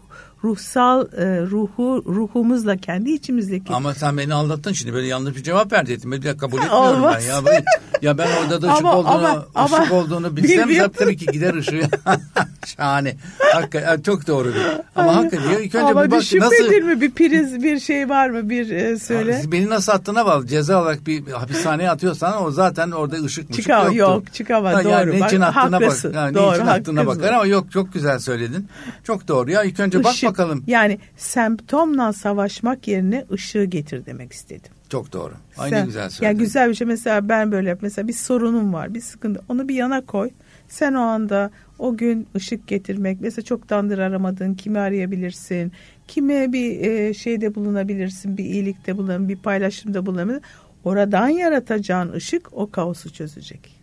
ruhsal 0.43 1.01
e, 1.17 1.41
ruhu 1.41 2.03
ruhumuzla 2.07 2.77
kendi 2.77 3.11
içimizdeki 3.11 3.73
Ama 3.73 3.93
sen 3.93 4.17
beni 4.17 4.33
aldattın 4.33 4.73
şimdi 4.73 4.93
böyle 4.93 5.07
yanlış 5.07 5.35
bir 5.35 5.43
cevap 5.43 5.71
verdin. 5.73 6.11
Ben 6.11 6.37
kabul 6.37 6.57
etmiyorum 6.57 7.03
ben 7.03 7.19
ya. 7.19 7.45
Ben- 7.45 7.63
ya 8.01 8.17
ben 8.17 8.27
orada 8.43 8.61
da 8.61 8.67
ışık 8.73 8.85
Ama- 8.85 8.97
olduğunu, 8.97 9.11
ama- 9.11 9.45
ama- 9.55 9.81
ışık 9.81 9.91
olduğunu 9.93 10.37
bilsem 10.37 10.89
tabii 10.89 11.17
ki 11.17 11.25
gider 11.25 11.53
ışığı. 11.53 11.81
Şahane. 12.65 13.15
Hakikaten 13.53 14.01
çok 14.01 14.27
doğru. 14.27 14.47
Bir. 14.47 14.61
Ama 14.95 15.15
hakikaten 15.15 15.49
ya 15.49 15.59
ilk 15.59 15.75
önce 15.75 15.85
Ama 15.85 16.05
bir 16.05 16.11
bak 16.11 16.23
nasıl 16.33 16.69
mi 16.83 17.01
bir 17.01 17.11
priz 17.11 17.63
bir 17.63 17.79
şey 17.79 18.09
var 18.09 18.29
mı 18.29 18.49
bir 18.49 18.69
e, 18.69 18.99
söyle. 18.99 19.31
Ya, 19.43 19.51
Beni 19.51 19.69
nasıl 19.69 19.91
attığına 19.91 20.25
bağlı. 20.25 20.47
Ceza 20.47 20.81
olarak 20.81 21.07
bir 21.07 21.27
hapishaneye 21.27 21.89
atıyorsan 21.89 22.43
o 22.43 22.51
zaten 22.51 22.91
orada 22.91 23.15
ışık 23.15 23.53
Çıkar- 23.53 23.83
yoktu. 23.83 23.97
yok, 23.97 24.33
çıkamaz, 24.33 24.75
Ha, 24.75 24.81
yani 24.81 25.07
doğru. 25.07 25.19
Ne 25.21 25.25
için 25.25 25.41
Bak, 25.41 25.57
attığına 25.57 25.75
haklısın, 25.75 26.09
bak. 26.13 26.15
Yani 26.15 26.35
doğru, 26.35 26.42
ne 26.51 26.55
için 26.55 26.65
haklısın. 26.65 27.07
bakar 27.07 27.33
ama 27.33 27.45
yok 27.45 27.71
çok 27.71 27.93
güzel 27.93 28.19
söyledin. 28.19 28.67
Çok 29.03 29.27
doğru 29.27 29.51
ya. 29.51 29.63
İlk 29.63 29.79
önce 29.79 30.03
bak 30.03 30.13
Işık, 30.13 30.29
bakalım. 30.29 30.63
Yani 30.67 30.99
semptomla 31.17 32.13
savaşmak 32.13 32.87
yerine 32.87 33.25
ışığı 33.31 33.63
getir 33.63 34.05
demek 34.05 34.33
istedim. 34.33 34.71
Çok 34.89 35.13
doğru. 35.13 35.33
Aynı 35.57 35.75
Sen- 35.75 35.85
güzel 35.85 36.09
söyledin. 36.09 36.25
Yani 36.25 36.45
güzel 36.45 36.69
bir 36.69 36.75
şey 36.75 36.87
mesela 36.87 37.29
ben 37.29 37.51
böyle 37.51 37.69
yap. 37.69 37.79
Mesela 37.81 38.07
bir 38.07 38.13
sorunum 38.13 38.73
var 38.73 38.93
bir 38.93 39.01
sıkıntı 39.01 39.41
onu 39.49 39.69
bir 39.69 39.75
yana 39.75 40.05
koy. 40.05 40.29
Sen 40.67 40.93
o 40.93 41.01
anda 41.01 41.51
o 41.79 41.97
gün 41.97 42.27
ışık 42.35 42.67
getirmek 42.67 43.21
mesela 43.21 43.45
çoktandır 43.45 43.97
aramadığın 43.97 44.53
kimi 44.53 44.79
arayabilirsin. 44.79 45.71
Kime 46.07 46.53
bir 46.53 46.79
e, 46.79 47.13
şeyde 47.13 47.55
bulunabilirsin 47.55 48.37
bir 48.37 48.45
iyilikte 48.45 48.97
bulunabilirsin 48.97 49.29
bir 49.29 49.43
paylaşımda 49.43 50.05
bulunabilirsin. 50.05 50.43
Oradan 50.83 51.27
yaratacağın 51.27 52.11
ışık 52.11 52.53
o 52.53 52.71
kaosu 52.71 53.13
çözecek. 53.13 53.82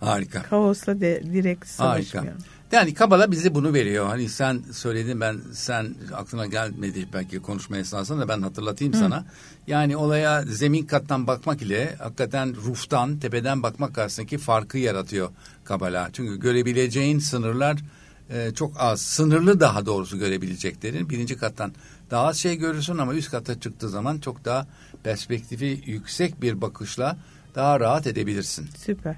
Harika. 0.00 0.42
Kaosla 0.42 1.00
de 1.00 1.22
direkt 1.32 1.80
Harika. 1.80 2.04
savaşmıyorum. 2.12 2.42
Yani 2.72 2.94
Kabala 2.94 3.30
bize 3.30 3.54
bunu 3.54 3.74
veriyor. 3.74 4.06
Hani 4.06 4.28
sen 4.28 4.62
söyledin 4.72 5.20
ben 5.20 5.40
sen 5.52 5.94
aklına 6.14 6.46
gelmedi 6.46 7.08
belki 7.12 7.38
konuşma 7.38 7.76
esnasında 7.76 8.20
da 8.20 8.28
ben 8.28 8.42
hatırlatayım 8.42 8.94
sana. 8.94 9.24
Yani 9.66 9.96
olaya 9.96 10.42
zemin 10.42 10.86
kattan 10.86 11.26
bakmak 11.26 11.62
ile 11.62 11.94
hakikaten 11.98 12.56
ruftan 12.56 13.18
tepeden 13.18 13.62
bakmak 13.62 13.98
arasındaki 13.98 14.38
farkı 14.38 14.78
yaratıyor 14.78 15.28
Kabala. 15.64 16.10
Çünkü 16.12 16.40
görebileceğin 16.40 17.18
sınırlar 17.18 17.78
e, 18.30 18.50
çok 18.54 18.72
az. 18.80 19.00
Sınırlı 19.00 19.60
daha 19.60 19.86
doğrusu 19.86 20.18
görebileceklerin. 20.18 21.08
Birinci 21.10 21.36
kattan 21.36 21.72
daha 22.10 22.26
az 22.26 22.36
şey 22.36 22.56
görürsün 22.56 22.98
ama 22.98 23.14
üst 23.14 23.30
kata 23.30 23.60
çıktığı 23.60 23.88
zaman 23.88 24.18
çok 24.18 24.44
daha 24.44 24.66
perspektifi 25.02 25.82
yüksek 25.86 26.42
bir 26.42 26.60
bakışla 26.60 27.16
daha 27.54 27.80
rahat 27.80 28.06
edebilirsin. 28.06 28.68
Süper. 28.76 29.16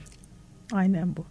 Aynen 0.72 1.16
bu. 1.16 1.24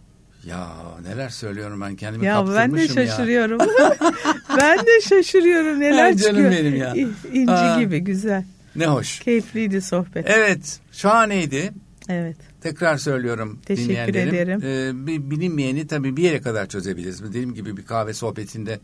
Ya 0.46 0.68
neler 1.08 1.28
söylüyorum 1.28 1.80
ben 1.80 1.96
kendimi 1.96 2.26
ya 2.26 2.38
ben 2.40 2.46
de 2.46 2.54
kaptırmışım 2.54 2.94
şaşırıyorum. 2.94 3.58
ben 4.58 4.78
de 4.78 5.00
şaşırıyorum 5.08 5.80
neler 5.80 6.04
Ay 6.04 6.16
canım 6.16 6.42
çıkıyor. 6.42 6.50
benim 6.52 6.76
ya. 6.76 6.94
İnci 7.32 7.52
Aa. 7.52 7.80
gibi 7.80 7.98
güzel. 8.00 8.44
Ne 8.76 8.86
hoş. 8.86 9.20
Keyifliydi 9.20 9.82
sohbet. 9.82 10.24
Evet 10.30 10.80
şahaneydi. 10.92 11.72
Evet. 12.08 12.36
Tekrar 12.60 12.96
söylüyorum 12.96 13.58
Teşekkür 13.66 13.88
dinleyenlerim. 13.88 14.34
ederim. 14.34 14.60
Ee, 14.64 15.06
bir 15.06 15.30
bilinmeyeni 15.30 15.86
tabii 15.86 16.16
bir 16.16 16.22
yere 16.22 16.40
kadar 16.40 16.68
çözebiliriz. 16.68 17.22
Dediğim 17.24 17.54
gibi 17.54 17.76
bir 17.76 17.84
kahve 17.84 18.14
sohbetinde 18.14 18.80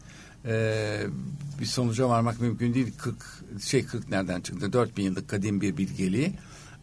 e, 0.47 0.75
bir 1.61 1.67
sonuca 1.67 2.09
varmak 2.09 2.41
mümkün 2.41 2.75
değil. 2.75 2.93
40 2.99 3.17
şey 3.65 3.85
40 3.87 4.11
nereden 4.11 4.41
çıktı? 4.41 4.73
4000 4.73 5.03
yıllık 5.03 5.29
kadim 5.29 5.61
bir 5.61 5.77
bilgeliği. 5.77 6.33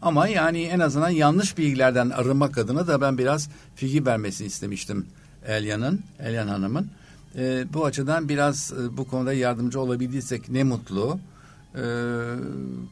Ama 0.06 0.28
yani 0.28 0.62
en 0.62 0.80
azından 0.80 1.10
yanlış 1.10 1.58
bilgilerden 1.58 2.10
arınmak 2.10 2.58
adına 2.58 2.86
da 2.86 3.00
ben 3.00 3.18
biraz 3.18 3.48
fikir 3.74 4.06
vermesini 4.06 4.46
istemiştim 4.46 5.06
Elyan'ın, 5.46 6.00
Elyan 6.20 6.48
Hanım'ın. 6.48 6.90
Ee, 7.36 7.64
bu 7.74 7.84
açıdan 7.84 8.28
biraz 8.28 8.72
e, 8.72 8.96
bu 8.96 9.08
konuda 9.08 9.32
yardımcı 9.32 9.80
olabildiysek 9.80 10.48
ne 10.48 10.64
mutlu. 10.64 11.18
Ee, 11.74 11.80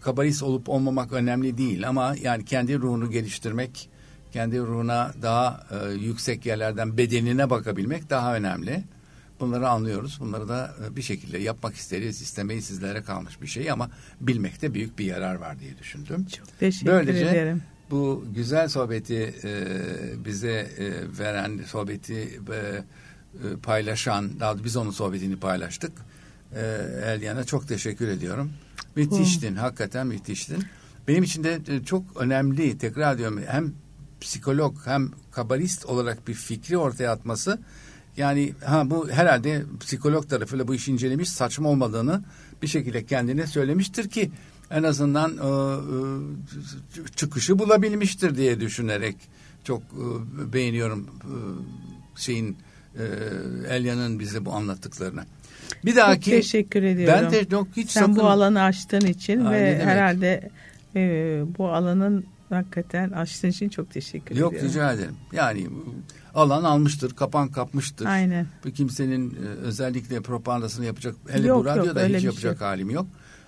kabalist 0.01 0.43
olup 0.43 0.69
olmamak 0.69 1.13
önemli 1.13 1.59
değil 1.59 1.89
ama 1.89 2.15
yani 2.23 2.45
kendi 2.45 2.79
ruhunu 2.79 3.11
geliştirmek, 3.11 3.89
kendi 4.33 4.59
ruhuna 4.59 5.13
daha 5.23 5.67
e, 5.71 5.93
yüksek 5.93 6.47
yerlerden 6.47 6.97
bedenine 6.97 7.51
bakabilmek 7.51 8.11
daha 8.11 8.37
önemli. 8.37 8.85
Bunları 9.41 9.69
anlıyoruz. 9.69 10.19
Bunları 10.21 10.49
da 10.49 10.75
e, 10.87 10.97
bir 10.97 11.03
şekilde 11.03 11.39
yapmak 11.39 11.75
isteriz, 11.75 12.23
istemeyi 12.23 12.63
sizlere 12.63 13.03
kalmış 13.03 13.43
bir 13.43 13.47
şey 13.47 13.71
ama 13.71 13.91
bilmekte 14.21 14.75
büyük 14.75 14.99
bir 14.99 15.05
yarar 15.05 15.35
var 15.35 15.61
diye 15.61 15.79
düşündüm. 15.79 16.27
Çok 16.27 16.59
teşekkür 16.59 16.93
Böylece 16.93 17.25
ederim. 17.25 17.63
bu 17.91 18.25
güzel 18.35 18.69
sohbeti 18.69 19.35
e, 19.45 19.65
bize 20.25 20.51
e, 20.79 20.93
veren, 21.19 21.61
sohbeti 21.67 22.41
e, 22.53 22.55
e, 22.55 23.57
paylaşan, 23.63 24.41
daha 24.41 24.65
biz 24.65 24.77
onun 24.77 24.91
sohbetini 24.91 25.37
paylaştık. 25.37 25.93
E, 26.55 26.61
Elyan'a 27.05 27.45
çok 27.45 27.69
teşekkür 27.69 28.09
ediyorum. 28.09 28.53
Müthiştin, 28.97 29.55
hakikaten 29.55 30.07
müthiştin. 30.07 30.65
Benim 31.09 31.23
için 31.23 31.45
de 31.45 31.61
e, 31.69 31.85
çok 31.85 32.03
önemli, 32.17 32.79
tekrar 32.79 33.19
diyorum 33.19 33.41
hem 33.47 33.73
psikolog 34.21 34.77
hem 34.85 35.11
kabalist 35.31 35.87
olarak 35.87 36.29
bir 36.29 36.35
fikri 36.35 36.79
ortaya 36.79 37.13
atması 37.13 37.59
yani 38.17 38.53
ha 38.65 38.91
bu 38.91 39.09
herhalde 39.11 39.63
psikolog 39.81 40.29
tarafıyla 40.29 40.69
bu 40.69 40.75
işi 40.75 40.93
incelemiş 40.93 41.29
saçma 41.29 41.69
olmadığını 41.69 42.23
bir 42.63 42.67
şekilde 42.67 43.05
kendine 43.05 43.47
söylemiştir 43.47 44.09
ki 44.09 44.31
en 44.71 44.83
azından 44.83 45.31
e, 45.31 45.47
e, 47.03 47.07
çıkışı 47.17 47.59
bulabilmiştir 47.59 48.37
diye 48.37 48.61
düşünerek 48.61 49.17
çok 49.65 49.83
e, 49.83 50.53
beğeniyorum 50.53 51.07
e, 51.23 51.35
şeyin 52.21 52.57
e, 52.99 53.05
Elya'nın 53.75 54.19
bize 54.19 54.45
bu 54.45 54.53
anlattıklarını. 54.53 55.25
Bir 55.85 55.97
dahaki 55.97 56.31
Çok 56.31 56.35
teşekkür 56.41 56.83
ediyorum. 56.83 57.21
ben 57.25 57.33
de 57.33 57.47
yok 57.51 57.69
hiç 57.77 57.91
Sen 57.91 58.01
sakın- 58.01 58.17
bu 58.17 58.27
alanı 58.27 58.63
açtığın 58.63 59.07
için 59.07 59.45
Aa, 59.45 59.53
ve 59.53 59.85
herhalde 59.85 60.51
e, 60.97 61.01
bu 61.59 61.69
alanın 61.69 62.25
hakikaten 62.51 63.11
açtığın 63.11 63.49
için 63.49 63.69
çok 63.69 63.91
teşekkür 63.91 64.37
Yok 64.37 64.53
ediyorum. 64.53 64.71
rica 64.71 64.93
ederim. 64.93 65.15
Yani 65.33 65.67
alan 66.35 66.65
almıştır, 66.65 67.11
kapan 67.15 67.49
kapmıştır. 67.49 68.07
Aynen. 68.07 68.47
Bu 68.65 68.71
kimsenin 68.71 69.31
e, 69.31 69.39
özellikle 69.47 70.21
propagandasını 70.23 70.85
yapacak, 70.85 71.15
hele 71.29 71.47
Yok, 71.47 71.61
bu 71.61 71.65
radyoda 71.65 71.87
yok, 71.89 71.97
öyle 71.97 72.17
hiç 72.19 72.25
yapacak 72.25 72.59
şey. 72.59 72.67
halim 72.67 72.91
yok. 72.91 73.07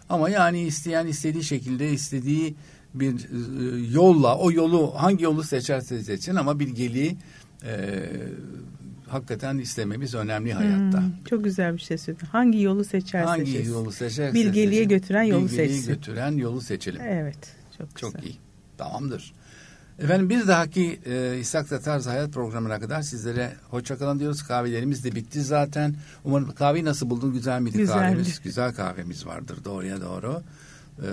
Ama 0.08 0.30
yani 0.30 0.60
isteyen 0.62 1.06
istediği 1.06 1.44
şekilde 1.44 1.90
istediği 1.90 2.54
bir 2.94 3.14
e, 3.14 3.92
yolla, 3.92 4.38
o 4.38 4.52
yolu 4.52 4.94
hangi 4.96 5.24
yolu 5.24 5.42
seçerse 5.42 6.02
seçsin 6.02 6.34
ama 6.34 6.58
bilgeliği 6.60 7.16
e, 7.64 8.04
hakikaten 9.08 9.58
istememiz 9.58 10.14
önemli 10.14 10.52
hayatta. 10.52 10.98
Hmm, 10.98 11.10
çok 11.30 11.44
güzel 11.44 11.74
bir 11.74 11.78
şey 11.82 11.98
söyledin. 11.98 12.26
Hangi 12.26 12.62
yolu 12.62 12.84
seçerse 12.84 13.26
Hangi 13.26 13.50
seçsin. 13.52 13.72
yolu 13.72 13.92
seçerse 13.92 14.34
Bilgeliğe 14.34 14.82
seçsin, 14.82 14.88
götüren 14.88 15.22
yolu 15.22 15.48
seçsin. 15.48 15.86
götüren 15.94 16.36
yolu 16.36 16.60
seçelim. 16.60 17.00
Evet. 17.02 17.38
Çok, 17.78 17.96
Çok 17.96 18.14
güzel. 18.14 18.28
iyi. 18.28 18.36
Tamamdır. 18.78 19.32
Efendim 19.98 20.30
bir 20.30 20.46
dahaki 20.46 21.00
e, 21.06 21.38
İshak'ta 21.40 21.80
Tarz 21.80 22.06
Hayat 22.06 22.32
programına 22.32 22.80
kadar 22.80 23.02
sizlere 23.02 23.52
hoşçakalın 23.70 24.18
diyoruz. 24.18 24.42
Kahvelerimiz 24.42 25.04
de 25.04 25.14
bitti 25.14 25.42
zaten. 25.42 25.94
Umarım 26.24 26.54
kahveyi 26.54 26.84
nasıl 26.84 27.10
buldun? 27.10 27.32
Güzel 27.32 27.60
miydi 27.60 27.78
Güzeldi. 27.78 27.98
kahvemiz? 27.98 28.40
Güzel 28.42 28.74
kahvemiz 28.74 29.26
vardır 29.26 29.64
doğruya 29.64 30.00
doğru. 30.00 30.42
E, 30.98 31.08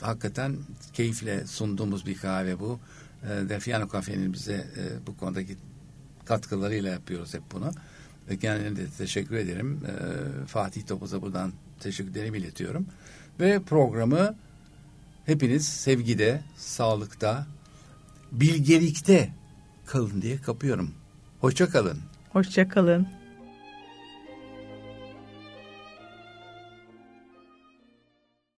hakikaten 0.00 0.56
keyifle 0.92 1.46
sunduğumuz 1.46 2.06
bir 2.06 2.18
kahve 2.18 2.60
bu. 2.60 2.80
E, 3.22 3.48
Defiano 3.48 3.88
Kafe'nin 3.88 4.32
bize 4.32 4.52
e, 4.54 5.06
bu 5.06 5.16
konudaki 5.16 5.56
katkılarıyla 6.24 6.90
yapıyoruz 6.90 7.34
hep 7.34 7.42
bunu. 7.52 7.72
Ve 8.30 8.36
kendilerine 8.36 8.76
de 8.76 8.86
teşekkür 8.98 9.36
ederim. 9.36 9.80
E, 9.86 10.46
Fatih 10.46 10.82
Topuz'a 10.86 11.22
buradan 11.22 11.52
teşekkürlerimi 11.80 12.38
iletiyorum. 12.38 12.86
Ve 13.40 13.60
programı 13.62 14.34
hepiniz 15.26 15.68
sevgide, 15.68 16.42
sağlıkta, 16.56 17.46
bilgelikte 18.32 19.28
kalın 19.86 20.22
diye 20.22 20.40
kapıyorum. 20.40 20.90
Hoşça 21.40 21.68
kalın. 21.68 21.98
Hoşça 22.32 22.68
kalın. 22.68 23.06